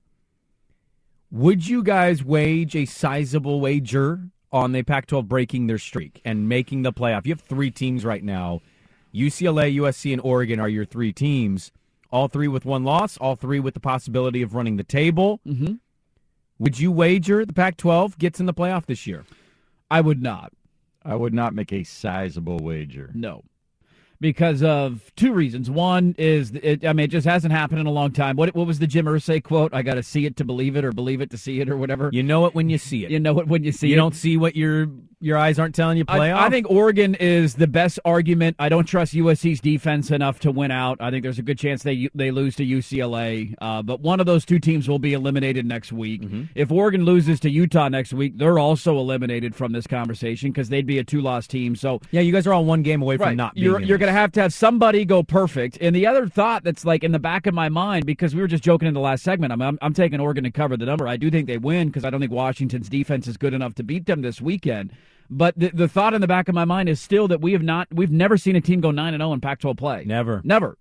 Would 1.31 1.67
you 1.67 1.83
guys 1.83 2.23
wage 2.23 2.75
a 2.75 2.85
sizable 2.85 3.61
wager 3.61 4.19
on 4.51 4.71
the 4.71 4.83
Pac 4.83 5.05
12 5.07 5.27
breaking 5.27 5.67
their 5.67 5.77
streak 5.77 6.21
and 6.25 6.49
making 6.49 6.81
the 6.81 6.91
playoff? 6.91 7.25
You 7.25 7.33
have 7.33 7.41
three 7.41 7.71
teams 7.71 8.03
right 8.03 8.23
now 8.23 8.61
UCLA, 9.13 9.75
USC, 9.77 10.11
and 10.11 10.21
Oregon 10.21 10.59
are 10.59 10.69
your 10.69 10.85
three 10.85 11.13
teams. 11.13 11.71
All 12.11 12.27
three 12.27 12.47
with 12.47 12.65
one 12.65 12.83
loss, 12.83 13.17
all 13.17 13.35
three 13.35 13.59
with 13.59 13.75
the 13.75 13.79
possibility 13.79 14.41
of 14.41 14.55
running 14.55 14.77
the 14.77 14.83
table. 14.83 15.39
Mm-hmm. 15.47 15.75
Would 16.57 16.79
you 16.79 16.91
wager 16.91 17.45
the 17.45 17.53
Pac 17.53 17.77
12 17.77 18.17
gets 18.17 18.39
in 18.39 18.45
the 18.45 18.53
playoff 18.53 18.85
this 18.85 19.07
year? 19.07 19.25
I 19.89 20.01
would 20.01 20.21
not. 20.21 20.51
I 21.03 21.15
would 21.15 21.33
not 21.33 21.53
make 21.53 21.71
a 21.71 21.83
sizable 21.83 22.57
wager. 22.59 23.11
No. 23.13 23.43
Because 24.21 24.61
of 24.61 25.13
two 25.15 25.31
reasons. 25.31 25.69
One 25.69 26.13
is, 26.17 26.51
it, 26.61 26.85
I 26.85 26.91
mean, 26.91 27.05
it 27.05 27.11
just 27.11 27.25
hasn't 27.25 27.53
happened 27.53 27.79
in 27.79 27.87
a 27.87 27.91
long 27.91 28.11
time. 28.11 28.35
What 28.35 28.53
what 28.53 28.67
was 28.67 28.79
the 28.79 28.87
Jim 28.87 29.05
Irsay 29.05 29.41
quote? 29.41 29.73
I 29.73 29.81
got 29.81 29.93
to 29.93 30.03
see 30.03 30.25
it 30.25 30.35
to 30.37 30.43
believe 30.43 30.75
it, 30.75 30.83
or 30.83 30.91
believe 30.91 31.21
it 31.21 31.29
to 31.29 31.37
see 31.37 31.61
it, 31.61 31.69
or 31.69 31.77
whatever. 31.77 32.09
You 32.11 32.21
know 32.21 32.45
it 32.45 32.53
when 32.53 32.69
you 32.69 32.77
see 32.77 33.05
it. 33.05 33.11
You 33.11 33.19
know 33.21 33.39
it 33.39 33.47
when 33.47 33.63
you 33.63 33.71
see 33.71 33.87
you 33.87 33.93
it. 33.93 33.95
You 33.95 34.01
don't 34.01 34.15
see 34.15 34.35
what 34.35 34.57
your 34.57 34.87
your 35.21 35.37
eyes 35.37 35.59
aren't 35.59 35.75
telling 35.75 35.97
you 35.97 36.05
playoff. 36.05 36.35
I, 36.35 36.45
I 36.45 36.49
think 36.49 36.69
Oregon 36.69 37.15
is 37.15 37.55
the 37.55 37.67
best 37.67 37.99
argument. 38.05 38.55
I 38.57 38.69
don't 38.69 38.85
trust 38.85 39.13
USC's 39.13 39.59
defense 39.59 40.11
enough 40.11 40.39
to 40.41 40.51
win 40.51 40.71
out. 40.71 40.97
I 41.01 41.11
think 41.11 41.23
there's 41.23 41.39
a 41.39 41.43
good 41.43 41.59
chance 41.59 41.83
they 41.83 42.09
they 42.15 42.31
lose 42.31 42.55
to 42.57 42.65
UCLA. 42.65 43.53
Uh, 43.59 43.81
but 43.81 43.99
one 43.99 44.19
of 44.19 44.25
those 44.25 44.45
two 44.45 44.59
teams 44.59 44.87
will 44.87 44.99
be 44.99 45.13
eliminated 45.13 45.65
next 45.65 45.91
week. 45.91 46.21
Mm-hmm. 46.21 46.43
If 46.55 46.71
Oregon 46.71 47.03
loses 47.03 47.39
to 47.41 47.49
Utah 47.49 47.89
next 47.89 48.13
week, 48.13 48.37
they're 48.37 48.59
also 48.59 48.97
eliminated 48.97 49.55
from 49.55 49.73
this 49.73 49.87
conversation 49.87 50.51
because 50.51 50.69
they'd 50.69 50.87
be 50.87 50.99
a 50.99 51.03
two 51.03 51.21
loss 51.21 51.47
team. 51.47 51.75
So 51.75 51.99
yeah, 52.11 52.21
you 52.21 52.31
guys 52.31 52.47
are 52.47 52.53
all 52.53 52.65
one 52.65 52.81
game 52.81 53.01
away 53.01 53.17
from 53.17 53.27
right, 53.27 53.37
not 53.37 53.57
you're 53.57 53.81
you're 53.81 53.97
going 53.97 54.13
to 54.13 54.19
have 54.19 54.31
to 54.33 54.41
have 54.41 54.53
somebody 54.53 55.03
go 55.03 55.21
perfect. 55.21 55.77
And 55.81 55.95
the 55.95 56.07
other 56.07 56.27
thought 56.27 56.63
that's 56.63 56.85
like 56.85 57.03
in 57.03 57.11
the 57.11 57.19
back 57.19 57.45
of 57.45 57.53
my 57.53 57.67
mind 57.67 58.05
because 58.05 58.33
we 58.33 58.41
were 58.41 58.47
just 58.47 58.63
joking 58.63 58.87
in 58.87 58.93
the 58.93 58.99
last 58.99 59.23
segment. 59.23 59.51
I'm 59.51 59.61
I'm, 59.61 59.77
I'm 59.81 59.93
taking 59.93 60.19
Oregon 60.19 60.45
to 60.45 60.51
cover 60.51 60.77
the 60.77 60.85
number. 60.85 61.07
I 61.07 61.17
do 61.17 61.29
think 61.29 61.47
they 61.47 61.57
win 61.57 61.87
because 61.87 62.05
I 62.05 62.09
don't 62.09 62.21
think 62.21 62.31
Washington's 62.31 62.87
defense 62.87 63.27
is 63.27 63.35
good 63.35 63.53
enough 63.53 63.75
to 63.75 63.83
beat 63.83 64.05
them 64.05 64.21
this 64.21 64.39
weekend. 64.39 64.93
But 65.29 65.57
the, 65.57 65.69
the 65.69 65.87
thought 65.87 66.13
in 66.13 66.21
the 66.21 66.27
back 66.27 66.49
of 66.49 66.55
my 66.55 66.65
mind 66.65 66.89
is 66.89 66.99
still 66.99 67.27
that 67.27 67.39
we 67.41 67.53
have 67.53 67.61
not 67.61 67.87
we've 67.91 68.11
never 68.11 68.37
seen 68.37 68.55
a 68.55 68.61
team 68.61 68.81
go 68.81 68.91
nine 68.91 69.13
and 69.13 69.21
zero 69.21 69.33
in 69.33 69.41
Pac-12 69.41 69.77
play. 69.77 70.03
Never, 70.05 70.41
never. 70.43 70.77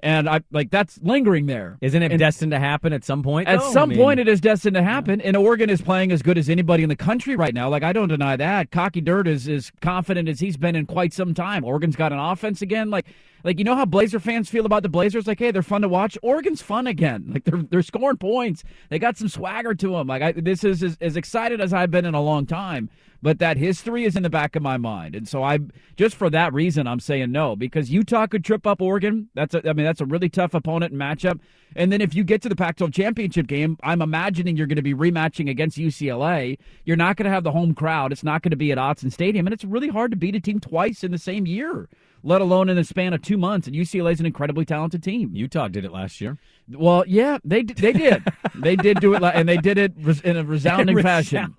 And 0.00 0.28
I 0.28 0.40
like 0.50 0.70
that's 0.70 0.98
lingering 1.02 1.46
there. 1.46 1.78
Isn't 1.80 2.02
it 2.02 2.12
And- 2.12 2.18
destined 2.18 2.52
to 2.52 2.58
happen 2.58 2.92
at 2.92 3.04
some 3.04 3.22
point? 3.22 3.48
at 3.48 3.62
some 3.62 3.84
I 3.84 3.94
mean, 3.94 3.98
point, 3.98 4.20
it 4.20 4.28
is 4.28 4.38
destined 4.40 4.74
to 4.74 4.82
happen, 4.82 5.20
and 5.22 5.34
Oregon 5.36 5.70
is 5.70 5.80
playing 5.80 6.12
as 6.12 6.20
good 6.20 6.36
as 6.36 6.50
anybody 6.50 6.82
in 6.82 6.90
the 6.90 6.96
country 6.96 7.36
right 7.36 7.54
now. 7.54 7.68
Like 7.70 7.82
I 7.82 7.92
don't 7.94 8.08
deny 8.08 8.36
that. 8.36 8.70
Cocky 8.70 9.00
Dirt 9.00 9.26
is 9.26 9.48
as 9.48 9.70
confident 9.80 10.28
as 10.28 10.40
he's 10.40 10.56
been 10.58 10.76
in 10.76 10.84
quite 10.86 11.12
some 11.14 11.32
time. 11.32 11.64
Oregon's 11.64 11.96
got 11.96 12.12
an 12.12 12.18
offense 12.18 12.60
again. 12.60 12.90
Like, 12.90 13.06
like 13.44 13.58
you 13.58 13.64
know 13.64 13.76
how 13.76 13.84
Blazer 13.84 14.18
fans 14.18 14.48
feel 14.48 14.66
about 14.66 14.82
the 14.82 14.88
Blazers. 14.88 15.26
Like, 15.26 15.38
hey, 15.38 15.50
they're 15.50 15.62
fun 15.62 15.82
to 15.82 15.88
watch. 15.88 16.16
Oregon's 16.22 16.62
fun 16.62 16.86
again. 16.86 17.24
Like 17.34 17.42
they're 17.44 17.62
they're 17.62 17.82
scoring 17.82 18.16
points. 18.16 18.62
They 18.90 18.98
got 19.00 19.16
some 19.16 19.28
swagger 19.28 19.74
to 19.74 19.88
them. 19.88 20.06
Like 20.06 20.22
I, 20.22 20.32
this 20.32 20.62
is 20.62 20.84
as, 20.84 20.96
as 21.00 21.16
excited 21.16 21.60
as 21.60 21.72
I've 21.72 21.90
been 21.90 22.04
in 22.04 22.14
a 22.14 22.22
long 22.22 22.46
time. 22.46 22.90
But 23.22 23.40
that 23.40 23.56
history 23.56 24.04
is 24.04 24.14
in 24.14 24.22
the 24.22 24.30
back 24.30 24.54
of 24.54 24.62
my 24.62 24.76
mind, 24.76 25.16
and 25.16 25.26
so 25.26 25.42
I 25.42 25.58
just 25.96 26.14
for 26.14 26.30
that 26.30 26.52
reason 26.52 26.86
I'm 26.86 27.00
saying 27.00 27.32
no 27.32 27.56
because 27.56 27.90
Utah 27.90 28.26
could 28.28 28.44
trip 28.44 28.68
up 28.68 28.80
Oregon. 28.80 29.30
That's 29.34 29.54
a, 29.54 29.68
I 29.68 29.72
mean 29.72 29.84
that's 29.84 30.00
a 30.00 30.06
really 30.06 30.28
tough 30.28 30.54
opponent 30.54 30.92
and 30.92 31.00
matchup. 31.00 31.40
And 31.74 31.90
then 31.90 32.00
if 32.00 32.14
you 32.14 32.22
get 32.22 32.40
to 32.42 32.48
the 32.48 32.54
Pac-12 32.54 32.94
championship 32.94 33.48
game, 33.48 33.76
I'm 33.82 34.00
imagining 34.00 34.56
you're 34.56 34.68
going 34.68 34.76
to 34.76 34.82
be 34.82 34.94
rematching 34.94 35.50
against 35.50 35.76
UCLA. 35.76 36.56
You're 36.84 36.96
not 36.96 37.16
going 37.16 37.24
to 37.24 37.32
have 37.32 37.42
the 37.42 37.50
home 37.50 37.74
crowd. 37.74 38.12
It's 38.12 38.22
not 38.22 38.42
going 38.42 38.52
to 38.52 38.56
be 38.56 38.70
at 38.70 38.78
Autzen 38.78 39.12
Stadium, 39.12 39.46
and 39.46 39.52
it's 39.52 39.64
really 39.64 39.88
hard 39.88 40.12
to 40.12 40.16
beat 40.16 40.36
a 40.36 40.40
team 40.40 40.60
twice 40.60 41.02
in 41.02 41.10
the 41.10 41.18
same 41.18 41.46
year. 41.46 41.88
Let 42.24 42.40
alone 42.40 42.68
in 42.68 42.74
the 42.76 42.82
span 42.82 43.12
of 43.12 43.22
two 43.22 43.36
months. 43.36 43.66
And 43.68 43.76
UCLA 43.76 44.12
is 44.12 44.18
an 44.20 44.26
incredibly 44.26 44.64
talented 44.64 45.02
team. 45.02 45.30
Utah 45.34 45.68
did 45.68 45.84
it 45.84 45.92
last 45.92 46.20
year. 46.20 46.38
Well, 46.68 47.04
yeah, 47.06 47.38
they 47.44 47.62
they 47.62 47.92
did. 47.92 48.24
they 48.54 48.74
did 48.74 48.98
do 49.00 49.14
it, 49.14 49.22
and 49.22 49.48
they 49.48 49.58
did 49.58 49.76
it 49.78 49.92
in 50.24 50.36
a 50.36 50.42
resounding 50.44 51.00
fashion, 51.02 51.54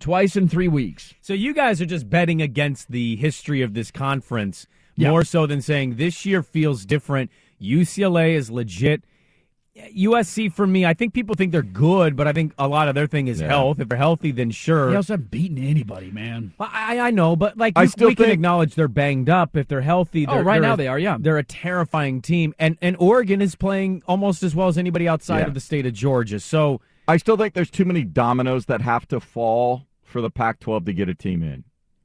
twice 0.00 0.34
in 0.34 0.48
three 0.48 0.68
weeks. 0.68 1.14
So 1.20 1.34
you 1.34 1.52
guys 1.54 1.80
are 1.80 1.86
just 1.86 2.08
betting 2.08 2.40
against 2.42 2.90
the 2.90 3.16
history 3.16 3.60
of 3.62 3.74
this 3.74 3.90
conference 3.90 4.66
Yeah. 4.96 5.10
more 5.10 5.22
so 5.24 5.46
than 5.46 5.60
saying 5.60 5.96
this 5.96 6.24
year 6.24 6.42
feels 6.42 6.86
different. 6.86 7.30
UCLA 7.60 8.34
is 8.34 8.50
legit. 8.50 9.02
USC 9.94 10.52
for 10.52 10.66
me, 10.66 10.86
I 10.86 10.94
think 10.94 11.12
people 11.12 11.34
think 11.34 11.52
they're 11.52 11.62
good, 11.62 12.16
but 12.16 12.26
I 12.26 12.32
think 12.32 12.52
a 12.58 12.66
lot 12.68 12.88
of 12.88 12.94
their 12.94 13.06
thing 13.06 13.28
is 13.28 13.40
Yeah. 13.40 13.48
health. 13.48 13.78
If 13.80 13.88
they're 13.88 13.98
healthy, 13.98 14.30
then 14.30 14.50
sure. 14.50 14.90
They 14.90 14.96
also 14.96 15.14
haven't 15.14 15.30
beaten 15.30 15.58
anybody, 15.58 16.10
man. 16.10 16.52
I, 16.58 16.98
I 17.00 17.10
know, 17.10 17.36
but 17.36 17.56
like 17.58 17.74
I 17.76 17.82
we, 17.82 17.88
still 17.88 18.08
we 18.08 18.14
can 18.14 18.30
acknowledge 18.30 18.74
they're 18.74 18.88
banged 18.88 19.28
up. 19.28 19.56
If 19.56 19.68
they're 19.68 19.82
healthy, 19.82 20.26
Oh, 20.26 20.34
they're, 20.36 20.44
right 20.44 20.54
they're 20.60 20.68
now 20.68 20.74
a- 20.74 20.76
they 20.78 20.88
are, 20.88 20.98
yeah. 20.98 21.16
They're 21.20 21.38
a 21.38 21.44
terrifying 21.44 22.22
team, 22.22 22.54
and 22.58 22.78
and 22.80 22.96
Oregon 22.98 23.40
is 23.42 23.54
playing 23.54 24.02
almost 24.06 24.42
as 24.42 24.54
well 24.54 24.68
as 24.68 24.78
anybody 24.78 25.06
outside 25.08 25.40
Yeah. 25.40 25.46
of 25.48 25.54
the 25.54 25.60
state 25.60 25.86
of 25.86 25.92
Georgia. 25.92 26.40
So 26.40 26.80
I 27.08 27.18
still 27.18 27.36
think 27.36 27.54
there's 27.54 27.70
too 27.70 27.84
many 27.84 28.02
dominoes 28.02 28.66
that 28.66 28.80
have 28.80 29.06
to 29.08 29.20
fall 29.20 29.86
for 30.02 30.20
the 30.20 30.30
Pac-12 30.30 30.86
to 30.86 30.92
get 30.92 31.08
a 31.08 31.14
team 31.14 31.42
in. 31.42 31.64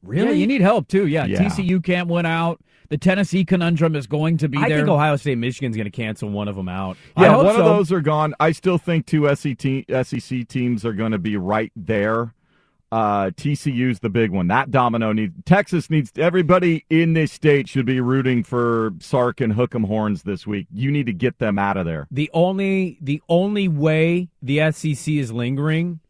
Yeah, 0.09 0.31
you 0.31 0.47
need 0.47 0.61
help 0.61 0.87
too. 0.87 1.07
Yeah, 1.07 1.25
Yeah. 1.25 1.39
TCU 1.43 1.83
can't 1.83 2.07
win 2.07 2.25
out. 2.25 2.61
The 2.89 2.97
Tennessee 2.97 3.45
conundrum 3.45 3.95
is 3.95 4.05
going 4.05 4.37
to 4.39 4.49
be 4.49 4.57
I 4.57 4.67
there. 4.67 4.79
think 4.79 4.89
Ohio 4.89 5.15
State, 5.15 5.37
Michigan's 5.37 5.77
going 5.77 5.85
to 5.85 5.91
cancel 5.91 6.29
one 6.29 6.49
of 6.49 6.57
them 6.57 6.67
out. 6.67 6.97
Yeah, 7.17 7.37
one 7.37 7.45
so. 7.55 7.59
of 7.61 7.65
those 7.65 7.91
are 7.91 8.01
gone. 8.01 8.33
I 8.39 8.51
still 8.51 8.77
think 8.77 9.05
two 9.05 9.33
SEC, 9.33 9.85
SEC 10.03 10.47
teams 10.47 10.83
are 10.83 10.91
going 10.91 11.13
to 11.13 11.17
be 11.17 11.37
right 11.37 11.71
there. 11.75 12.33
Uh, 12.91 13.29
TCU's 13.29 14.01
the 14.01 14.09
big 14.09 14.31
one. 14.31 14.47
That 14.47 14.69
domino 14.71 15.13
needs. 15.13 15.33
Texas 15.45 15.89
needs. 15.89 16.11
Everybody 16.17 16.85
in 16.89 17.13
this 17.13 17.31
state 17.31 17.69
should 17.69 17.85
be 17.85 18.01
rooting 18.01 18.43
for 18.43 18.91
Sark 18.99 19.39
and 19.39 19.53
Hook'em 19.53 19.85
Horns 19.85 20.23
this 20.23 20.45
week. 20.45 20.67
You 20.73 20.91
need 20.91 21.05
to 21.05 21.13
get 21.13 21.39
them 21.39 21.57
out 21.57 21.77
of 21.77 21.85
there. 21.85 22.07
The 22.11 22.29
only 22.33 22.97
the 22.99 23.21
only 23.29 23.69
way 23.69 24.27
the 24.41 24.69
SEC 24.73 25.07
is 25.13 25.31
lingering 25.31 26.01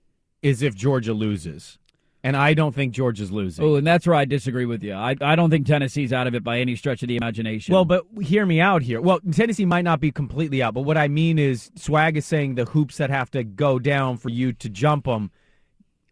is 0.41 0.63
if 0.63 0.73
Georgia 0.73 1.13
loses, 1.13 1.77
and 2.23 2.37
I 2.37 2.53
don't 2.53 2.73
think 2.73 2.93
Georgia's 2.93 3.31
losing. 3.31 3.65
Oh, 3.65 3.75
and 3.75 3.85
that's 3.85 4.05
where 4.05 4.15
I 4.15 4.25
disagree 4.25 4.65
with 4.65 4.83
you. 4.83 4.93
I, 4.93 5.15
I 5.21 5.35
don't 5.35 5.49
think 5.49 5.65
Tennessee's 5.65 6.13
out 6.13 6.27
of 6.27 6.35
it 6.35 6.43
by 6.43 6.59
any 6.59 6.75
stretch 6.75 7.01
of 7.01 7.07
the 7.07 7.17
imagination. 7.17 7.73
Well, 7.73 7.85
but 7.85 8.05
hear 8.21 8.45
me 8.45 8.61
out 8.61 8.83
here. 8.83 9.01
Well, 9.01 9.19
Tennessee 9.31 9.65
might 9.65 9.83
not 9.83 9.99
be 9.99 10.11
completely 10.11 10.61
out, 10.61 10.73
but 10.73 10.81
what 10.81 10.97
I 10.97 11.07
mean 11.07 11.39
is 11.39 11.71
Swag 11.75 12.17
is 12.17 12.25
saying 12.25 12.55
the 12.55 12.65
hoops 12.65 12.97
that 12.97 13.09
have 13.09 13.31
to 13.31 13.43
go 13.43 13.79
down 13.79 14.17
for 14.17 14.29
you 14.29 14.53
to 14.53 14.69
jump 14.69 15.05
them. 15.05 15.31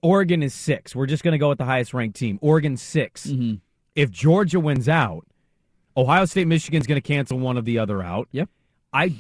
Oregon 0.01 0.41
is 0.41 0.53
six. 0.53 0.95
We're 0.95 1.05
just 1.05 1.23
going 1.23 1.33
to 1.33 1.37
go 1.37 1.49
with 1.49 1.57
the 1.57 1.65
highest 1.65 1.93
ranked 1.93 2.17
team. 2.17 2.39
Oregon 2.41 2.77
6 2.77 3.27
Mm-hmm. 3.27 3.55
If 3.95 4.11
Georgia 4.11 4.61
wins 4.61 4.87
out, 4.87 5.25
Ohio 5.97 6.23
State, 6.23 6.47
Michigan's 6.47 6.87
going 6.87 7.01
to 7.01 7.05
cancel 7.05 7.37
one 7.37 7.57
of 7.57 7.65
the 7.65 7.79
other 7.79 8.01
out. 8.01 8.29
Yep. 8.31 8.49
I, 8.93 9.15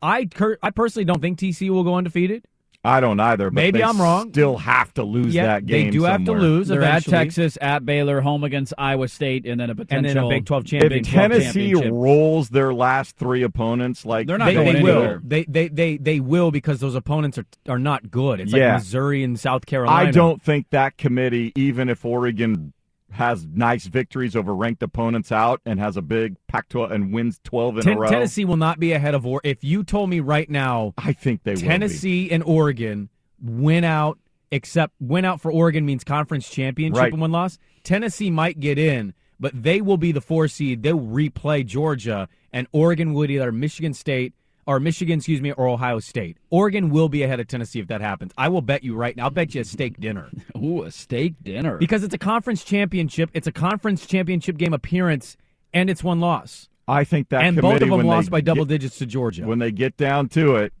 I, 0.00 0.26
I 0.62 0.70
personally 0.70 1.04
don't 1.04 1.20
think 1.20 1.38
TCU 1.38 1.68
will 1.70 1.84
go 1.84 1.96
undefeated. 1.96 2.46
I 2.84 2.98
don't 3.00 3.20
either. 3.20 3.48
But 3.48 3.54
Maybe 3.54 3.78
they 3.78 3.84
I'm 3.84 4.00
wrong. 4.02 4.30
Still 4.32 4.56
have 4.56 4.92
to 4.94 5.04
lose 5.04 5.32
Yeah, 5.32 5.46
that 5.46 5.66
game. 5.66 5.86
they 5.86 5.90
do 5.92 6.02
have 6.02 6.24
to 6.24 6.32
lose. 6.32 6.66
they're 6.66 6.80
eventually. 6.80 7.16
at 7.16 7.20
Texas, 7.20 7.56
at 7.60 7.86
Baylor, 7.86 8.20
home 8.20 8.42
against 8.42 8.74
Iowa 8.76 9.06
State, 9.06 9.46
and 9.46 9.60
then 9.60 9.68
a 9.70 9.72
and 9.72 9.78
potential 9.78 10.14
then 10.14 10.24
a 10.24 10.28
Big 10.28 10.46
Twelve 10.46 10.64
If 10.64 10.70
championship. 10.70 11.12
Tennessee 11.14 11.70
championship. 11.72 11.92
rolls 11.92 12.48
their 12.48 12.74
last 12.74 13.16
three 13.16 13.42
opponents, 13.44 14.04
like 14.04 14.26
They're 14.26 14.36
not 14.36 14.46
they, 14.46 14.54
going 14.54 14.74
they 14.74 14.82
will. 14.82 15.20
They, 15.22 15.44
they 15.44 15.68
they 15.68 15.96
they 15.96 16.18
will 16.18 16.50
because 16.50 16.80
those 16.80 16.96
opponents 16.96 17.38
are 17.38 17.46
are 17.68 17.78
not 17.78 18.10
good. 18.10 18.40
It's 18.40 18.52
Yeah. 18.52 18.72
like 18.72 18.80
Missouri 18.80 19.22
and 19.22 19.38
South 19.38 19.64
Carolina. 19.66 20.08
I 20.08 20.10
don't 20.10 20.42
think 20.42 20.70
that 20.70 20.96
committee, 20.98 21.52
even 21.54 21.88
if 21.88 22.04
Oregon 22.04 22.72
has 23.12 23.46
nice 23.46 23.86
victories 23.86 24.34
over 24.34 24.54
ranked 24.54 24.82
opponents 24.82 25.30
out 25.30 25.60
and 25.66 25.78
has 25.78 25.96
a 25.96 26.02
big 26.02 26.36
Pac-12 26.48 26.90
and 26.92 27.12
wins 27.12 27.40
12 27.44 27.78
in 27.78 27.82
Ten- 27.84 27.96
a 27.96 28.00
row, 28.00 28.08
Tennessee 28.10 28.44
will 28.44 28.56
not 28.56 28.80
be 28.80 28.92
ahead 28.92 29.14
of 29.14 29.26
Oregon. 29.26 29.50
If 29.50 29.62
you 29.62 29.84
told 29.84 30.10
me 30.10 30.20
right 30.20 30.48
now, 30.48 30.94
I 30.98 31.12
think 31.12 31.42
they. 31.44 31.54
Tennessee 31.54 32.30
and 32.30 32.42
Oregon 32.42 33.08
win 33.42 33.84
out, 33.84 34.18
except 34.50 34.94
win 35.00 35.24
out 35.24 35.40
for 35.40 35.52
Oregon 35.52 35.84
means 35.86 36.04
conference 36.04 36.48
championship 36.48 37.00
Right. 37.00 37.12
and 37.12 37.20
one 37.20 37.32
loss. 37.32 37.58
Tennessee 37.84 38.30
might 38.30 38.60
get 38.60 38.78
in, 38.78 39.14
but 39.40 39.62
they 39.62 39.80
will 39.80 39.96
be 39.96 40.12
the 40.12 40.20
four 40.20 40.48
seed. 40.48 40.82
They'll 40.82 41.00
replay 41.00 41.66
Georgia, 41.66 42.28
and 42.52 42.66
Oregon 42.72 43.12
would 43.14 43.30
either 43.30 43.50
Michigan 43.52 43.92
State 43.94 44.34
or 44.66 44.78
Michigan, 44.80 45.18
excuse 45.18 45.40
me, 45.40 45.52
or 45.52 45.68
Ohio 45.68 45.98
State. 45.98 46.38
Oregon 46.50 46.90
will 46.90 47.08
be 47.08 47.22
ahead 47.22 47.40
of 47.40 47.48
Tennessee 47.48 47.80
if 47.80 47.88
that 47.88 48.00
happens. 48.00 48.32
I 48.38 48.48
will 48.48 48.62
bet 48.62 48.84
you 48.84 48.94
right 48.94 49.16
now. 49.16 49.24
I'll 49.24 49.30
bet 49.30 49.54
you 49.54 49.60
a 49.60 49.64
steak 49.64 49.98
dinner. 50.00 50.30
Ooh, 50.56 50.82
a 50.82 50.90
steak 50.90 51.34
dinner. 51.42 51.78
Because 51.78 52.04
it's 52.04 52.14
a 52.14 52.18
conference 52.18 52.64
championship, 52.64 53.30
it's 53.34 53.46
a 53.46 53.52
conference 53.52 54.06
championship 54.06 54.56
game 54.56 54.72
appearance, 54.72 55.36
and 55.74 55.90
it's 55.90 56.04
one 56.04 56.20
loss. 56.20 56.68
I 56.88 57.04
think 57.04 57.28
that 57.30 57.44
and 57.44 57.60
both 57.60 57.80
of 57.80 57.88
them 57.88 58.02
lost 58.02 58.30
by 58.30 58.40
double 58.40 58.64
get- 58.64 58.80
digits 58.80 58.98
to 58.98 59.06
Georgia. 59.06 59.44
when 59.46 59.58
they 59.58 59.70
get 59.70 59.96
down 59.96 60.28
to 60.30 60.56
it 60.56 60.72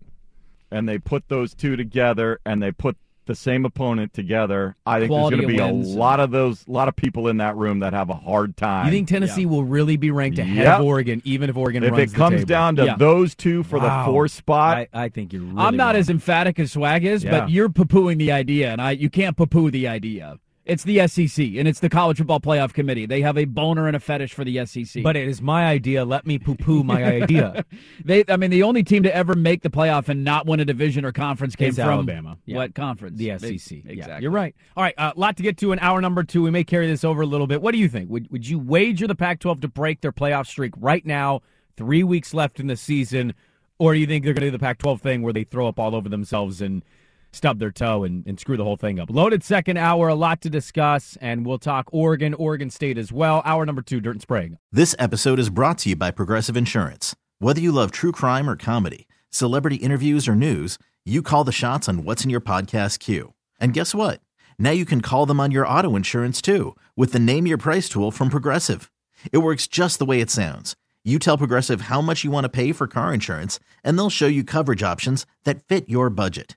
and 0.70 0.88
they 0.88 0.98
put 0.98 1.28
those 1.28 1.54
two 1.54 1.76
together 1.76 2.40
and 2.44 2.62
they 2.62 2.72
put 2.72 2.96
the 3.26 3.34
same 3.34 3.64
opponent 3.64 4.12
together, 4.12 4.76
I 4.84 4.98
think 4.98 5.10
Quality 5.10 5.36
there's 5.36 5.46
going 5.46 5.56
to 5.58 5.64
be 5.64 5.72
wins. 5.78 5.94
a 5.94 5.98
lot 5.98 6.20
of 6.20 6.30
those, 6.30 6.66
a 6.66 6.70
lot 6.70 6.88
of 6.88 6.96
people 6.96 7.28
in 7.28 7.36
that 7.38 7.56
room 7.56 7.78
that 7.80 7.92
have 7.92 8.10
a 8.10 8.14
hard 8.14 8.56
time. 8.56 8.86
you 8.86 8.92
think 8.92 9.08
Tennessee 9.08 9.46
will 9.46 9.64
really 9.64 9.96
be 9.96 10.10
ranked 10.10 10.38
ahead 10.38 10.64
Yep. 10.64 10.80
of 10.80 10.86
Oregon, 10.86 11.22
even 11.24 11.48
if 11.50 11.56
Oregon 11.56 11.84
if 11.84 11.92
runs 11.92 12.12
it 12.12 12.16
comes 12.16 12.36
table? 12.36 12.46
down 12.48 12.76
to 12.76 12.84
Yeah. 12.84 12.96
those 12.96 13.34
two 13.34 13.62
for 13.62 13.78
Wow. 13.78 14.04
the 14.06 14.10
four 14.12 14.28
spot, 14.28 14.76
I, 14.78 14.88
I 14.92 15.08
think 15.08 15.32
you're. 15.32 15.42
Really 15.42 15.54
I'm 15.58 15.76
not 15.76 15.94
wrong. 15.94 16.00
as 16.00 16.10
emphatic 16.10 16.58
as 16.58 16.72
Swag 16.72 17.04
is, 17.04 17.22
Yeah. 17.24 17.30
but 17.40 17.50
you're 17.50 17.68
poo-pooing 17.68 18.18
the 18.18 18.32
idea, 18.32 18.70
and 18.72 18.80
I 18.80 18.92
you 18.92 19.08
can't 19.10 19.36
poo-poo 19.36 19.70
the 19.70 19.86
idea. 19.88 20.38
It's 20.64 20.84
the 20.84 21.08
SEC, 21.08 21.44
and 21.56 21.66
it's 21.66 21.80
the 21.80 21.88
College 21.88 22.18
Football 22.18 22.38
Playoff 22.38 22.72
Committee. 22.72 23.04
They 23.04 23.20
have 23.22 23.36
a 23.36 23.46
boner 23.46 23.88
and 23.88 23.96
a 23.96 24.00
fetish 24.00 24.32
for 24.32 24.44
the 24.44 24.64
SEC. 24.64 25.02
But 25.02 25.16
it 25.16 25.26
is 25.26 25.42
my 25.42 25.66
idea. 25.66 26.04
Let 26.04 26.24
me 26.24 26.38
poo-poo 26.38 26.84
my 26.84 27.02
idea. 27.02 27.64
they, 28.04 28.22
I 28.28 28.36
mean, 28.36 28.50
the 28.50 28.62
only 28.62 28.84
team 28.84 29.02
to 29.02 29.14
ever 29.14 29.34
make 29.34 29.62
the 29.62 29.70
playoff 29.70 30.08
and 30.08 30.22
not 30.22 30.46
win 30.46 30.60
a 30.60 30.64
division 30.64 31.04
or 31.04 31.10
conference 31.10 31.56
came 31.56 31.70
It's 31.70 31.78
from 31.78 31.88
Alabama. 31.88 32.38
Yeah. 32.46 32.58
What 32.58 32.76
conference? 32.76 33.18
The 33.18 33.38
SEC. 33.38 33.78
Yeah, 33.84 33.92
exactly. 33.92 34.22
you're 34.22 34.30
right. 34.30 34.54
All 34.76 34.84
right, 34.84 34.94
a 34.98 35.12
lot 35.16 35.36
to 35.38 35.42
get 35.42 35.58
to 35.58 35.72
in 35.72 35.80
hour 35.80 36.00
number 36.00 36.22
two. 36.22 36.42
We 36.42 36.52
may 36.52 36.62
carry 36.62 36.86
this 36.86 37.02
over 37.02 37.22
a 37.22 37.26
little 37.26 37.48
bit. 37.48 37.60
What 37.60 37.72
do 37.72 37.78
you 37.78 37.88
think? 37.88 38.08
Would 38.10 38.30
would 38.30 38.46
you 38.46 38.60
wager 38.60 39.08
the 39.08 39.16
Pac-12 39.16 39.62
to 39.62 39.68
break 39.68 40.00
their 40.00 40.12
playoff 40.12 40.46
streak 40.46 40.74
right 40.76 41.04
now? 41.04 41.42
Three 41.76 42.04
weeks 42.04 42.32
left 42.34 42.60
in 42.60 42.68
the 42.68 42.76
season, 42.76 43.34
or 43.78 43.94
do 43.94 43.98
you 43.98 44.06
think 44.06 44.24
they're 44.24 44.34
going 44.34 44.42
to 44.42 44.46
do 44.48 44.52
the 44.52 44.60
Pac-12 44.60 45.00
thing 45.00 45.22
where 45.22 45.32
they 45.32 45.42
throw 45.42 45.66
up 45.66 45.80
all 45.80 45.96
over 45.96 46.08
themselves 46.08 46.60
and 46.60 46.84
stub 47.32 47.58
their 47.58 47.70
toe 47.70 48.04
and, 48.04 48.26
and 48.26 48.38
screw 48.38 48.56
the 48.56 48.64
whole 48.64 48.76
thing 48.76 49.00
up? 49.00 49.10
Loaded 49.10 49.42
second 49.42 49.76
hour, 49.76 50.08
a 50.08 50.14
lot 50.14 50.40
to 50.42 50.50
discuss, 50.50 51.16
and 51.20 51.46
we'll 51.46 51.58
talk 51.58 51.88
Oregon, 51.92 52.34
Oregon 52.34 52.70
State 52.70 52.98
as 52.98 53.12
well. 53.12 53.42
Hour 53.44 53.66
number 53.66 53.82
two, 53.82 54.00
Dirt 54.00 54.12
and 54.12 54.22
Sprague. 54.22 54.56
This 54.70 54.94
episode 54.98 55.38
is 55.38 55.50
brought 55.50 55.78
to 55.78 55.90
you 55.90 55.96
by 55.96 56.10
Progressive 56.10 56.56
Insurance. 56.56 57.16
Whether 57.38 57.60
you 57.60 57.72
love 57.72 57.90
true 57.90 58.12
crime 58.12 58.48
or 58.48 58.56
comedy, 58.56 59.08
celebrity 59.30 59.76
interviews 59.76 60.28
or 60.28 60.34
news, 60.34 60.78
you 61.04 61.22
call 61.22 61.44
the 61.44 61.52
shots 61.52 61.88
on 61.88 62.04
what's 62.04 62.22
in 62.22 62.30
your 62.30 62.40
podcast 62.40 63.00
queue. 63.00 63.34
And 63.58 63.74
guess 63.74 63.94
what? 63.94 64.20
Now 64.58 64.70
you 64.70 64.84
can 64.84 65.00
call 65.00 65.26
them 65.26 65.40
on 65.40 65.50
your 65.50 65.66
auto 65.66 65.96
insurance 65.96 66.40
too 66.40 66.76
with 66.96 67.12
the 67.12 67.18
Name 67.18 67.46
Your 67.46 67.58
Price 67.58 67.88
tool 67.88 68.10
from 68.10 68.30
Progressive. 68.30 68.90
It 69.32 69.38
works 69.38 69.66
just 69.66 69.98
the 69.98 70.04
way 70.04 70.20
it 70.20 70.30
sounds. 70.30 70.76
You 71.04 71.18
tell 71.18 71.36
Progressive 71.36 71.82
how 71.82 72.00
much 72.00 72.22
you 72.22 72.30
want 72.30 72.44
to 72.44 72.48
pay 72.48 72.70
for 72.70 72.86
car 72.86 73.12
insurance, 73.12 73.58
and 73.82 73.98
they'll 73.98 74.08
show 74.08 74.28
you 74.28 74.44
coverage 74.44 74.84
options 74.84 75.26
that 75.42 75.66
fit 75.66 75.88
your 75.88 76.10
budget. 76.10 76.56